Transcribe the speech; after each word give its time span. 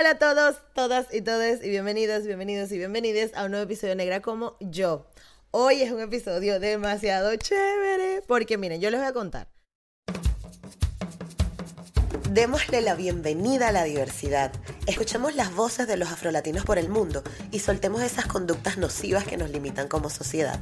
Hola 0.00 0.12
a 0.12 0.18
todos, 0.18 0.56
todas 0.72 1.12
y 1.12 1.20
todos 1.20 1.62
y 1.62 1.68
bienvenidos, 1.68 2.24
bienvenidos 2.24 2.72
y 2.72 2.78
bienvenidas 2.78 3.32
a 3.34 3.44
un 3.44 3.50
nuevo 3.50 3.64
episodio 3.64 3.94
Negra 3.94 4.22
como 4.22 4.56
yo. 4.58 5.04
Hoy 5.50 5.82
es 5.82 5.92
un 5.92 6.00
episodio 6.00 6.58
demasiado 6.58 7.36
chévere 7.36 8.22
porque 8.26 8.56
miren, 8.56 8.80
yo 8.80 8.88
les 8.88 8.98
voy 8.98 9.10
a 9.10 9.12
contar. 9.12 9.48
Démosle 12.30 12.80
la 12.80 12.94
bienvenida 12.94 13.68
a 13.68 13.72
la 13.72 13.84
diversidad. 13.84 14.52
Escuchemos 14.86 15.34
las 15.34 15.54
voces 15.54 15.86
de 15.86 15.98
los 15.98 16.10
afrolatinos 16.10 16.64
por 16.64 16.78
el 16.78 16.88
mundo 16.88 17.22
y 17.50 17.58
soltemos 17.58 18.00
esas 18.00 18.24
conductas 18.24 18.78
nocivas 18.78 19.26
que 19.26 19.36
nos 19.36 19.50
limitan 19.50 19.86
como 19.86 20.08
sociedad. 20.08 20.60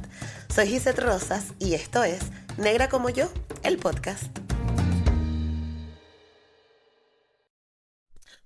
Soy 0.53 0.67
Gisette 0.67 0.99
Rosas 0.99 1.53
y 1.59 1.75
esto 1.75 2.03
es 2.03 2.19
Negra 2.57 2.89
como 2.89 3.09
yo, 3.09 3.31
el 3.63 3.77
podcast. 3.77 4.48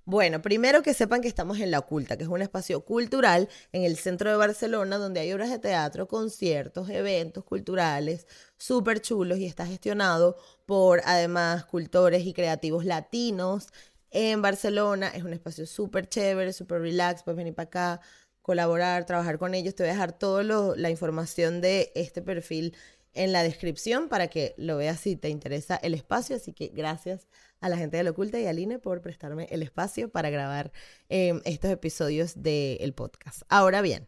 Bueno, 0.06 0.42
primero 0.42 0.82
que 0.82 0.92
sepan 0.92 1.22
que 1.22 1.28
estamos 1.28 1.58
en 1.60 1.70
La 1.70 1.78
Oculta, 1.78 2.18
que 2.18 2.24
es 2.24 2.28
un 2.28 2.42
espacio 2.42 2.84
cultural 2.84 3.48
en 3.72 3.84
el 3.84 3.96
centro 3.96 4.28
de 4.30 4.36
Barcelona 4.36 4.98
donde 4.98 5.20
hay 5.20 5.32
obras 5.32 5.48
de 5.50 5.58
teatro, 5.58 6.06
conciertos, 6.08 6.90
eventos 6.90 7.42
culturales 7.44 8.26
súper 8.58 9.00
chulos 9.00 9.38
y 9.38 9.46
está 9.46 9.66
gestionado 9.66 10.36
por 10.66 11.00
además 11.06 11.64
cultores 11.64 12.26
y 12.26 12.34
creativos 12.34 12.84
latinos 12.84 13.68
en 14.10 14.42
Barcelona. 14.42 15.08
Es 15.08 15.24
un 15.24 15.32
espacio 15.32 15.66
súper 15.66 16.06
chévere, 16.06 16.52
súper 16.52 16.82
relax, 16.82 17.22
puedes 17.22 17.38
venir 17.38 17.54
para 17.54 17.66
acá, 17.68 18.00
colaborar, 18.42 19.06
trabajar 19.06 19.38
con 19.38 19.54
ellos. 19.54 19.74
Te 19.74 19.84
voy 19.84 19.90
a 19.90 19.94
dejar 19.94 20.18
toda 20.18 20.42
la 20.76 20.90
información 20.90 21.62
de 21.62 21.92
este 21.94 22.20
perfil 22.20 22.76
en 23.14 23.32
la 23.32 23.42
descripción 23.42 24.08
para 24.08 24.28
que 24.28 24.54
lo 24.58 24.76
veas 24.76 25.00
si 25.00 25.16
te 25.16 25.30
interesa 25.30 25.76
el 25.76 25.94
espacio. 25.94 26.36
Así 26.36 26.52
que 26.52 26.68
gracias 26.68 27.26
a 27.64 27.70
la 27.70 27.78
gente 27.78 27.96
de 27.96 28.04
Lo 28.04 28.10
Oculta 28.10 28.38
y 28.38 28.46
a 28.46 28.50
Aline 28.50 28.78
por 28.78 29.00
prestarme 29.00 29.48
el 29.50 29.62
espacio 29.62 30.10
para 30.10 30.28
grabar 30.28 30.70
em, 31.08 31.40
estos 31.46 31.70
episodios 31.70 32.42
del 32.42 32.92
podcast. 32.92 33.40
Ahora 33.48 33.80
bien, 33.80 34.06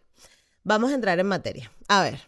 vamos 0.63 0.91
a 0.91 0.95
entrar 0.95 1.19
en 1.21 1.27
materia. 1.27 1.73
A 1.89 2.03
ver, 2.03 2.21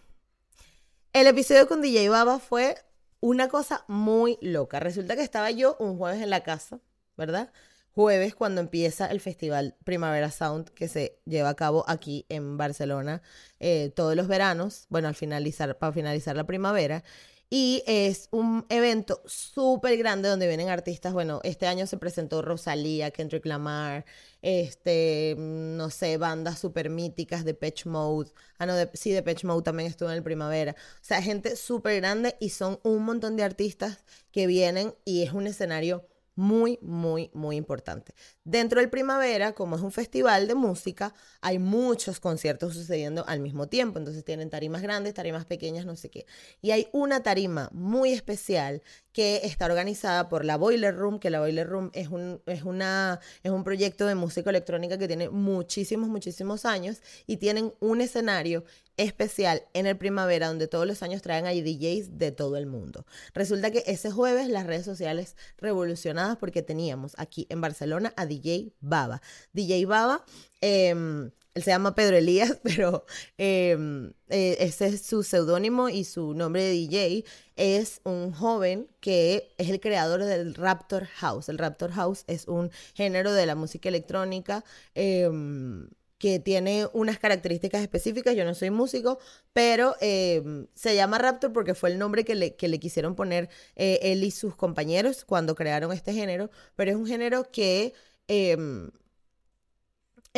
el 1.12 1.26
episodio 1.26 1.68
con 1.68 1.82
DJ 1.82 2.08
Baba 2.08 2.38
fue 2.38 2.76
una 3.20 3.48
cosa 3.48 3.84
muy 3.88 4.38
loca. 4.40 4.80
Resulta 4.80 5.16
que 5.16 5.22
estaba 5.22 5.50
yo 5.50 5.76
un 5.78 5.98
jueves 5.98 6.22
en 6.22 6.30
la 6.30 6.42
casa, 6.42 6.80
¿verdad? 7.18 7.52
Jueves 7.90 8.34
cuando 8.34 8.62
empieza 8.62 9.04
el 9.08 9.20
festival 9.20 9.76
Primavera 9.84 10.30
Sound 10.30 10.70
que 10.70 10.88
se 10.88 11.20
lleva 11.26 11.50
a 11.50 11.56
cabo 11.56 11.84
aquí 11.88 12.24
en 12.30 12.56
Barcelona 12.56 13.20
eh, 13.60 13.92
todos 13.94 14.16
los 14.16 14.28
veranos, 14.28 14.86
bueno, 14.88 15.08
al 15.08 15.14
finalizar, 15.14 15.76
para 15.76 15.92
finalizar 15.92 16.36
la 16.36 16.44
primavera. 16.44 17.04
Y 17.50 17.82
es 17.86 18.28
un 18.30 18.66
evento 18.68 19.22
súper 19.24 19.96
grande 19.96 20.28
donde 20.28 20.46
vienen 20.46 20.68
artistas. 20.68 21.14
Bueno, 21.14 21.40
este 21.44 21.66
año 21.66 21.86
se 21.86 21.96
presentó 21.96 22.42
Rosalía, 22.42 23.10
Kendrick 23.10 23.46
Lamar, 23.46 24.04
este, 24.42 25.34
no 25.38 25.88
sé, 25.88 26.18
bandas 26.18 26.58
súper 26.58 26.90
míticas 26.90 27.46
de 27.46 27.54
Patch 27.54 27.86
Mode. 27.86 28.32
Ah, 28.58 28.66
no, 28.66 28.74
de, 28.74 28.90
sí, 28.92 29.12
de 29.12 29.22
Patch 29.22 29.44
Mode 29.44 29.62
también 29.62 29.88
estuvo 29.88 30.10
en 30.10 30.16
el 30.16 30.22
primavera. 30.22 30.72
O 30.72 31.04
sea, 31.04 31.22
gente 31.22 31.56
súper 31.56 31.96
grande 31.96 32.36
y 32.38 32.50
son 32.50 32.80
un 32.82 33.04
montón 33.04 33.36
de 33.36 33.44
artistas 33.44 34.04
que 34.30 34.46
vienen 34.46 34.94
y 35.06 35.22
es 35.22 35.32
un 35.32 35.46
escenario 35.46 36.06
muy, 36.38 36.78
muy, 36.82 37.32
muy 37.34 37.56
importante. 37.56 38.14
Dentro 38.44 38.80
del 38.80 38.90
primavera, 38.90 39.54
como 39.54 39.74
es 39.74 39.82
un 39.82 39.90
festival 39.90 40.46
de 40.46 40.54
música, 40.54 41.12
hay 41.40 41.58
muchos 41.58 42.20
conciertos 42.20 42.74
sucediendo 42.74 43.24
al 43.26 43.40
mismo 43.40 43.66
tiempo. 43.66 43.98
Entonces 43.98 44.24
tienen 44.24 44.48
tarimas 44.48 44.80
grandes, 44.80 45.14
tarimas 45.14 45.46
pequeñas, 45.46 45.84
no 45.84 45.96
sé 45.96 46.10
qué. 46.10 46.26
Y 46.62 46.70
hay 46.70 46.86
una 46.92 47.24
tarima 47.24 47.70
muy 47.72 48.12
especial 48.12 48.82
que 49.18 49.40
está 49.42 49.66
organizada 49.66 50.28
por 50.28 50.44
la 50.44 50.56
Boiler 50.56 50.94
Room, 50.94 51.18
que 51.18 51.28
la 51.28 51.40
Boiler 51.40 51.68
Room 51.68 51.90
es 51.92 52.06
un, 52.06 52.40
es 52.46 52.62
una, 52.62 53.18
es 53.42 53.50
un 53.50 53.64
proyecto 53.64 54.06
de 54.06 54.14
música 54.14 54.50
electrónica 54.50 54.96
que 54.96 55.08
tiene 55.08 55.28
muchísimos, 55.28 56.08
muchísimos 56.08 56.64
años 56.64 57.02
y 57.26 57.38
tienen 57.38 57.74
un 57.80 58.00
escenario 58.00 58.62
especial 58.96 59.64
en 59.74 59.88
el 59.88 59.96
primavera 59.96 60.46
donde 60.46 60.68
todos 60.68 60.86
los 60.86 61.02
años 61.02 61.20
traen 61.20 61.46
a 61.46 61.50
DJs 61.50 62.16
de 62.16 62.30
todo 62.30 62.56
el 62.56 62.66
mundo. 62.66 63.06
Resulta 63.34 63.72
que 63.72 63.82
ese 63.88 64.12
jueves 64.12 64.48
las 64.50 64.68
redes 64.68 64.84
sociales 64.84 65.34
revolucionadas 65.56 66.36
porque 66.36 66.62
teníamos 66.62 67.14
aquí 67.18 67.48
en 67.50 67.60
Barcelona 67.60 68.14
a 68.16 68.24
DJ 68.24 68.72
Baba. 68.78 69.20
DJ 69.52 69.84
Baba, 69.86 70.24
em, 70.60 71.32
él 71.58 71.64
se 71.64 71.72
llama 71.72 71.94
Pedro 71.94 72.16
Elías, 72.16 72.58
pero 72.62 73.04
em, 73.36 74.12
eh, 74.28 74.56
ese 74.60 74.86
es 74.86 75.02
su 75.02 75.22
seudónimo 75.22 75.88
y 75.88 76.04
su 76.04 76.32
nombre 76.34 76.62
de 76.62 76.70
DJ 76.70 77.24
es 77.56 78.00
un 78.04 78.32
joven 78.32 78.88
que 79.00 79.54
es 79.58 79.68
el 79.68 79.80
creador 79.80 80.24
del 80.24 80.54
Raptor 80.54 81.06
House. 81.06 81.48
El 81.48 81.58
Raptor 81.58 81.90
House 81.92 82.24
es 82.28 82.46
un 82.46 82.70
género 82.94 83.32
de 83.32 83.46
la 83.46 83.54
música 83.54 83.88
electrónica. 83.88 84.64
Em, 84.94 85.88
que 86.18 86.40
tiene 86.40 86.88
unas 86.94 87.20
características 87.20 87.80
específicas. 87.80 88.34
Yo 88.34 88.44
no 88.44 88.52
soy 88.52 88.70
músico, 88.70 89.20
pero 89.52 89.94
em, 90.00 90.66
se 90.74 90.96
llama 90.96 91.18
Raptor 91.18 91.52
porque 91.52 91.74
fue 91.76 91.90
el 91.90 91.98
nombre 91.98 92.24
que 92.24 92.34
le, 92.34 92.56
quisieron 92.56 93.14
poner 93.14 93.48
eh, 93.76 94.00
él 94.02 94.24
y 94.24 94.32
sus 94.32 94.56
compañeros 94.56 95.24
cuando 95.24 95.54
crearon 95.54 95.92
este 95.92 96.12
género. 96.12 96.50
Pero 96.74 96.90
es 96.90 96.96
un 96.96 97.06
género 97.06 97.52
que 97.52 97.94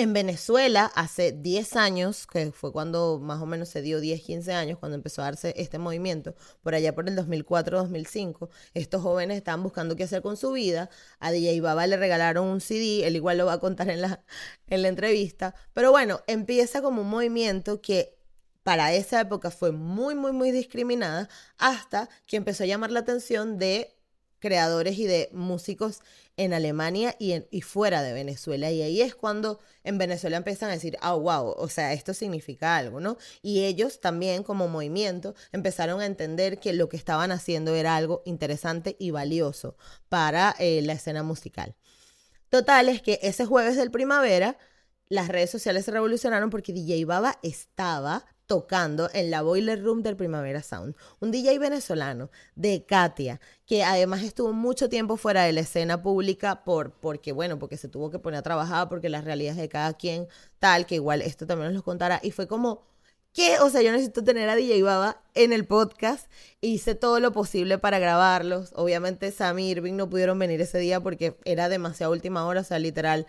en 0.00 0.12
Venezuela, 0.12 0.90
hace 0.94 1.32
10 1.32 1.76
años, 1.76 2.26
que 2.26 2.52
fue 2.52 2.72
cuando 2.72 3.18
más 3.20 3.40
o 3.42 3.46
menos 3.46 3.68
se 3.68 3.82
dio 3.82 4.00
10, 4.00 4.22
15 4.22 4.52
años, 4.52 4.78
cuando 4.78 4.96
empezó 4.96 5.22
a 5.22 5.26
darse 5.26 5.54
este 5.56 5.78
movimiento, 5.78 6.34
por 6.62 6.74
allá 6.74 6.94
por 6.94 7.08
el 7.08 7.16
2004-2005, 7.16 8.48
estos 8.74 9.02
jóvenes 9.02 9.36
estaban 9.36 9.62
buscando 9.62 9.96
qué 9.96 10.04
hacer 10.04 10.22
con 10.22 10.36
su 10.36 10.52
vida. 10.52 10.90
A 11.18 11.30
DJ 11.32 11.60
Baba 11.60 11.86
le 11.86 11.96
regalaron 11.96 12.46
un 12.46 12.60
CD, 12.60 13.06
él 13.06 13.16
igual 13.16 13.38
lo 13.38 13.46
va 13.46 13.54
a 13.54 13.60
contar 13.60 13.90
en 13.90 14.00
la, 14.00 14.24
en 14.68 14.82
la 14.82 14.88
entrevista. 14.88 15.54
Pero 15.74 15.90
bueno, 15.90 16.20
empieza 16.26 16.82
como 16.82 17.02
un 17.02 17.10
movimiento 17.10 17.80
que 17.80 18.16
para 18.62 18.92
esa 18.94 19.20
época 19.20 19.50
fue 19.50 19.72
muy, 19.72 20.14
muy, 20.14 20.32
muy 20.32 20.50
discriminada, 20.50 21.28
hasta 21.58 22.08
que 22.26 22.36
empezó 22.36 22.64
a 22.64 22.66
llamar 22.66 22.90
la 22.90 23.00
atención 23.00 23.58
de 23.58 23.99
creadores 24.40 24.98
y 24.98 25.06
de 25.06 25.28
músicos 25.32 26.00
en 26.36 26.52
Alemania 26.52 27.14
y, 27.18 27.44
y 27.50 27.60
fuera 27.60 28.02
de 28.02 28.12
Venezuela. 28.12 28.70
Y 28.70 28.82
ahí 28.82 29.00
es 29.02 29.14
cuando 29.14 29.60
en 29.84 29.98
Venezuela 29.98 30.36
empiezan 30.36 30.70
a 30.70 30.74
decir, 30.74 30.96
ah, 31.00 31.14
wow, 31.14 31.54
o 31.56 31.68
sea, 31.68 31.92
esto 31.92 32.14
significa 32.14 32.76
algo, 32.76 32.98
¿no? 33.00 33.16
Y 33.42 33.64
ellos 33.64 34.00
también 34.00 34.42
como 34.42 34.66
movimiento 34.66 35.34
empezaron 35.52 36.00
a 36.00 36.06
entender 36.06 36.58
que 36.58 36.72
lo 36.72 36.88
que 36.88 36.96
estaban 36.96 37.30
haciendo 37.30 37.74
era 37.74 37.96
algo 37.96 38.22
interesante 38.24 38.96
y 38.98 39.10
valioso 39.10 39.76
para 40.08 40.56
eh, 40.58 40.82
la 40.82 40.94
escena 40.94 41.22
musical. 41.22 41.76
Total 42.48 42.88
es 42.88 43.02
que 43.02 43.20
ese 43.22 43.46
jueves 43.46 43.76
del 43.76 43.90
primavera 43.90 44.58
las 45.10 45.28
redes 45.28 45.50
sociales 45.50 45.84
se 45.84 45.90
revolucionaron 45.90 46.50
porque 46.50 46.72
DJ 46.72 47.04
Baba 47.04 47.38
estaba 47.42 48.24
tocando 48.50 49.08
en 49.14 49.30
la 49.30 49.42
Boiler 49.42 49.80
Room 49.80 50.02
del 50.02 50.16
Primavera 50.16 50.60
Sound. 50.60 50.96
Un 51.20 51.30
DJ 51.30 51.60
venezolano 51.60 52.32
de 52.56 52.84
Katia, 52.84 53.40
que 53.64 53.84
además 53.84 54.24
estuvo 54.24 54.52
mucho 54.52 54.88
tiempo 54.88 55.16
fuera 55.16 55.44
de 55.44 55.52
la 55.52 55.60
escena 55.60 56.02
pública 56.02 56.64
por, 56.64 56.90
porque, 56.94 57.30
bueno, 57.30 57.60
porque 57.60 57.76
se 57.76 57.86
tuvo 57.86 58.10
que 58.10 58.18
poner 58.18 58.40
a 58.40 58.42
trabajar, 58.42 58.88
porque 58.88 59.08
las 59.08 59.24
realidades 59.24 59.56
de 59.56 59.68
cada 59.68 59.92
quien, 59.92 60.26
tal, 60.58 60.84
que 60.84 60.96
igual 60.96 61.22
esto 61.22 61.46
también 61.46 61.68
nos 61.68 61.76
lo 61.76 61.84
contará. 61.84 62.18
Y 62.24 62.32
fue 62.32 62.48
como, 62.48 62.82
¿qué? 63.32 63.60
O 63.60 63.70
sea, 63.70 63.82
yo 63.82 63.92
necesito 63.92 64.24
tener 64.24 64.48
a 64.48 64.56
DJ 64.56 64.82
Baba 64.82 65.22
en 65.34 65.52
el 65.52 65.64
podcast. 65.64 66.28
Hice 66.60 66.96
todo 66.96 67.20
lo 67.20 67.30
posible 67.30 67.78
para 67.78 68.00
grabarlos. 68.00 68.72
Obviamente 68.74 69.30
Sam 69.30 69.60
y 69.60 69.70
Irving 69.70 69.94
no 69.94 70.10
pudieron 70.10 70.40
venir 70.40 70.60
ese 70.60 70.78
día 70.78 70.98
porque 70.98 71.38
era 71.44 71.68
demasiado 71.68 72.12
última 72.12 72.44
hora, 72.46 72.62
o 72.62 72.64
sea, 72.64 72.80
literal. 72.80 73.28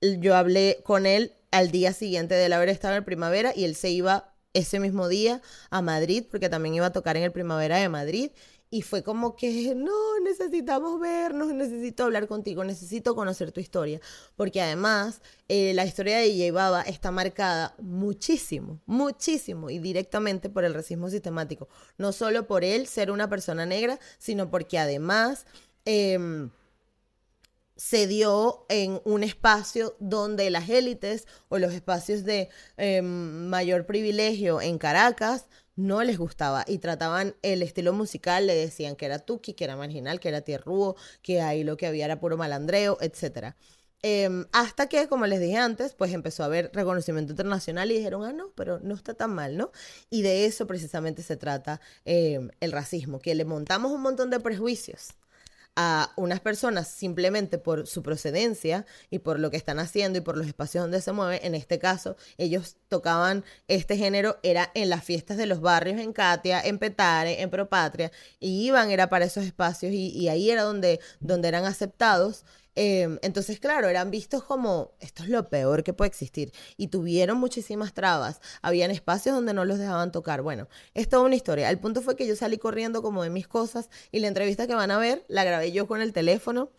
Yo 0.00 0.36
hablé 0.36 0.80
con 0.84 1.06
él 1.06 1.32
al 1.50 1.72
día 1.72 1.92
siguiente 1.92 2.36
de 2.36 2.54
haber 2.54 2.68
estado 2.68 2.94
en 2.94 3.04
primavera 3.04 3.52
y 3.52 3.64
él 3.64 3.74
se 3.74 3.90
iba 3.90 4.30
ese 4.52 4.80
mismo 4.80 5.08
día 5.08 5.42
a 5.70 5.82
Madrid, 5.82 6.24
porque 6.30 6.48
también 6.48 6.74
iba 6.74 6.86
a 6.86 6.92
tocar 6.92 7.16
en 7.16 7.22
el 7.22 7.32
Primavera 7.32 7.76
de 7.78 7.88
Madrid. 7.88 8.30
Y 8.72 8.82
fue 8.82 9.02
como 9.02 9.34
que, 9.34 9.74
no, 9.74 10.20
necesitamos 10.20 11.00
vernos, 11.00 11.52
necesito 11.52 12.04
hablar 12.04 12.28
contigo, 12.28 12.62
necesito 12.62 13.16
conocer 13.16 13.50
tu 13.50 13.60
historia. 13.60 14.00
Porque 14.36 14.62
además, 14.62 15.22
eh, 15.48 15.74
la 15.74 15.84
historia 15.84 16.18
de 16.18 16.50
J 16.50 16.82
está 16.82 17.10
marcada 17.10 17.74
muchísimo, 17.80 18.80
muchísimo 18.86 19.70
y 19.70 19.80
directamente 19.80 20.50
por 20.50 20.64
el 20.64 20.74
racismo 20.74 21.10
sistemático. 21.10 21.68
No 21.98 22.12
solo 22.12 22.46
por 22.46 22.62
él 22.62 22.86
ser 22.86 23.10
una 23.10 23.28
persona 23.28 23.66
negra, 23.66 23.98
sino 24.18 24.50
porque 24.50 24.78
además... 24.78 25.46
Em, 25.84 26.50
se 27.80 28.06
dio 28.06 28.66
en 28.68 29.00
un 29.04 29.24
espacio 29.24 29.96
donde 30.00 30.50
las 30.50 30.68
élites 30.68 31.26
o 31.48 31.58
los 31.58 31.72
espacios 31.72 32.24
de 32.24 32.50
em, 32.76 33.48
mayor 33.48 33.86
privilegio 33.86 34.60
en 34.60 34.76
Caracas 34.76 35.46
no 35.76 36.02
les 36.02 36.18
gustaba 36.18 36.62
y 36.68 36.76
trataban 36.76 37.36
el 37.40 37.62
estilo 37.62 37.94
musical, 37.94 38.46
le 38.46 38.54
decían 38.54 38.96
que 38.96 39.06
era 39.06 39.18
tuki, 39.18 39.54
que 39.54 39.64
era 39.64 39.76
marginal, 39.76 40.20
que 40.20 40.28
era 40.28 40.42
tierrúo, 40.42 40.94
que 41.22 41.40
ahí 41.40 41.64
lo 41.64 41.78
que 41.78 41.86
había 41.86 42.04
era 42.04 42.20
puro 42.20 42.36
malandreo, 42.36 42.98
etc. 43.00 43.54
Em, 44.02 44.44
hasta 44.52 44.86
que, 44.86 45.08
como 45.08 45.26
les 45.26 45.40
dije 45.40 45.56
antes, 45.56 45.94
pues 45.94 46.12
empezó 46.12 46.42
a 46.42 46.46
haber 46.46 46.70
reconocimiento 46.74 47.32
internacional 47.32 47.90
y 47.90 47.96
dijeron, 47.96 48.24
ah, 48.24 48.34
no, 48.34 48.52
pero 48.56 48.78
no 48.80 48.94
está 48.94 49.14
tan 49.14 49.34
mal, 49.34 49.56
¿no? 49.56 49.72
Y 50.10 50.20
de 50.20 50.44
eso 50.44 50.66
precisamente 50.66 51.22
se 51.22 51.38
trata 51.38 51.80
em, 52.04 52.50
el 52.60 52.72
racismo, 52.72 53.20
que 53.20 53.34
le 53.34 53.46
montamos 53.46 53.90
un 53.90 54.02
montón 54.02 54.28
de 54.28 54.38
prejuicios 54.38 55.14
a 55.82 56.12
unas 56.16 56.40
personas 56.40 56.88
simplemente 56.88 57.56
por 57.56 57.86
su 57.86 58.02
procedencia 58.02 58.84
y 59.08 59.20
por 59.20 59.40
lo 59.40 59.50
que 59.50 59.56
están 59.56 59.78
haciendo 59.78 60.18
y 60.18 60.20
por 60.20 60.36
los 60.36 60.46
espacios 60.46 60.84
donde 60.84 61.00
se 61.00 61.12
mueve. 61.12 61.46
En 61.46 61.54
este 61.54 61.78
caso, 61.78 62.16
ellos 62.36 62.76
tocaban 62.88 63.44
este 63.66 63.96
género, 63.96 64.38
era 64.42 64.70
en 64.74 64.90
las 64.90 65.02
fiestas 65.02 65.38
de 65.38 65.46
los 65.46 65.62
barrios, 65.62 65.98
en 65.98 66.12
Katia, 66.12 66.60
en 66.60 66.78
Petare, 66.78 67.40
en 67.40 67.48
Propatria, 67.48 68.12
y 68.38 68.66
iban, 68.66 68.90
era 68.90 69.08
para 69.08 69.24
esos 69.24 69.44
espacios 69.44 69.92
y, 69.92 70.08
y 70.08 70.28
ahí 70.28 70.50
era 70.50 70.64
donde, 70.64 71.00
donde 71.20 71.48
eran 71.48 71.64
aceptados. 71.64 72.44
Em, 72.76 73.18
entonces, 73.22 73.58
claro, 73.58 73.88
eran 73.88 74.10
vistos 74.10 74.44
como 74.44 74.92
esto 75.00 75.24
es 75.24 75.28
lo 75.28 75.48
peor 75.48 75.82
que 75.82 75.92
puede 75.92 76.08
existir 76.08 76.52
y 76.76 76.88
tuvieron 76.88 77.38
muchísimas 77.38 77.92
trabas. 77.92 78.40
Habían 78.62 78.90
espacios 78.90 79.34
donde 79.34 79.52
no 79.54 79.64
los 79.64 79.78
dejaban 79.78 80.12
tocar. 80.12 80.42
Bueno, 80.42 80.68
es 80.94 81.08
toda 81.08 81.24
una 81.24 81.34
historia. 81.34 81.70
El 81.70 81.78
punto 81.78 82.00
fue 82.02 82.16
que 82.16 82.26
yo 82.26 82.36
salí 82.36 82.58
corriendo 82.58 83.02
como 83.02 83.22
de 83.22 83.30
mis 83.30 83.48
cosas 83.48 83.90
y 84.12 84.20
la 84.20 84.28
entrevista 84.28 84.66
que 84.66 84.74
van 84.74 84.90
a 84.90 84.98
ver 84.98 85.24
la 85.28 85.44
grabé 85.44 85.72
yo 85.72 85.86
con 85.86 86.00
el 86.00 86.12
teléfono. 86.12 86.70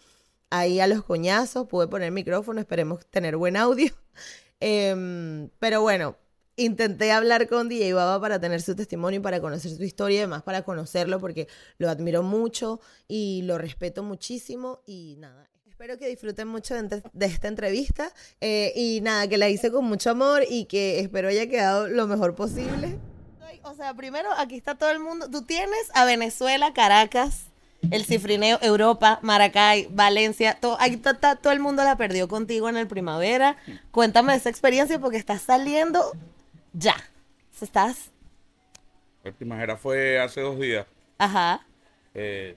Ahí 0.50 0.80
a 0.80 0.88
los 0.88 1.04
coñazos, 1.04 1.68
pude 1.68 1.88
poner 1.88 2.12
micrófono, 2.12 2.60
esperemos 2.60 3.06
tener 3.08 3.38
buen 3.38 3.58
audio. 3.58 3.92
Em, 4.64 5.50
pero 5.58 5.82
bueno, 5.82 6.18
intenté 6.56 7.12
hablar 7.12 7.48
con 7.48 7.68
DJ 7.68 7.94
Baba 7.94 8.22
para 8.22 8.40
tener 8.40 8.62
su 8.62 8.76
testimonio 8.76 9.20
y 9.20 9.24
para 9.24 9.42
conocer 9.42 9.72
su 9.72 9.84
historia 9.84 10.18
y 10.18 10.20
además 10.20 10.44
para 10.44 10.62
conocerlo 10.64 11.20
porque 11.20 11.48
lo 11.80 11.90
admiro 11.90 12.22
mucho 12.22 12.80
y 13.08 13.42
lo 13.44 13.58
respeto 13.58 14.04
muchísimo 14.04 14.84
y 14.86 15.16
nada. 15.18 15.51
Espero 15.82 15.98
que 15.98 16.10
disfruten 16.10 16.48
mucho 16.48 16.76
de, 16.80 17.26
esta 17.26 17.48
entrevista 17.48 18.12
eh, 18.40 18.72
y 18.76 19.02
nada, 19.02 19.28
que 19.28 19.40
la 19.40 19.50
hice 19.50 19.72
con 19.72 19.84
mucho 19.86 20.12
amor 20.12 20.44
y 20.48 20.66
que 20.66 21.00
espero 21.00 21.30
haya 21.30 21.50
quedado 21.50 21.88
lo 21.88 22.06
mejor 22.06 22.36
posible. 22.36 23.00
O 23.64 23.74
sea, 23.74 23.96
primero 23.96 24.30
aquí 24.38 24.58
está 24.58 24.76
todo 24.76 24.92
el 24.92 25.00
mundo. 25.00 25.28
Tú 25.32 25.42
tienes 25.42 25.90
a 25.96 26.06
Venezuela, 26.06 26.72
Caracas, 26.74 27.48
el 27.90 28.06
Cifrineo, 28.06 28.60
Europa, 28.62 29.18
Maracay, 29.24 29.88
Valencia. 29.90 30.56
Todo, 30.62 30.78
ahí 30.80 30.98
todo 30.98 31.52
el 31.52 31.60
mundo 31.60 31.84
la 31.84 31.98
perdió 31.98 32.28
contigo 32.28 32.70
en 32.70 32.78
el 32.78 32.86
primavera. 32.86 33.58
Cuéntame 33.90 34.34
de 34.34 34.38
esa 34.38 34.52
experiencia 34.52 35.00
porque 35.00 35.18
estás 35.18 35.42
saliendo 35.42 36.12
ya. 36.74 36.96
¿Estás? 37.60 38.12
El 39.24 39.34
primavera 39.34 39.78
fue 39.78 40.20
hace 40.20 40.42
dos 40.42 40.60
días. 40.60 40.86
Ajá. 41.18 41.66
Eh, 42.14 42.56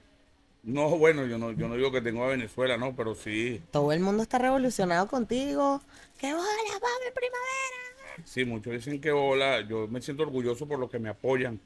no, 0.65 0.97
bueno, 0.97 1.25
yo 1.27 1.37
no, 1.37 1.51
yo 1.51 1.67
no 1.67 1.75
digo 1.75 1.91
que 1.91 2.01
tengo 2.01 2.23
a 2.23 2.29
Venezuela, 2.29 2.75
no, 2.75 2.95
pero 2.95 3.13
sí. 3.13 3.61
Todo 3.71 3.91
el 3.91 3.99
mundo 3.99 4.23
está 4.23 4.39
revolucionado 4.39 5.07
contigo. 5.07 5.79
¡Qué 6.19 6.33
bola, 6.33 6.45
Pablo, 6.73 7.13
primavera! 7.13 8.23
Sí, 8.23 8.45
muchos 8.45 8.73
dicen 8.73 8.99
que 8.99 9.11
bola. 9.11 9.61
Yo 9.61 9.87
me 9.87 10.01
siento 10.01 10.23
orgulloso 10.23 10.67
por 10.67 10.79
los 10.79 10.89
que 10.89 10.97
me 10.97 11.09
apoyan, 11.09 11.59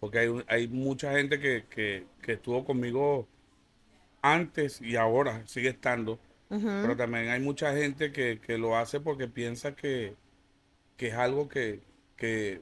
porque 0.00 0.18
hay, 0.18 0.44
hay 0.48 0.68
mucha 0.68 1.12
gente 1.12 1.38
que, 1.38 1.64
que, 1.70 2.06
que 2.20 2.32
estuvo 2.32 2.64
conmigo 2.64 3.28
antes 4.20 4.80
y 4.80 4.96
ahora 4.96 5.46
sigue 5.46 5.68
estando. 5.68 6.18
Pero 6.48 6.96
también 6.96 7.28
hay 7.28 7.38
mucha 7.38 7.72
gente 7.76 8.10
que, 8.10 8.40
que 8.40 8.58
lo 8.58 8.76
hace 8.76 8.98
porque 8.98 9.28
piensa 9.28 9.76
que, 9.76 10.16
que 10.96 11.06
es 11.06 11.14
algo 11.14 11.48
que, 11.48 11.80
que 12.16 12.60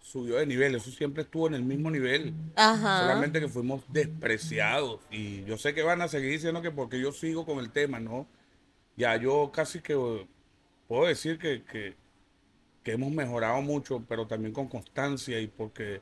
subió 0.00 0.36
de 0.36 0.46
nivel, 0.46 0.74
eso 0.74 0.90
siempre 0.90 1.22
estuvo 1.22 1.46
en 1.46 1.54
el 1.54 1.62
mismo 1.62 1.90
nivel. 1.90 2.34
Solamente 2.56 3.40
que 3.40 3.48
fuimos 3.48 3.82
despreciados. 3.88 5.00
Y 5.10 5.44
yo 5.44 5.56
sé 5.58 5.74
que 5.74 5.82
van 5.82 6.02
a 6.02 6.08
seguir 6.08 6.30
diciendo 6.32 6.62
que 6.62 6.70
porque 6.70 7.00
yo 7.00 7.12
sigo 7.12 7.46
con 7.46 7.58
el 7.58 7.70
tema, 7.70 8.00
¿no? 8.00 8.26
Ya 8.96 9.16
yo 9.16 9.50
casi 9.52 9.80
que 9.80 9.94
puedo 10.88 11.06
decir 11.06 11.38
que, 11.38 11.62
que, 11.64 11.94
hemos 12.84 13.12
mejorado 13.12 13.62
mucho, 13.62 14.04
pero 14.08 14.26
también 14.26 14.52
con 14.52 14.66
constancia 14.66 15.38
y 15.38 15.46
porque 15.46 16.00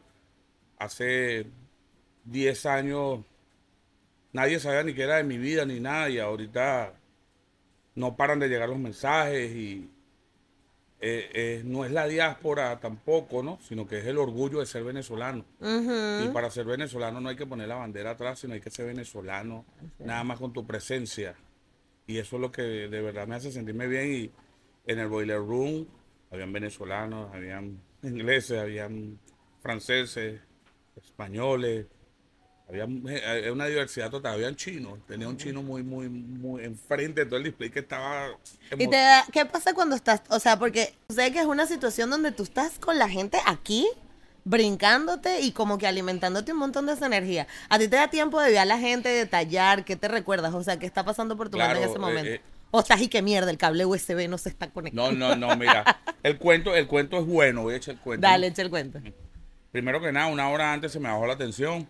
hace 0.79 1.47
10 2.25 2.65
años 2.65 3.21
nadie 4.33 4.59
sabía 4.59 4.83
ni 4.83 4.95
qué 4.95 5.03
era 5.03 5.17
de 5.17 5.25
mi 5.25 5.37
vida 5.37 5.67
ni 5.67 5.81
nada 5.81 6.09
y 6.09 6.19
ahorita 6.19 6.95
no 7.95 8.17
paran 8.17 8.39
de 8.39 8.49
llegar 8.49 8.71
los 8.71 8.79
mensajes 8.79 9.51
y, 9.55 9.91
eh, 11.01 11.31
eh, 11.33 11.63
no 11.65 11.85
es 11.85 11.93
la 11.93 12.09
diáspora 12.09 12.81
tampoco, 12.81 13.43
¿no? 13.43 13.59
Sino 13.63 13.87
que 13.87 13.99
es 13.99 14.07
el 14.07 14.19
orgullo 14.19 14.59
de 14.59 14.67
ser 14.67 14.83
venezolano. 14.83 15.45
Y 15.61 16.29
para 16.29 16.51
ser 16.51 16.67
venezolano 16.67 17.21
no 17.21 17.29
hay 17.29 17.37
que 17.37 17.47
poner 17.47 17.69
la 17.69 17.77
bandera 17.77 18.11
atrás, 18.11 18.41
sino 18.41 18.55
hay 18.55 18.61
que 18.61 18.71
ser 18.71 18.87
venezolano, 18.87 19.65
nada 19.99 20.25
más 20.25 20.39
con 20.39 20.53
tu 20.53 20.67
presencia. 20.67 21.37
Y 22.07 22.19
eso 22.19 22.37
es 22.37 22.43
lo 22.43 22.51
que 22.51 22.63
de 22.63 23.03
verdad 23.03 23.29
me 23.29 23.37
hace 23.37 23.53
sentirme 23.53 23.87
bien. 23.87 24.13
Y 24.13 24.31
en 24.87 24.99
el 24.99 25.09
Boiler 25.09 25.39
Room 25.39 25.87
habían 26.33 26.53
venezolanos, 26.53 27.33
habían 27.33 27.81
ingleses, 28.03 28.59
habían 28.59 29.21
franceses, 29.63 30.41
españoles, 30.97 31.87
había 32.69 32.85
eh, 32.85 33.51
una 33.51 33.67
diversidad 33.67 34.11
total, 34.11 34.35
había 34.35 34.55
chinos, 34.55 34.99
tenía 35.07 35.27
un 35.29 35.39
chino 35.39 35.63
muy, 35.63 35.83
muy, 35.83 36.09
muy 36.09 36.65
enfrente 36.65 37.23
de 37.23 37.27
todo 37.27 37.39
el 37.39 37.45
display 37.45 37.71
que 37.71 37.79
estaba... 37.79 38.29
¿Y 38.77 38.87
te 38.89 39.03
qué 39.33 39.47
pasa 39.47 39.73
cuando 39.73 39.97
estás, 39.97 40.23
o 40.29 40.39
sea, 40.39 40.59
porque 40.59 40.95
sé 41.09 41.33
que 41.33 41.41
es 41.41 41.47
una 41.47 41.67
situación 41.67 42.11
donde 42.11 42.31
tú 42.31 42.43
estás 42.43 42.79
con 42.79 42.99
la 42.99 43.09
gente 43.09 43.39
aquí, 43.47 43.89
brincándote 44.45 45.41
y 45.41 45.53
como 45.53 45.79
que 45.79 45.87
alimentándote 45.87 46.53
un 46.53 46.59
montón 46.59 46.87
de 46.87 46.93
esa 46.93 47.07
energía. 47.07 47.47
¿A 47.71 47.79
ti 47.79 47.89
te 47.89 47.97
da 47.97 48.09
tiempo 48.09 48.41
de 48.41 48.51
ver 48.51 48.59
a 48.59 48.65
la 48.67 48.79
gente, 48.79 49.09
detallar, 49.09 49.85
qué 49.85 49.97
te 49.97 50.09
recuerdas? 50.09 50.53
O 50.53 50.63
sea, 50.63 50.79
¿qué 50.79 50.87
está 50.87 51.05
pasando 51.05 51.37
por 51.39 51.49
tu 51.49 51.57
mente 51.57 51.79
en 51.79 51.85
ese 51.85 51.97
eh, 51.97 51.99
momento? 51.99 52.31
Eh, 52.31 52.41
o 52.71 52.81
estás 52.81 53.01
y 53.01 53.09
qué 53.09 53.23
mierda, 53.23 53.51
el 53.51 53.57
cable 53.57 53.87
USB 53.87 54.29
no 54.29 54.37
se 54.37 54.51
está 54.51 54.69
conectando. 54.69 55.13
No, 55.13 55.35
no, 55.35 55.49
no, 55.49 55.57
mira, 55.57 56.01
el 56.23 56.37
cuento, 56.37 56.75
el 56.75 56.87
cuento 56.87 57.19
es 57.19 57.25
bueno, 57.25 57.63
voy 57.63 57.75
a 57.75 57.77
echar 57.79 57.95
el 57.95 58.01
cuento. 58.01 58.27
Dale, 58.27 58.49
echa 58.49 58.61
el 58.61 58.69
cuento. 58.69 59.01
Primero 59.73 60.03
que 60.03 60.13
nada, 60.13 60.27
una 60.27 60.51
hora 60.51 60.73
antes 60.75 60.93
se 60.93 61.01
me 61.01 61.09
bajó 61.09 61.27
la 61.27 61.37
tensión. 61.39 61.87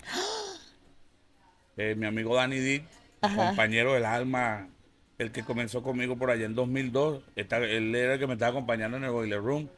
Eh, 1.78 1.94
mi 1.94 2.06
amigo 2.06 2.34
Danny 2.34 2.58
Dick, 2.58 2.84
compañero 3.20 3.94
del 3.94 4.04
alma, 4.04 4.68
el 5.16 5.30
que 5.30 5.44
comenzó 5.44 5.80
conmigo 5.80 6.16
por 6.16 6.28
allá 6.28 6.44
en 6.44 6.56
2002, 6.56 7.22
él 7.36 7.94
era 7.94 8.14
el 8.14 8.18
que 8.18 8.26
me 8.26 8.32
estaba 8.32 8.50
acompañando 8.50 8.96
en 8.96 9.04
el 9.04 9.10
Boiler 9.10 9.40
Room. 9.40 9.68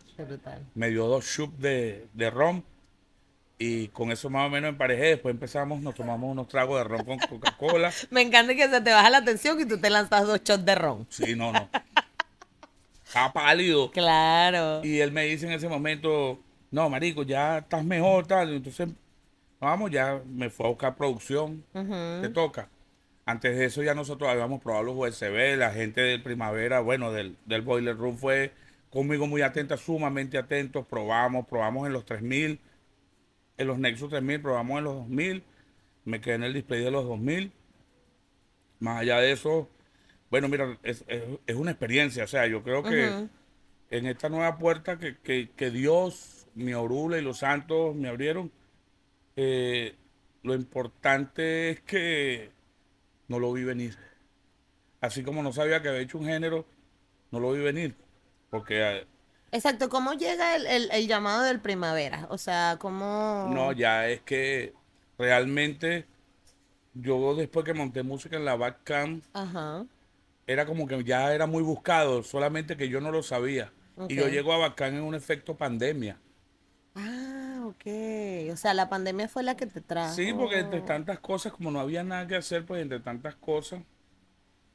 Me 0.74 0.88
dio 0.88 1.06
dos 1.06 1.30
chups 1.30 1.58
de, 1.60 2.06
de 2.14 2.30
ron 2.30 2.64
y 3.58 3.88
con 3.88 4.10
eso 4.12 4.30
más 4.30 4.46
o 4.46 4.50
menos 4.50 4.70
emparejé. 4.70 5.08
Después 5.08 5.34
empezamos, 5.34 5.82
nos 5.82 5.94
tomamos 5.94 6.30
unos 6.32 6.48
tragos 6.48 6.78
de 6.78 6.84
ron 6.84 7.04
con 7.04 7.18
Coca-Cola. 7.18 7.92
Me 8.10 8.22
encanta 8.22 8.54
que 8.54 8.66
se 8.66 8.80
te 8.80 8.90
baja 8.90 9.10
la 9.10 9.18
atención 9.18 9.60
y 9.60 9.66
tú 9.66 9.78
te 9.78 9.90
lanzas 9.90 10.26
dos 10.26 10.42
shots 10.42 10.64
de 10.64 10.74
ron. 10.74 11.06
Sí, 11.10 11.36
no, 11.36 11.52
no. 11.52 11.68
Estaba 13.04 13.30
pálido. 13.30 13.90
Claro. 13.90 14.80
Y 14.82 15.00
él 15.00 15.12
me 15.12 15.24
dice 15.24 15.44
en 15.44 15.52
ese 15.52 15.68
momento, 15.68 16.40
no, 16.70 16.88
marico, 16.88 17.24
ya 17.24 17.58
estás 17.58 17.84
mejor, 17.84 18.26
tal. 18.26 18.54
Entonces 18.54 18.88
Vamos, 19.60 19.90
ya 19.90 20.22
me 20.26 20.48
fue 20.48 20.66
a 20.66 20.70
buscar 20.70 20.96
producción. 20.96 21.64
Te 21.72 22.28
toca. 22.30 22.68
Antes 23.26 23.56
de 23.56 23.66
eso 23.66 23.82
ya 23.82 23.94
nosotros 23.94 24.30
habíamos 24.30 24.60
probado 24.62 24.84
los 24.84 24.96
USB, 24.96 25.56
la 25.56 25.70
gente 25.70 26.00
del 26.00 26.22
Primavera, 26.22 26.80
bueno, 26.80 27.12
del, 27.12 27.36
del 27.44 27.60
Boiler 27.60 27.96
Room 27.96 28.16
fue 28.16 28.52
conmigo 28.90 29.26
muy 29.26 29.42
atenta, 29.42 29.76
sumamente 29.76 30.38
atentos. 30.38 30.86
Probamos, 30.86 31.46
probamos 31.46 31.86
en 31.86 31.92
los 31.92 32.06
3000, 32.06 32.58
en 33.58 33.66
los 33.66 33.78
Nexus 33.78 34.08
3000, 34.08 34.40
probamos 34.40 34.78
en 34.78 34.84
los 34.84 34.94
2000. 34.94 35.44
Me 36.06 36.20
quedé 36.20 36.34
en 36.36 36.44
el 36.44 36.54
display 36.54 36.82
de 36.82 36.90
los 36.90 37.04
2000. 37.04 37.52
Más 38.80 39.00
allá 39.02 39.18
de 39.18 39.32
eso, 39.32 39.68
bueno, 40.30 40.48
mira, 40.48 40.78
es, 40.82 41.04
una 41.54 41.72
experiencia. 41.72 42.24
O 42.24 42.28
sea, 42.28 42.46
yo 42.46 42.62
creo 42.62 42.82
que 42.82 43.28
en 43.90 44.06
esta 44.06 44.30
nueva 44.30 44.56
puerta 44.56 44.98
que, 44.98 45.18
que, 45.18 45.50
que 45.54 45.70
Dios, 45.70 46.48
mi 46.54 46.72
Orula 46.72 47.18
y 47.18 47.22
los 47.22 47.38
santos 47.38 47.94
me 47.94 48.08
abrieron, 48.08 48.50
eh, 49.42 49.94
lo 50.42 50.54
importante 50.54 51.70
es 51.70 51.80
que 51.80 52.50
no 53.26 53.38
lo 53.38 53.50
vi 53.54 53.64
venir. 53.64 53.96
Así 55.00 55.22
como 55.22 55.42
no 55.42 55.50
sabía 55.50 55.80
que 55.80 55.88
había 55.88 56.02
hecho 56.02 56.18
un 56.18 56.26
género, 56.26 56.66
no 57.30 57.40
lo 57.40 57.52
vi 57.52 57.60
venir. 57.60 57.96
Porque. 58.50 58.84
Ah, 58.84 59.00
Exacto, 59.50 59.88
¿cómo 59.88 60.12
llega 60.12 60.56
el, 60.56 61.08
llamado 61.08 61.42
del 61.42 61.58
primavera? 61.58 62.26
O 62.28 62.36
sea, 62.36 62.76
¿cómo.? 62.78 63.50
No, 63.50 63.72
ya 63.72 64.08
es 64.08 64.20
que 64.20 64.74
realmente 65.18 66.06
yo 66.92 67.34
después 67.34 67.64
que 67.64 67.72
monté 67.72 68.02
música 68.02 68.36
en 68.36 68.44
la 68.44 68.56
Backcam, 68.56 69.22
era 70.46 70.66
como 70.66 70.86
que 70.86 71.02
ya 71.02 71.32
era 71.32 71.46
muy 71.46 71.62
buscado, 71.62 72.22
solamente 72.22 72.76
que 72.76 72.90
yo 72.90 73.00
no 73.00 73.10
lo 73.10 73.22
sabía. 73.22 73.72
Y 74.06 74.16
yo 74.16 74.28
llego 74.28 74.52
a 74.52 74.58
Backcam 74.58 74.96
en 74.96 75.02
un 75.02 75.14
efecto 75.14 75.56
pandemia. 75.56 76.18
Ah, 76.94 77.39
ok. 77.70 78.52
O 78.52 78.56
sea, 78.56 78.74
la 78.74 78.88
pandemia 78.88 79.28
fue 79.28 79.42
la 79.42 79.56
que 79.56 79.66
te 79.66 79.80
trajo. 79.80 80.14
Sí, 80.14 80.32
porque 80.32 80.58
entre 80.58 80.80
tantas 80.82 81.18
cosas, 81.20 81.52
como 81.52 81.70
no 81.70 81.80
había 81.80 82.04
nada 82.04 82.26
que 82.26 82.36
hacer, 82.36 82.64
pues 82.64 82.82
entre 82.82 83.00
tantas 83.00 83.34
cosas, 83.36 83.82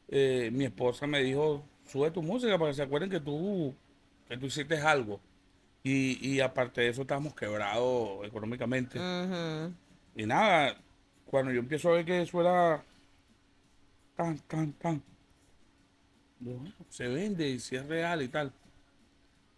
eh, 0.08 0.50
mi 0.52 0.66
esposa 0.66 1.08
me 1.08 1.22
dijo, 1.22 1.64
sube 1.86 2.12
tu 2.12 2.22
música 2.22 2.58
para 2.58 2.72
que 2.72 2.76
se 2.76 2.84
acuerden 2.84 3.10
que 3.10 3.20
tú, 3.20 3.74
que 4.28 4.38
tú 4.38 4.48
hiciste 4.48 4.78
algo. 4.78 5.20
Y, 5.84 6.28
y 6.28 6.40
aparte 6.40 6.82
de 6.82 6.90
eso, 6.90 7.04
estábamos 7.04 7.36
quebrados 7.36 8.26
económicamente. 8.26 9.00
Y 10.16 10.26
nada, 10.26 10.76
cuando 11.26 11.52
yo 11.52 11.60
empiezo 11.60 11.90
a 11.90 11.94
ver 11.94 12.06
que 12.06 12.22
eso 12.22 12.42
era 12.42 12.84
tan, 14.16 14.40
tan, 14.40 14.74
tan, 14.74 15.04
se 16.90 17.08
vende 17.08 17.48
y 17.48 17.60
si 17.60 17.76
es 17.76 17.86
real 17.86 18.22
y 18.22 18.28
tal 18.28 18.52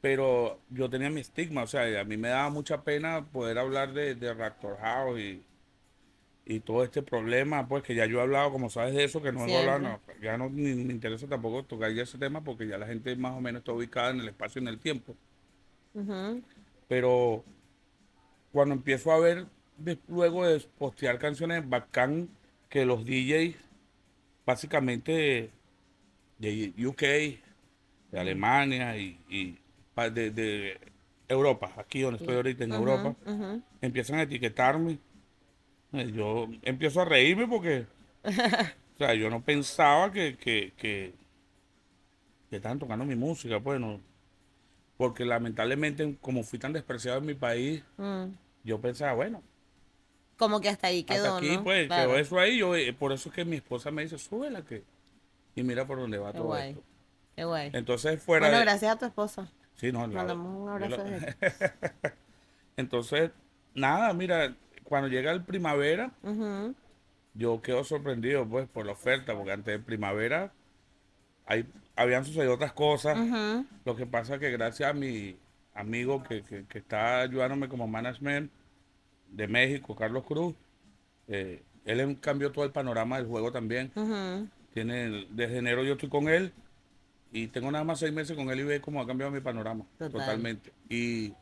pero 0.08 0.62
yo 0.70 0.90
tenía 0.90 1.10
mi 1.10 1.20
estigma, 1.20 1.64
o 1.64 1.68
sea, 1.68 2.00
a 2.00 2.06
mí 2.06 2.16
me 2.16 2.30
daba 2.30 2.50
mucha 2.50 2.82
pena 2.82 3.26
poder 3.26 3.58
hablar 3.58 3.92
de, 3.92 4.16
de 4.16 4.34
Raptor 4.34 4.78
House 4.78 5.20
y, 5.20 5.44
y 6.46 6.62
todo 6.62 6.86
este 6.86 7.02
problema, 7.04 7.68
pues 7.68 7.84
que 7.84 7.94
ya 7.94 8.06
yo 8.06 8.20
he 8.20 8.22
hablado, 8.22 8.54
como 8.54 8.70
sabes 8.70 8.96
de 8.96 9.04
eso, 9.04 9.22
que 9.22 9.34
no 9.34 9.42
he 9.46 9.50
hablado, 9.60 9.80
no, 9.80 10.00
ya 10.22 10.38
no 10.38 10.50
ni- 10.50 10.76
me 10.86 10.94
interesa 10.94 11.28
tampoco 11.28 11.64
tocar 11.66 11.92
ya 11.92 12.04
ese 12.04 12.18
tema 12.18 12.42
porque 12.42 12.66
ya 12.66 12.78
la 12.78 12.88
gente 12.88 13.14
más 13.18 13.34
o 13.34 13.42
menos 13.42 13.60
está 13.60 13.74
ubicada 13.74 14.12
en 14.12 14.22
el 14.22 14.30
espacio 14.30 14.62
y 14.62 14.64
en 14.64 14.70
el 14.70 14.80
tiempo. 14.80 15.14
Pero 16.88 17.44
cuando 18.54 18.76
empiezo 18.76 19.12
a 19.12 19.20
ver, 19.20 19.46
de- 19.78 20.00
luego 20.08 20.46
de 20.48 20.60
postear 20.78 21.20
canciones 21.20 21.68
bacán, 21.68 22.30
que 22.70 22.86
los 22.86 23.04
DJs, 23.06 23.56
básicamente 24.46 25.50
de 26.40 26.74
UK, 26.86 27.02
de 28.12 28.20
Alemania 28.20 28.98
y, 28.98 29.20
de, 30.06 30.32
de 30.32 30.80
Europa, 31.28 31.74
aquí 31.78 32.02
donde 32.02 32.20
estoy 32.20 32.36
ahorita 32.36 32.64
en 32.64 32.74
Europa, 32.74 33.16
empiezan 33.82 34.20
a 34.20 34.24
etiquetarme. 34.24 35.00
Eh, 35.94 36.12
Yo 36.14 36.48
empiezo 36.64 37.02
a 37.02 37.06
reírme 37.06 37.48
porque, 37.48 37.86
o 38.26 38.98
sea, 38.98 39.14
yo 39.14 39.30
no 39.30 39.42
pensaba 39.44 40.12
que, 40.12 40.38
que, 40.38 40.74
que, 40.78 41.14
que 42.50 42.56
estaban 42.58 42.80
tocando 42.80 43.06
mi 43.06 43.16
música, 43.16 43.60
pues 43.60 43.80
no. 43.80 44.00
Porque 44.98 45.26
lamentablemente, 45.26 46.18
como 46.22 46.44
fui 46.44 46.60
tan 46.60 46.74
despreciado 46.74 47.20
en 47.20 47.26
mi 47.26 47.34
país, 47.36 47.84
Mm. 47.98 48.26
yo 48.64 48.80
pensaba, 48.82 49.14
bueno, 49.14 49.44
Como 50.38 50.62
que 50.62 50.70
hasta 50.70 50.88
ahí 50.88 51.04
quedó, 51.04 51.26
hasta 51.36 51.38
aquí, 51.38 51.56
¿no? 51.58 51.64
pues, 51.64 51.88
Claro. 51.88 52.10
quedó 52.12 52.20
eso 52.20 52.40
ahí. 52.40 52.58
Yo, 52.60 52.76
eh, 52.76 52.94
por 52.94 53.12
eso 53.12 53.30
es 53.30 53.36
que 53.36 53.46
mi 53.46 53.58
esposa 53.58 53.92
me 53.92 54.04
dice, 54.04 54.18
súbela 54.18 54.64
que. 54.64 54.84
Y 55.56 55.64
mira 55.64 55.86
por 55.88 56.00
dónde 56.00 56.18
va 56.20 56.32
Qué 56.32 56.38
todo 56.38 56.48
guay. 56.48 56.70
esto. 56.70 56.84
Qué 57.36 57.44
guay. 57.46 57.70
Entonces, 57.74 58.22
fuera 58.22 58.46
Bueno, 58.48 58.60
de. 58.60 58.64
gracias 58.66 58.92
a 58.96 58.98
tu 59.00 59.06
esposa. 59.06 59.52
Sí, 59.78 59.92
no, 59.92 60.08
Mandamos 60.08 60.62
un 60.64 60.70
abrazo 60.70 61.04
desde 61.04 61.36
Entonces, 62.78 63.32
nada, 63.74 64.14
mira, 64.14 64.56
cuando 64.84 65.08
llega 65.08 65.32
el 65.32 65.44
primavera, 65.44 66.12
yo 67.34 67.62
quedo 67.62 67.84
sorprendido, 67.84 68.46
pues, 68.48 68.68
por 68.68 68.86
la 68.86 68.92
oferta, 68.94 69.36
porque 69.36 69.52
antes 69.52 69.78
de 69.78 69.80
primavera 69.80 70.52
hay, 71.46 71.66
habían 71.96 72.26
sucedido 72.26 72.54
otras 72.56 72.74
cosas. 72.74 73.18
Lo 73.86 73.96
que 73.96 74.06
pasa 74.06 74.36
es 74.36 74.40
que 74.40 74.52
gracias 74.52 74.90
a 74.90 74.94
mi 74.94 75.38
amigo 75.74 76.24
que, 76.24 76.44
que- 76.44 76.66
que 76.66 76.80
está 76.80 77.22
ayudándome 77.22 77.70
como 77.70 77.88
management 77.88 78.52
de 79.30 79.48
México, 79.48 79.96
Carlos 79.96 80.24
Cruz, 80.24 80.56
eh, 81.28 81.64
él 81.86 82.18
cambió 82.20 82.52
todo 82.52 82.66
el 82.66 82.72
panorama 82.72 83.18
del 83.18 83.28
juego 83.28 83.52
también. 83.52 83.92
Ujú. 83.96 84.48
Tiene, 84.74 85.28
desde 85.32 85.58
enero 85.58 85.84
yo 85.84 85.94
estoy 85.94 86.10
con 86.10 86.30
él 86.30 86.52
y 87.32 87.48
tengo 87.48 87.72
nada 87.72 87.84
más 87.84 88.00
seis 88.00 88.14
meses 88.14 88.36
con 88.36 88.50
él 88.50 88.60
y 88.62 88.64
ve 88.64 88.82
cómo 88.82 89.02
ha 89.02 89.08
cambiado 89.08 89.32
mi 89.32 89.40
panorama 89.42 89.86
Total. 89.98 90.12
totalmente. 90.12 90.72
Y 90.90 91.34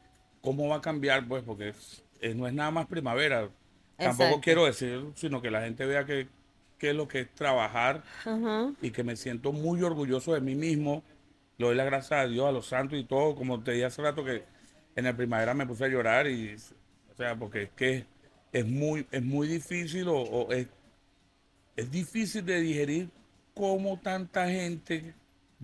cómo 0.41 0.67
va 0.67 0.77
a 0.77 0.81
cambiar, 0.81 1.27
pues, 1.27 1.43
porque 1.43 1.69
es- 1.69 2.03
es- 2.19 2.35
no 2.35 2.47
es 2.47 2.53
nada 2.53 2.71
más 2.71 2.87
primavera. 2.87 3.49
Tampoco 3.97 4.41
quiero 4.41 4.65
decir, 4.65 5.05
sino 5.15 5.41
que 5.41 5.49
la 5.51 5.61
gente 5.61 5.85
vea 5.85 6.05
que, 6.05 6.27
qué 6.77 6.89
es 6.89 6.95
lo 6.95 7.07
que 7.07 7.21
es 7.21 7.33
trabajar 7.33 8.03
y 8.81 8.91
que 8.91 9.03
me 9.03 9.15
siento 9.15 9.51
muy 9.53 9.81
orgulloso 9.83 10.33
de 10.33 10.41
mí 10.41 10.55
mismo. 10.55 11.03
Le 11.57 11.67
doy 11.67 11.75
las 11.75 11.85
gracias 11.85 12.19
a 12.19 12.27
Dios, 12.27 12.47
a 12.47 12.51
los 12.51 12.65
santos 12.67 12.99
y 12.99 13.05
todo. 13.05 13.35
Como 13.35 13.63
te 13.63 13.71
dije 13.71 13.85
hace 13.85 14.01
rato 14.01 14.25
que 14.25 14.43
en 14.95 15.05
el 15.05 15.15
primavera 15.15 15.53
me 15.53 15.65
puse 15.65 15.85
a 15.85 15.87
llorar 15.87 16.27
y, 16.27 16.55
o 17.11 17.15
sea, 17.15 17.35
porque 17.37 17.63
es 17.63 17.69
que 17.71 18.05
es 18.51 18.65
muy, 18.65 19.05
es 19.11 19.23
muy 19.23 19.47
difícil 19.47 20.07
o, 20.09 20.17
o 20.17 20.51
es, 20.51 20.67
es 21.77 21.89
difícil 21.91 22.45
de 22.45 22.59
digerir 22.59 23.09
cómo 23.53 23.99
tanta 24.01 24.49
gente 24.49 25.13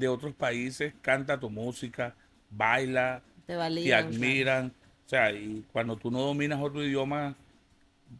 de 0.01 0.09
otros 0.09 0.33
países 0.35 0.93
canta 1.01 1.39
tu 1.39 1.49
música, 1.49 2.15
baila, 2.49 3.23
Te 3.47 3.55
te 3.55 3.93
admiran. 3.95 4.73
O 5.05 5.09
sea, 5.09 5.31
y 5.31 5.65
cuando 5.71 5.97
tú 5.97 6.11
no 6.11 6.21
dominas 6.21 6.59
otro 6.61 6.83
idioma, 6.83 7.35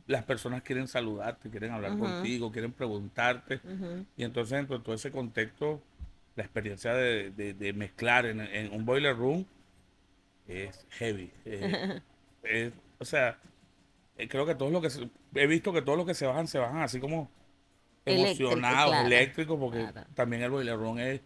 las 0.08 0.24
personas 0.24 0.62
quieren 0.64 0.88
saludarte, 0.88 1.50
quieren 1.50 1.72
hablar 1.72 1.98
contigo, 1.98 2.52
quieren 2.52 2.72
preguntarte. 2.74 3.60
Y 4.18 4.24
entonces, 4.24 4.58
dentro 4.58 4.78
de 4.78 4.84
todo 4.84 4.96
ese 4.96 5.12
contexto, 5.12 5.82
la 6.36 6.44
experiencia 6.44 6.94
de, 6.94 7.32
de- 7.32 7.54
de 7.54 7.74
mezclar 7.74 8.26
en, 8.26 8.42
en 8.42 8.74
un 8.74 8.86
boiler 8.86 9.16
room 9.18 9.46
es 10.48 10.86
heavy. 10.92 11.32
es- 12.44 12.74
o 13.00 13.06
sea, 13.06 13.38
eh, 14.18 14.28
creo 14.28 14.46
que 14.46 14.56
todos 14.56 14.72
los 14.72 14.82
que 14.82 14.90
se- 14.90 15.10
he 15.36 15.48
visto 15.48 15.74
que 15.74 15.82
todos 15.82 15.98
los 15.98 16.08
que 16.08 16.14
se 16.16 16.26
bajan, 16.28 16.48
se 16.48 16.60
bajan 16.60 16.82
así 16.84 17.00
como 17.00 17.30
Eléctrico, 18.06 18.52
emocionados, 18.52 18.90
claro. 18.92 19.08
eléctricos, 19.08 19.60
porque 19.60 19.80
Claro. 19.80 20.08
también 20.16 20.44
el 20.44 20.52
boiler 20.52 20.78
room 20.78 21.00
es, 21.00 21.22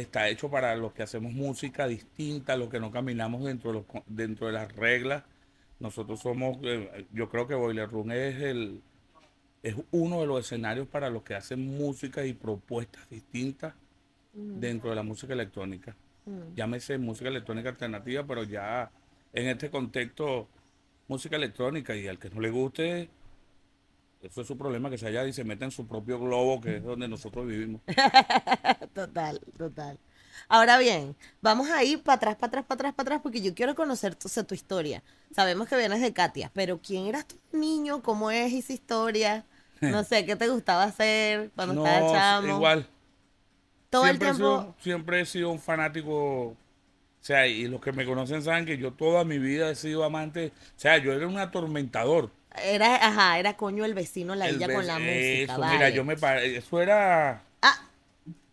está 0.00 0.28
hecho 0.28 0.50
para 0.50 0.74
los 0.76 0.92
que 0.92 1.02
hacemos 1.02 1.32
música 1.32 1.86
distinta, 1.86 2.56
los 2.56 2.68
que 2.68 2.80
no 2.80 2.90
caminamos 2.90 3.44
dentro 3.44 3.72
de, 3.72 3.78
los, 3.78 4.02
dentro 4.06 4.46
de 4.46 4.52
las 4.52 4.74
reglas. 4.74 5.24
Nosotros 5.78 6.20
somos, 6.20 6.58
eh, 6.62 7.06
yo 7.12 7.28
creo 7.28 7.46
que 7.46 7.54
Boiler 7.54 7.88
Room 7.88 8.12
es 8.12 8.40
el 8.40 8.82
es 9.66 9.74
uno 9.90 10.20
de 10.20 10.26
los 10.26 10.38
escenarios 10.44 10.86
para 10.86 11.10
los 11.10 11.24
que 11.24 11.34
hacen 11.34 11.76
música 11.76 12.24
y 12.24 12.34
propuestas 12.34 13.10
distintas 13.10 13.74
dentro 14.32 14.90
de 14.90 14.96
la 14.96 15.02
música 15.02 15.32
electrónica. 15.32 15.96
Mm. 16.24 16.54
Llámese 16.54 16.98
música 16.98 17.28
electrónica 17.28 17.70
alternativa, 17.70 18.24
pero 18.24 18.44
ya 18.44 18.92
en 19.32 19.48
este 19.48 19.68
contexto, 19.68 20.46
música 21.08 21.34
electrónica 21.34 21.96
y 21.96 22.06
al 22.06 22.20
que 22.20 22.30
no 22.30 22.40
le 22.40 22.50
guste, 22.50 23.08
eso 24.22 24.40
es 24.42 24.46
su 24.46 24.56
problema, 24.58 24.90
que 24.90 24.98
se 24.98 25.06
haya 25.08 25.24
y 25.26 25.32
se 25.32 25.44
meta 25.44 25.64
en 25.64 25.70
su 25.70 25.86
propio 25.86 26.18
globo, 26.20 26.60
que 26.60 26.76
es 26.76 26.84
donde 26.84 27.08
nosotros 27.08 27.46
vivimos. 27.46 27.80
Total, 28.94 29.40
total. 29.58 29.98
Ahora 30.48 30.78
bien, 30.78 31.16
vamos 31.40 31.70
a 31.70 31.82
ir 31.84 32.02
para 32.02 32.16
atrás, 32.16 32.36
para 32.36 32.48
atrás, 32.48 32.64
para 32.66 32.74
atrás, 32.76 32.94
para 32.94 33.06
atrás, 33.08 33.20
porque 33.22 33.40
yo 33.40 33.54
quiero 33.54 33.74
conocer 33.74 34.14
tu, 34.14 34.28
o 34.28 34.30
sea, 34.30 34.44
tu 34.44 34.54
historia. 34.54 35.02
Sabemos 35.34 35.68
que 35.68 35.76
vienes 35.76 36.00
de 36.00 36.12
Katia, 36.12 36.50
pero 36.54 36.80
¿quién 36.80 37.06
eras 37.06 37.26
tu 37.26 37.36
niño? 37.52 38.02
¿Cómo 38.02 38.30
es 38.30 38.52
esa 38.52 38.72
historia? 38.72 39.44
No 39.80 40.04
sé, 40.04 40.24
¿qué 40.26 40.36
te 40.36 40.48
gustaba 40.48 40.84
hacer 40.84 41.50
cuando 41.54 41.74
no, 41.74 41.86
estabas 41.86 42.12
chamo? 42.12 42.48
igual. 42.48 42.88
Todo 43.90 44.06
el 44.06 44.16
he 44.16 44.18
tiempo. 44.18 44.36
sido- 44.36 44.74
siempre 44.78 45.20
he 45.20 45.26
sido 45.26 45.50
un 45.50 45.60
fanático. 45.60 46.12
O 46.48 46.56
sea, 47.20 47.46
y 47.46 47.66
los 47.68 47.80
que 47.80 47.92
me 47.92 48.04
conocen 48.06 48.42
saben 48.42 48.66
que 48.66 48.78
yo 48.78 48.92
toda 48.92 49.24
mi 49.24 49.38
vida 49.38 49.70
he 49.70 49.74
sido 49.74 50.04
amante. 50.04 50.52
O 50.76 50.80
sea, 50.80 50.98
yo 50.98 51.12
era 51.12 51.26
un 51.26 51.38
atormentador. 51.38 52.30
Era, 52.62 52.96
ajá, 52.96 53.38
era 53.38 53.56
coño 53.56 53.84
el 53.84 53.94
vecino, 53.94 54.34
la 54.34 54.48
El 54.48 54.56
illa 54.56 54.72
con 54.72 54.86
la 54.86 54.94
música. 54.98 55.12
Eso, 55.12 55.54
mira, 55.58 55.78
vale. 55.78 55.92
yo 55.92 56.04
me 56.04 56.16
pare- 56.16 56.56
Eso 56.56 56.80
era. 56.82 57.42
Ah. 57.62 57.76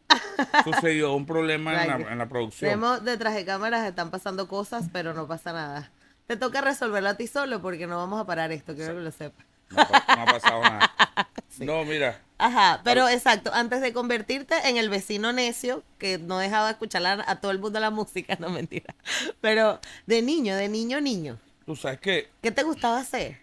Sucedió 0.64 1.14
un 1.14 1.26
problema 1.26 1.84
en 1.84 1.88
la, 2.04 2.12
en 2.12 2.18
la 2.18 2.28
producción. 2.28 2.70
Vemos 2.70 3.04
detrás 3.04 3.34
de 3.36 3.46
cámaras 3.46 3.88
están 3.88 4.12
pasando 4.12 4.48
cosas, 4.48 4.86
pero 4.92 5.14
no 5.14 5.28
pasa 5.28 5.54
nada. 5.54 5.92
Te 6.28 6.38
toca 6.38 6.62
resolverlo 6.62 7.10
a 7.10 7.18
ti 7.18 7.28
solo 7.28 7.62
porque 7.62 7.88
no 7.88 7.98
vamos 7.98 8.22
a 8.22 8.26
parar 8.26 8.52
esto, 8.52 8.76
quiero 8.76 8.96
que 8.96 9.02
lo 9.02 9.12
sepas. 9.12 9.46
No, 9.70 9.82
ha 9.82 9.86
pa- 9.88 10.16
no 10.16 10.22
ha 10.22 10.26
pasado 10.26 10.62
nada. 10.62 10.94
No, 11.60 11.86
mira. 11.86 12.20
Ajá, 12.40 12.82
pero 12.84 13.08
exacto, 13.08 13.52
antes 13.54 13.80
de 13.80 13.94
convertirte 13.94 14.56
en 14.68 14.78
el 14.78 14.90
vecino 14.90 15.32
necio 15.34 15.84
que 16.00 16.18
no 16.18 16.40
dejaba 16.40 16.72
escuchar 16.72 17.06
a, 17.06 17.24
a 17.28 17.36
todo 17.40 17.52
el 17.52 17.60
mundo 17.60 17.80
la 17.80 17.92
música, 17.92 18.36
no 18.40 18.50
mentira. 18.50 18.96
Pero 19.40 19.80
de 20.08 20.24
niño, 20.24 20.56
de 20.56 20.68
niño, 20.68 21.00
niño, 21.00 21.38
Tú 21.68 21.76
sabes 21.76 22.00
que 22.00 22.30
¿qué 22.42 22.50
te 22.52 22.64
gustaba 22.64 22.98
hacer? 22.98 23.38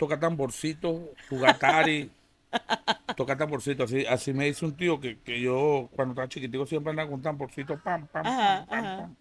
Toca 0.00 0.18
tamborcito, 0.20 1.16
jugar 1.28 1.56
Atari, 1.56 2.10
toca 3.16 3.36
tamborcito. 3.36 3.84
Así, 3.84 4.06
así 4.06 4.32
me 4.32 4.46
dice 4.46 4.64
un 4.64 4.76
tío 4.76 5.00
que, 5.00 5.18
que 5.20 5.40
yo, 5.40 5.88
cuando 5.94 6.12
estaba 6.12 6.28
chiquitico, 6.28 6.66
siempre 6.66 6.90
andaba 6.90 7.10
con 7.10 7.22
tamborcito, 7.22 7.78
pam, 7.78 8.06
pam, 8.08 8.26
Ajá, 8.26 8.66
pam, 8.66 8.66
pam, 8.68 8.84
ajá. 8.84 8.96
pam. 8.96 9.16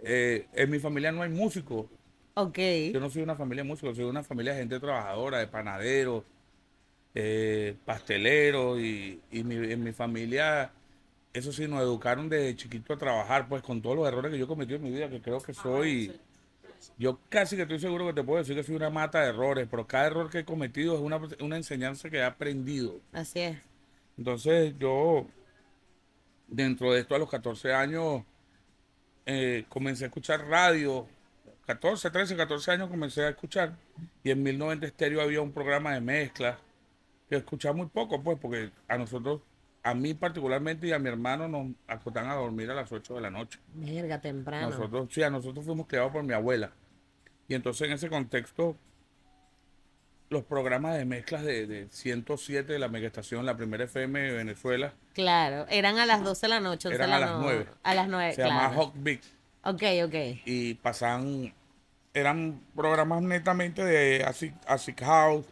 Eh, 0.00 0.48
en 0.54 0.70
mi 0.70 0.78
familia 0.78 1.12
no 1.12 1.22
hay 1.22 1.30
músicos. 1.30 1.86
Ok. 2.34 2.58
Yo 2.92 3.00
no 3.00 3.10
soy 3.10 3.22
una 3.22 3.36
familia 3.36 3.62
de 3.64 3.68
músicos, 3.68 3.96
soy 3.96 4.06
una 4.06 4.22
familia 4.24 4.52
de 4.54 4.60
gente 4.60 4.80
trabajadora, 4.80 5.38
de 5.38 5.46
panaderos, 5.46 6.24
eh, 7.14 7.76
pasteleros, 7.84 8.80
y, 8.80 9.20
y 9.30 9.44
mi- 9.44 9.72
en 9.72 9.82
mi 9.84 9.92
familia, 9.92 10.72
eso 11.32 11.52
sí, 11.52 11.68
nos 11.68 11.82
educaron 11.82 12.28
desde 12.28 12.56
chiquito 12.56 12.94
a 12.94 12.98
trabajar, 12.98 13.48
pues 13.48 13.62
con 13.62 13.82
todos 13.82 13.96
los 13.96 14.08
errores 14.08 14.32
que 14.32 14.38
yo 14.38 14.44
he 14.46 14.48
cometido 14.48 14.76
en 14.78 14.84
mi 14.84 14.90
vida, 14.92 15.10
que 15.10 15.20
creo 15.22 15.40
que 15.40 15.54
soy, 15.54 16.12
yo 16.98 17.18
casi 17.28 17.56
que 17.56 17.62
estoy 17.62 17.78
seguro 17.78 18.06
que 18.06 18.14
te 18.14 18.22
puedo 18.22 18.38
decir 18.38 18.56
que 18.56 18.62
soy 18.62 18.76
una 18.76 18.90
mata 18.90 19.22
de 19.22 19.28
errores, 19.28 19.68
pero 19.70 19.86
cada 19.86 20.06
error 20.06 20.30
que 20.30 20.40
he 20.40 20.44
cometido 20.44 20.94
es 20.94 21.00
una, 21.00 21.20
una 21.40 21.56
enseñanza 21.56 22.10
que 22.10 22.18
he 22.18 22.24
aprendido. 22.24 23.00
Así 23.12 23.40
es. 23.40 23.58
Entonces 24.16 24.74
yo, 24.78 25.26
dentro 26.48 26.92
de 26.92 27.00
esto 27.00 27.14
a 27.14 27.18
los 27.18 27.30
14 27.30 27.72
años, 27.72 28.22
eh, 29.26 29.64
comencé 29.68 30.04
a 30.04 30.06
escuchar 30.08 30.46
radio. 30.46 31.06
14, 31.66 32.10
13, 32.10 32.36
14 32.36 32.70
años 32.72 32.90
comencé 32.90 33.22
a 33.22 33.28
escuchar. 33.28 33.76
Y 34.24 34.30
en 34.30 34.42
1090 34.42 34.86
Estéreo 34.86 35.20
había 35.20 35.40
un 35.40 35.52
programa 35.52 35.94
de 35.94 36.00
mezcla 36.00 36.58
que 37.28 37.36
escuchaba 37.36 37.76
muy 37.76 37.86
poco, 37.86 38.20
pues, 38.22 38.38
porque 38.40 38.70
a 38.88 38.98
nosotros, 38.98 39.40
a 39.82 39.94
mí 39.94 40.14
particularmente 40.14 40.86
y 40.86 40.92
a 40.92 40.98
mi 40.98 41.08
hermano 41.08 41.48
nos 41.48 41.68
acotan 41.88 42.28
a 42.28 42.34
dormir 42.34 42.70
a 42.70 42.74
las 42.74 42.90
8 42.92 43.14
de 43.14 43.20
la 43.20 43.30
noche. 43.30 43.58
Verga, 43.74 44.20
temprano. 44.20 44.70
Nosotros, 44.70 45.08
sí, 45.10 45.22
a 45.22 45.30
nosotros 45.30 45.64
fuimos 45.64 45.86
criados 45.86 46.12
por 46.12 46.22
mi 46.22 46.32
abuela. 46.34 46.70
Y 47.48 47.54
entonces 47.54 47.86
en 47.88 47.94
ese 47.94 48.08
contexto, 48.08 48.76
los 50.28 50.44
programas 50.44 50.96
de 50.96 51.04
mezclas 51.04 51.42
de, 51.42 51.66
de 51.66 51.88
107 51.90 52.72
de 52.72 52.78
la 52.78 52.88
megaestación, 52.88 53.44
la 53.44 53.56
primera 53.56 53.84
FM 53.84 54.20
de 54.20 54.32
Venezuela, 54.32 54.92
Claro, 55.14 55.66
eran 55.68 55.98
a 55.98 56.06
las 56.06 56.22
12 56.22 56.42
de 56.46 56.48
la 56.48 56.60
noche. 56.60 56.88
11 56.88 56.98
de 56.98 57.04
Eran 57.04 57.12
a 57.16 57.18
las 57.18 57.30
no- 57.30 57.40
nueve. 57.40 57.66
A 57.82 57.94
las 57.94 58.08
9, 58.08 58.34
se 58.34 58.42
llamaba 58.42 58.68
claro. 58.68 58.82
Hawk 58.82 58.94
Beat. 58.96 59.20
Ok, 59.64 59.82
ok. 60.04 60.14
Y 60.44 60.74
pasaban, 60.74 61.52
eran 62.14 62.60
programas 62.76 63.22
netamente 63.22 63.84
de 63.84 64.22
Acid, 64.24 64.52
acid 64.68 64.94
House, 65.00 65.46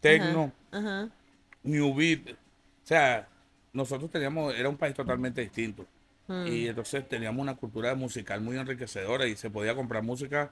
techno, 0.00 0.52
new 1.62 1.94
beat. 1.94 2.30
O 2.30 2.36
sea, 2.86 3.28
nosotros 3.76 4.10
teníamos, 4.10 4.54
era 4.54 4.68
un 4.68 4.76
país 4.76 4.94
totalmente 4.94 5.42
distinto. 5.42 5.86
Hmm. 6.26 6.46
Y 6.48 6.66
entonces 6.66 7.08
teníamos 7.08 7.40
una 7.40 7.54
cultura 7.54 7.94
musical 7.94 8.40
muy 8.40 8.56
enriquecedora 8.56 9.26
y 9.26 9.36
se 9.36 9.50
podía 9.50 9.74
comprar 9.74 10.02
música 10.02 10.50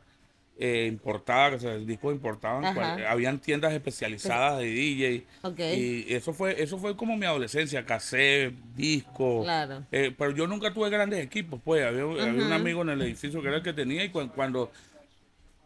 eh, 0.56 0.86
importada, 0.86 1.52
que 1.52 1.58
se 1.58 1.78
discos 1.80 2.14
importaban, 2.14 2.64
habían 3.08 3.40
tiendas 3.40 3.72
especializadas 3.72 4.60
de 4.60 4.66
DJ. 4.66 5.26
Y 5.74 6.14
eso 6.14 6.32
fue, 6.32 6.62
eso 6.62 6.78
fue 6.78 6.96
como 6.96 7.16
mi 7.16 7.26
adolescencia, 7.26 7.84
cassette, 7.84 8.54
disco. 8.76 9.44
Eh, 9.90 10.14
pero 10.16 10.30
yo 10.30 10.46
nunca 10.46 10.72
tuve 10.72 10.90
grandes 10.90 11.24
equipos, 11.24 11.60
pues 11.64 11.84
había, 11.84 12.06
un 12.06 12.52
amigo 12.52 12.82
en 12.82 12.90
el 12.90 13.02
edificio 13.02 13.42
que 13.42 13.48
era 13.48 13.56
el 13.56 13.62
que 13.64 13.72
tenía 13.72 14.04
y 14.04 14.10
cuando, 14.10 14.70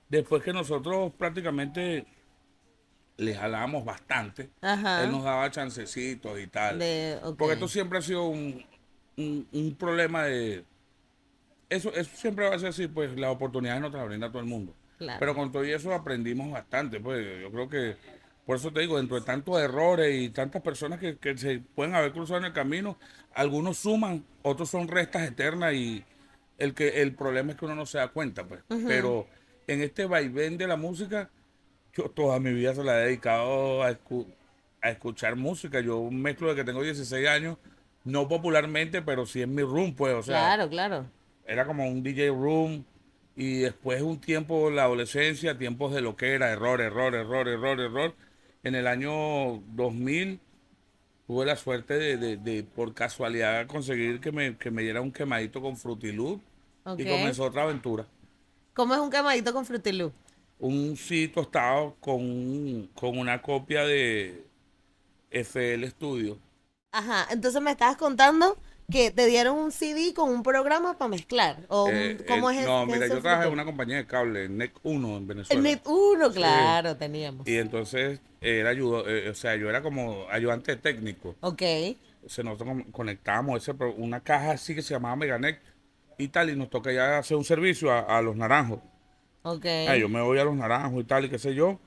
después 0.08 0.42
que 0.42 0.54
nosotros 0.54 1.12
prácticamente 1.18 2.06
le 3.18 3.34
jalábamos 3.34 3.84
bastante, 3.84 4.50
él 4.62 5.10
nos 5.12 5.24
daba 5.24 5.50
chancecitos 5.50 6.40
y 6.40 6.46
tal. 6.46 6.78
Porque 7.36 7.54
esto 7.54 7.68
siempre 7.68 7.98
ha 7.98 8.02
sido 8.02 8.24
un, 8.24 8.64
un 9.16 9.76
problema 9.78 10.24
de 10.24 10.64
eso, 11.68 11.92
eso 11.94 12.16
siempre 12.16 12.48
va 12.48 12.54
a 12.54 12.58
ser 12.58 12.68
así, 12.68 12.86
pues 12.86 13.18
las 13.18 13.30
oportunidades 13.30 13.80
no 13.80 13.90
te 13.90 13.98
las 13.98 14.06
brinda 14.06 14.28
todo 14.28 14.40
el 14.40 14.48
mundo. 14.48 14.74
Pero 14.98 15.34
con 15.34 15.52
todo 15.52 15.62
eso 15.62 15.94
aprendimos 15.94 16.50
bastante, 16.50 16.98
pues 16.98 17.24
yo 17.40 17.52
creo 17.52 17.68
que, 17.68 17.96
por 18.44 18.56
eso 18.56 18.72
te 18.72 18.80
digo, 18.80 18.96
dentro 18.96 19.20
de 19.20 19.24
tantos 19.24 19.60
errores 19.60 20.12
y 20.20 20.30
tantas 20.30 20.60
personas 20.60 20.98
que, 20.98 21.36
se 21.36 21.60
pueden 21.60 21.94
haber 21.94 22.12
cruzado 22.12 22.38
en 22.40 22.46
el 22.46 22.52
camino, 22.52 22.98
algunos 23.32 23.78
suman, 23.78 24.24
otros 24.42 24.70
son 24.70 24.88
restas 24.88 25.28
eternas 25.28 25.74
y 25.74 26.04
el 26.56 26.74
que 26.74 27.02
el 27.02 27.14
problema 27.14 27.52
es 27.52 27.58
que 27.58 27.66
uno 27.66 27.76
no 27.76 27.86
se 27.86 27.98
da 27.98 28.08
cuenta, 28.08 28.44
pues. 28.44 28.62
Pero 28.86 29.28
en 29.68 29.82
este 29.82 30.06
vaivén 30.06 30.58
de 30.58 30.66
la 30.66 30.76
música, 30.76 31.30
yo 31.94 32.04
toda 32.10 32.38
mi 32.40 32.52
vida 32.52 32.74
se 32.74 32.84
la 32.84 33.00
he 33.00 33.06
dedicado 33.06 33.82
a, 33.82 33.88
a 34.82 34.90
escuchar 34.90 35.36
música. 35.36 35.80
Yo 35.80 36.10
mezclo 36.10 36.48
de 36.48 36.56
que 36.56 36.64
tengo 36.64 36.82
16 36.82 37.28
años, 37.28 37.58
no 38.04 38.28
popularmente, 38.28 39.02
pero 39.02 39.26
sí 39.26 39.42
en 39.42 39.54
mi 39.54 39.62
room, 39.62 39.94
pues, 39.94 40.14
o 40.14 40.22
sea. 40.22 40.38
Claro, 40.38 40.68
claro 40.68 41.18
era 41.48 41.66
como 41.66 41.88
un 41.88 42.02
DJ 42.02 42.28
room 42.28 42.84
y 43.34 43.60
después 43.60 44.02
un 44.02 44.20
tiempo, 44.20 44.70
la 44.70 44.84
adolescencia, 44.84 45.56
tiempos 45.56 45.94
de 45.94 46.02
lo 46.02 46.14
que 46.14 46.34
era, 46.34 46.50
error, 46.50 46.80
error, 46.80 47.14
error, 47.14 47.48
error, 47.48 47.80
error. 47.80 48.14
En 48.62 48.74
el 48.74 48.86
año 48.86 49.62
2000 49.74 50.40
tuve 51.26 51.46
la 51.46 51.56
suerte 51.56 51.94
de, 51.94 52.36
de, 52.36 52.62
por 52.64 52.94
casualidad 52.94 53.66
conseguir 53.66 54.20
que 54.20 54.30
me, 54.30 54.58
que 54.58 54.70
me 54.70 54.82
diera 54.82 55.00
un 55.00 55.10
quemadito 55.10 55.62
con 55.62 55.76
Frutilú 55.76 56.40
y 56.98 57.04
comenzó 57.04 57.44
otra 57.44 57.62
aventura. 57.62 58.06
¿Cómo 58.74 58.94
es 58.94 59.00
un 59.00 59.10
quemadito 59.10 59.52
con 59.52 59.64
Frutilú? 59.64 60.12
Un 60.58 60.96
sí 60.96 61.28
tostado 61.28 61.96
con, 62.00 62.88
con 62.94 63.18
una 63.18 63.40
copia 63.40 63.84
de 63.84 64.44
FL 65.30 65.84
Studio. 65.88 66.38
Ajá, 66.92 67.26
entonces 67.30 67.60
me 67.60 67.70
estabas 67.70 67.96
contando 67.96 68.56
que 68.90 69.10
te 69.10 69.26
dieron 69.26 69.58
un 69.58 69.70
CD 69.70 70.14
con 70.14 70.30
un 70.30 70.42
programa 70.42 70.96
para 70.96 71.08
mezclar. 71.08 71.58
¿O 71.68 71.88
eh, 71.92 72.18
cómo 72.26 72.50
es 72.50 72.64
No, 72.64 72.86
mira, 72.86 73.06
yo 73.06 73.20
trabajé 73.20 73.46
en 73.46 73.52
una 73.52 73.64
compañía 73.64 73.96
de 73.98 74.06
cable, 74.06 74.48
NET 74.48 74.72
1 74.82 75.16
en 75.16 75.26
Venezuela. 75.26 75.58
El 75.58 75.62
NET 75.62 75.86
1, 75.86 76.32
claro, 76.32 76.96
teníamos. 76.96 77.46
Y 77.46 77.56
entonces 77.58 78.20
era 78.40 78.70
ayudo, 78.70 79.06
eh, 79.08 79.28
o 79.28 79.34
sea, 79.34 79.56
yo 79.56 79.68
era 79.68 79.82
como 79.82 80.26
ayudante 80.30 80.76
técnico. 80.76 81.36
Ok. 81.40 81.62
Se 82.26 82.42
nosotros 82.42 82.84
conectábamos 82.90 83.62
ese, 83.62 83.72
una 83.96 84.20
caja 84.20 84.52
así 84.52 84.74
que 84.74 84.82
se 84.82 84.94
llamaba 84.94 85.16
Meganet 85.16 85.60
y 86.16 86.28
tal, 86.28 86.50
y 86.50 86.56
nos 86.56 86.70
toca 86.70 86.90
ya 86.90 87.18
hacer 87.18 87.36
un 87.36 87.44
servicio 87.44 87.92
a, 87.92 88.20
los 88.22 88.36
naranjos. 88.36 88.80
Ok. 89.42 89.64
yo 89.98 90.08
me 90.08 90.20
voy 90.20 90.38
a 90.38 90.44
los 90.44 90.56
naranjos 90.56 91.00
y 91.00 91.04
tal, 91.04 91.24
y 91.24 91.30
qué 91.30 91.38
sé 91.38 91.54
yo. 91.54 91.78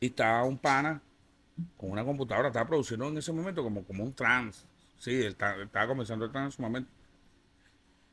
Y 0.00 0.06
estaba 0.06 0.44
un 0.44 0.58
pana 0.58 1.00
con 1.76 1.90
una 1.90 2.04
computadora, 2.04 2.48
estaba 2.48 2.66
produciendo 2.66 3.08
en 3.08 3.18
ese 3.18 3.32
momento 3.32 3.62
como, 3.62 3.84
como 3.84 4.04
un 4.04 4.12
trans 4.12 4.66
Sí, 4.98 5.22
él, 5.22 5.36
estaba 5.36 5.86
comenzando 5.86 6.24
a 6.24 6.28
estar 6.28 6.42
en 6.42 6.52
su 6.52 6.62
momento. 6.62 6.90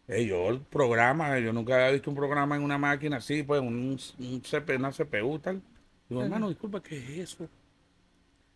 Eh, 0.08 0.26
yo 0.26 0.50
el 0.50 0.60
programa, 0.60 1.40
yo 1.40 1.54
nunca 1.54 1.76
había 1.76 1.92
visto 1.92 2.10
un 2.10 2.16
programa 2.16 2.56
en 2.56 2.64
una 2.64 2.78
máquina 2.78 3.18
así, 3.18 3.44
pues 3.44 3.62
un, 3.62 3.98
un 4.20 4.42
CP, 4.42 4.76
una 4.76 4.92
CPU 4.92 5.40
tal. 5.40 5.62
Digo, 6.10 6.22
hermano, 6.22 6.50
disculpa, 6.50 6.82
¿qué 6.82 6.98
es 6.98 7.32
eso? 7.32 7.48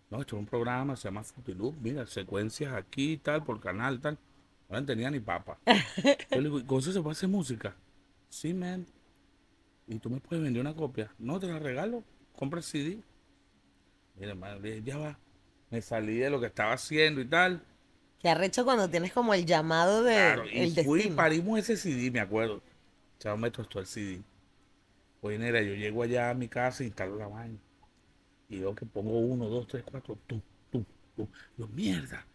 No, 0.09 0.21
esto 0.21 0.35
es 0.35 0.39
un 0.39 0.45
programa, 0.45 0.95
se 0.95 1.07
llama 1.07 1.23
Futiloop, 1.23 1.75
mira, 1.81 2.05
secuencias 2.05 2.73
aquí 2.73 3.13
y 3.13 3.17
tal, 3.17 3.43
por 3.43 3.59
canal 3.59 3.99
tal. 3.99 4.17
No 4.69 4.85
tenía 4.85 5.09
ni 5.09 5.21
papa. 5.21 5.57
yo 6.31 6.41
le 6.41 6.49
digo, 6.49 6.65
¿con 6.65 6.79
eso 6.79 6.91
se 6.91 7.01
puede 7.01 7.13
hacer 7.13 7.29
música? 7.29 7.73
Sí, 8.29 8.53
man. 8.53 8.85
¿Y 9.87 9.99
tú 9.99 10.09
me 10.09 10.19
puedes 10.19 10.43
vender 10.43 10.61
una 10.61 10.75
copia? 10.75 11.13
No, 11.17 11.39
te 11.39 11.47
la 11.47 11.59
regalo, 11.59 12.03
compra 12.35 12.59
el 12.59 12.63
CD. 12.63 13.01
Mira, 14.15 14.31
hermano, 14.31 14.65
ya 14.65 14.97
va. 14.97 15.19
Me 15.69 15.81
salí 15.81 16.17
de 16.17 16.29
lo 16.29 16.39
que 16.39 16.47
estaba 16.47 16.73
haciendo 16.73 17.21
y 17.21 17.25
tal. 17.25 17.63
Qué 18.19 18.29
arrecho 18.29 18.65
cuando 18.65 18.89
tienes 18.89 19.13
como 19.13 19.33
el 19.33 19.45
llamado 19.45 20.03
de 20.03 20.15
claro, 20.15 20.49
y 20.49 20.71
fui 20.83 21.03
y 21.03 21.09
parimos 21.11 21.59
ese 21.59 21.77
CD, 21.77 22.09
me 22.09 22.19
acuerdo. 22.19 22.61
Chavo 23.19 23.37
me 23.37 23.51
tostó 23.51 23.79
el 23.79 23.85
CD. 23.85 24.21
Pues 25.21 25.39
mira, 25.39 25.61
yo 25.61 25.73
llego 25.73 26.03
allá 26.03 26.29
a 26.29 26.33
mi 26.33 26.47
casa 26.47 26.83
instalo 26.83 27.17
la 27.17 27.27
vaina. 27.27 27.57
Y 28.49 28.59
veo 28.59 28.73
que 28.73 28.85
pongo 28.85 29.19
uno, 29.19 29.47
dos, 29.47 29.67
tres, 29.67 29.83
cuatro, 29.83 30.17
tú, 30.25 30.41
tú, 30.71 30.85
tú. 31.15 31.27
Yo, 31.57 31.67
mierda. 31.67 32.25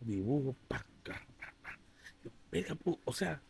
Dibujo, 0.00 0.54
pa, 0.68 0.84
pa, 1.04 1.20
pa. 1.62 1.78
Yo, 2.22 2.30
venga, 2.50 2.76
o 3.04 3.12
sea, 3.12 3.40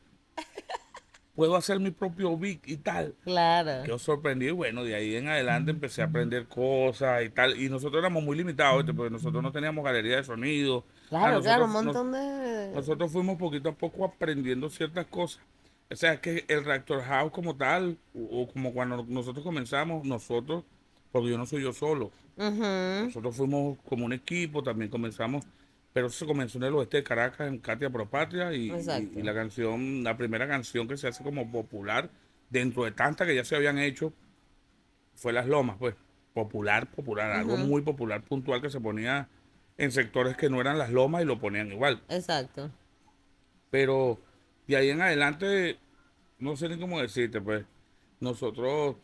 puedo 1.38 1.54
hacer 1.54 1.78
mi 1.78 1.92
propio 1.92 2.36
beat 2.36 2.66
y 2.66 2.78
tal. 2.78 3.14
Claro. 3.22 3.84
Quedó 3.84 3.96
sorprendido 4.00 4.54
y 4.54 4.56
bueno, 4.56 4.82
de 4.82 4.96
ahí 4.96 5.14
en 5.14 5.28
adelante 5.28 5.70
empecé 5.70 6.02
a 6.02 6.06
aprender 6.06 6.48
cosas 6.48 7.24
y 7.24 7.28
tal. 7.28 7.56
Y 7.62 7.68
nosotros 7.68 8.00
éramos 8.00 8.24
muy 8.24 8.36
limitados, 8.36 8.84
porque 8.96 9.08
nosotros 9.08 9.40
no 9.40 9.52
teníamos 9.52 9.84
galería 9.84 10.16
de 10.16 10.24
sonido. 10.24 10.82
Claro, 11.08 11.40
claro, 11.40 11.66
un 11.66 11.70
montón 11.70 12.10
de... 12.10 12.72
Nosotros 12.74 13.12
fuimos 13.12 13.38
poquito 13.38 13.68
a 13.68 13.72
poco 13.72 14.04
aprendiendo 14.04 14.68
ciertas 14.68 15.06
cosas. 15.06 15.40
O 15.88 15.94
sea, 15.94 16.14
es 16.14 16.20
que 16.20 16.44
el 16.48 16.64
Reactor 16.64 17.04
House 17.04 17.30
como 17.30 17.54
tal, 17.54 17.96
o, 18.16 18.48
como 18.48 18.72
cuando 18.72 19.06
nosotros 19.08 19.44
comenzamos, 19.44 20.04
nosotros, 20.04 20.64
porque 21.12 21.30
yo 21.30 21.38
no 21.38 21.46
soy 21.46 21.62
yo 21.62 21.72
solo, 21.72 22.10
nosotros 22.36 23.36
fuimos 23.36 23.78
como 23.88 24.06
un 24.06 24.12
equipo, 24.12 24.60
también 24.64 24.90
comenzamos 24.90 25.44
pero 25.98 26.06
eso 26.06 26.18
se 26.20 26.26
comenzó 26.26 26.58
en 26.58 26.64
el 26.64 26.74
oeste 26.76 26.98
de 26.98 27.02
Caracas, 27.02 27.48
en 27.48 27.58
Katia 27.58 27.90
Propatria, 27.90 28.54
y, 28.54 28.70
y, 28.70 29.22
la 29.24 29.34
canción, 29.34 30.04
la 30.04 30.16
primera 30.16 30.46
canción 30.46 30.86
que 30.86 30.96
se 30.96 31.08
hace 31.08 31.24
como 31.24 31.50
popular, 31.50 32.08
dentro 32.50 32.84
de 32.84 32.92
tantas 32.92 33.26
que 33.26 33.34
ya 33.34 33.42
se 33.42 33.56
habían 33.56 33.78
hecho, 33.80 34.12
fue 35.16 35.32
Las 35.32 35.48
Lomas, 35.48 35.74
pues, 35.76 35.96
popular, 36.34 36.88
popular, 36.92 37.32
algo 37.32 37.56
muy 37.56 37.82
popular, 37.82 38.22
puntual, 38.22 38.62
que 38.62 38.70
se 38.70 38.78
ponía 38.78 39.28
en 39.76 39.90
sectores 39.90 40.36
que 40.36 40.48
no 40.48 40.60
eran 40.60 40.78
Las 40.78 40.92
Lomas 40.92 41.22
y 41.22 41.24
lo 41.24 41.40
ponían 41.40 41.72
igual. 41.72 42.00
Exacto. 42.08 42.70
Pero 43.68 44.20
de 44.68 44.76
ahí 44.76 44.90
en 44.90 45.02
adelante, 45.02 45.80
no 46.38 46.56
sé 46.56 46.68
ni 46.68 46.78
cómo 46.78 47.00
decirte, 47.00 47.40
pues, 47.40 47.64
nosotros 48.20 48.94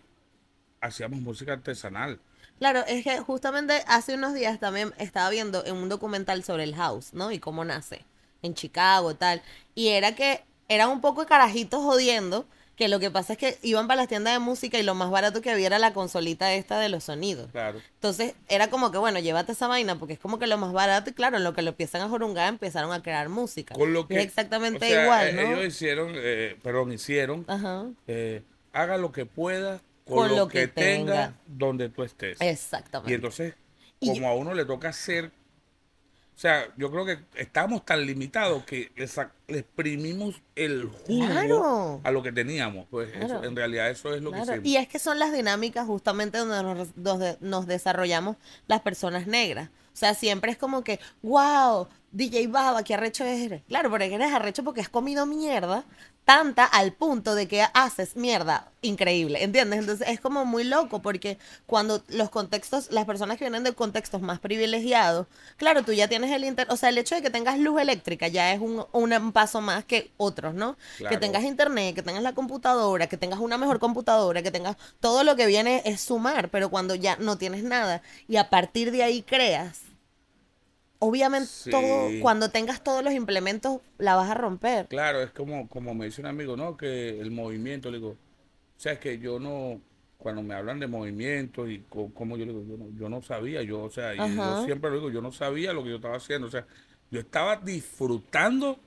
hacíamos 0.81 1.21
música 1.21 1.55
artesanal. 1.55 2.21
Claro, 2.59 2.85
es 2.87 3.05
que 3.05 3.19
justamente 3.21 3.83
hace 3.87 4.15
unos 4.15 4.35
días 4.35 4.61
también 4.61 4.95
estaba 4.99 5.29
viendo 5.31 5.65
en 5.65 5.77
un 5.77 5.89
documental 5.89 6.45
sobre 6.45 6.65
el 6.65 6.75
house, 6.75 7.13
¿no? 7.13 7.33
Y 7.33 7.39
cómo 7.39 7.65
nace 7.65 8.05
en 8.43 8.55
Chicago 8.55 9.11
y 9.11 9.15
tal. 9.15 9.43
Y 9.75 9.89
era 9.89 10.15
que 10.15 10.43
eran 10.69 10.91
un 10.91 11.01
poco 11.01 11.23
de 11.23 11.27
carajitos 11.27 11.83
jodiendo, 11.83 12.47
que 12.77 12.89
lo 12.89 12.99
que 12.99 13.11
pasa 13.11 13.35
es 13.35 13.39
que 13.39 13.59
iban 13.63 13.87
para 13.87 14.03
las 14.03 14.09
tiendas 14.09 14.33
de 14.33 14.41
música 14.41 14.79
y 14.79 14.83
lo 14.83 14.95
más 14.95 15.11
barato 15.11 15.41
que 15.41 15.51
había 15.51 15.67
era 15.69 15.79
la 15.79 15.93
consolita 15.93 16.53
esta 16.55 16.79
de 16.79 16.89
los 16.89 17.05
sonidos. 17.05 17.51
Claro. 17.53 17.81
Entonces 17.95 18.35
era 18.49 18.69
como 18.69 18.91
que, 18.91 18.99
bueno, 18.99 19.21
llévate 19.21 19.53
esa 19.53 19.69
vaina 19.69 19.97
porque 19.99 20.15
es 20.15 20.19
como 20.19 20.39
que 20.39 20.47
lo 20.47 20.59
más 20.59 20.73
barato 20.73 21.11
y 21.11 21.13
claro, 21.13 21.37
en 21.37 21.45
lo 21.45 21.55
que 21.55 21.63
lo 21.63 21.71
empiezan 21.71 22.03
a 22.03 22.09
jorungar 22.09 22.49
empezaron 22.49 22.93
a 22.93 23.03
crear 23.03 23.29
música. 23.29 23.75
Con 23.75 23.93
lo 23.93 24.09
que, 24.09 24.17
es 24.17 24.25
exactamente 24.25 24.89
igual, 24.89 25.29
eh, 25.29 25.33
¿no? 25.33 25.43
Ellos 25.43 25.67
hicieron, 25.67 26.13
eh, 26.17 26.57
perdón, 26.63 26.93
hicieron, 26.93 27.47
eh, 28.09 28.43
haga 28.73 28.99
lo 28.99 29.13
que 29.13 29.25
pueda 29.25 29.81
con, 30.05 30.35
lo, 30.37 30.49
que, 30.49 30.69
tenga, 30.69 31.35
donde 31.47 31.89
tú 31.89 32.03
estés. 32.03 32.41
Exactamente. 32.41 33.13
Y 33.13 33.15
entonces, 33.15 33.55
como 34.01 34.29
a 34.29 34.35
uno 34.35 34.55
le 34.55 34.65
toca 34.65 34.91
hacer, 34.91 35.27
o 35.27 36.39
sea, 36.39 36.67
yo 36.77 36.91
creo 36.91 37.07
que 37.07 37.19
estamos 37.37 37.85
tan 37.85 38.05
limitados 38.05 38.65
que 38.65 38.91
le, 38.97 39.59
exprimimos 39.59 40.43
el 40.57 40.87
jugo 40.87 42.01
a 42.03 42.11
lo 42.11 42.23
que 42.23 42.33
teníamos. 42.33 42.87
Pues 42.91 43.11
en 43.15 43.55
realidad 43.55 43.89
eso 43.89 44.13
es 44.13 44.21
lo 44.21 44.33
que 44.33 44.41
hicimos. 44.41 44.65
Y 44.65 44.77
es 44.77 44.89
que 44.89 44.99
son 44.99 45.19
las 45.19 45.33
dinámicas 45.33 45.87
justamente 45.87 46.39
donde 46.39 46.63
nos, 46.63 46.89
donde 46.97 47.37
nos 47.41 47.67
desarrollamos 47.67 48.37
las 48.67 48.81
personas 48.81 49.27
negras. 49.27 49.71
O 49.95 49.97
sea, 49.97 50.15
siempre 50.15 50.51
es 50.51 50.59
como 50.59 50.83
que, 50.83 50.99
wow, 51.23 51.87
DJ 52.11 52.49
Baba, 52.49 52.83
qué 52.83 52.95
arrecho 52.95 53.25
eres. 53.25 53.63
Claro, 53.69 53.91
porque 53.91 54.13
eres 54.13 54.33
arrecho 54.33 54.65
porque 54.65 54.81
has 54.81 54.89
comido 54.89 55.25
mierda, 55.25 55.85
tanta 56.25 56.65
al 56.65 56.93
punto 56.93 57.35
de 57.35 57.49
que 57.49 57.67
haces 57.75 58.17
mierda 58.17 58.71
increíble, 58.83 59.43
¿entiendes? 59.43 59.81
Entonces 59.81 60.09
es 60.09 60.21
como 60.21 60.45
muy 60.45 60.65
loco 60.65 61.03
porque 61.03 61.39
cuando 61.67 62.03
los 62.09 62.31
contextos, 62.31 62.91
las 62.91 63.05
personas 63.05 63.37
que 63.37 63.45
vienen 63.45 63.65
de 63.65 63.73
contextos 63.73 64.23
más 64.23 64.41
privilegiados, 64.41 65.27
claro, 65.57 65.83
tú 65.83 65.93
ya 65.93 66.09
tienes 66.09 66.31
el 66.33 66.45
inter, 66.45 66.67
o 66.71 66.77
sea, 66.77 66.89
el 66.89 66.99
hecho 66.99 67.15
de 67.15 67.23
que 67.23 67.31
tengas 67.31 67.59
luz 67.59 67.81
eléctrica 67.81 68.29
ya 68.29 68.53
es 68.53 68.61
un, 68.61 68.85
un 68.93 69.33
paso 69.33 69.61
más 69.61 69.85
que 69.85 70.11
otros, 70.17 70.55
¿no? 70.55 70.77
Que 71.09 71.17
tengas 71.19 71.45
internet, 71.45 71.95
que 71.95 72.03
tengas 72.03 72.23
la 72.23 72.33
computadora, 72.33 73.07
que 73.07 73.17
tengas 73.17 73.39
una 73.39 73.59
mejor 73.59 73.79
computadora, 73.79 74.43
que 74.43 74.51
tengas 74.51 74.77
todo 75.01 75.25
lo 75.25 75.37
que 75.37 75.47
viene 75.47 75.83
es 75.85 76.01
sumar, 76.01 76.49
pero 76.49 76.71
cuando 76.71 76.95
ya 76.95 77.17
no 77.17 77.39
tienes 77.39 77.65
nada 77.65 78.03
y 78.29 78.37
a 78.37 78.51
partir 78.51 78.91
de 78.93 79.03
ahí 79.03 79.23
creas, 79.23 79.84
obviamente 81.05 81.47
Sí. 81.47 81.71
todo, 81.71 82.09
cuando 82.21 82.51
tengas 82.51 82.83
todos 82.83 83.03
los 83.05 83.13
implementos 83.13 83.81
la 83.99 84.17
vas 84.17 84.31
a 84.31 84.35
romper. 84.35 84.87
Claro, 84.89 85.23
es 85.23 85.31
como, 85.31 85.69
como 85.69 85.95
me 85.95 86.07
dice 86.07 86.21
un 86.21 86.27
amigo, 86.27 86.57
¿no? 86.57 86.77
Que 86.77 87.21
el 87.21 87.31
movimiento, 87.31 87.91
le 87.91 87.99
digo, 87.99 88.11
o 88.11 88.81
sea, 88.81 88.93
es 88.93 88.99
que 88.99 89.19
yo 89.19 89.39
no, 89.39 89.81
cuando 90.19 90.43
me 90.43 90.55
hablan 90.55 90.81
de 90.81 90.87
movimiento 90.87 91.69
y 91.69 91.81
co- 91.89 92.11
como 92.15 92.37
yo 92.37 92.47
le 92.47 92.53
digo, 92.53 92.65
yo 92.67 92.77
no, 92.77 92.87
yo 92.99 93.09
no 93.09 93.23
sabía, 93.23 93.63
yo, 93.63 93.83
o 93.83 93.91
sea, 93.91 94.15
y 94.15 94.19
yo 94.37 94.65
siempre 94.65 94.91
lo 94.91 94.97
digo, 94.97 95.11
yo 95.11 95.21
no 95.21 95.31
sabía 95.33 95.73
lo 95.73 95.83
que 95.85 95.91
yo 95.91 95.97
estaba 95.97 96.17
haciendo, 96.17 96.47
o 96.49 96.51
sea, 96.51 96.67
yo 97.11 97.21
estaba 97.21 97.57
disfrutando 97.57 98.79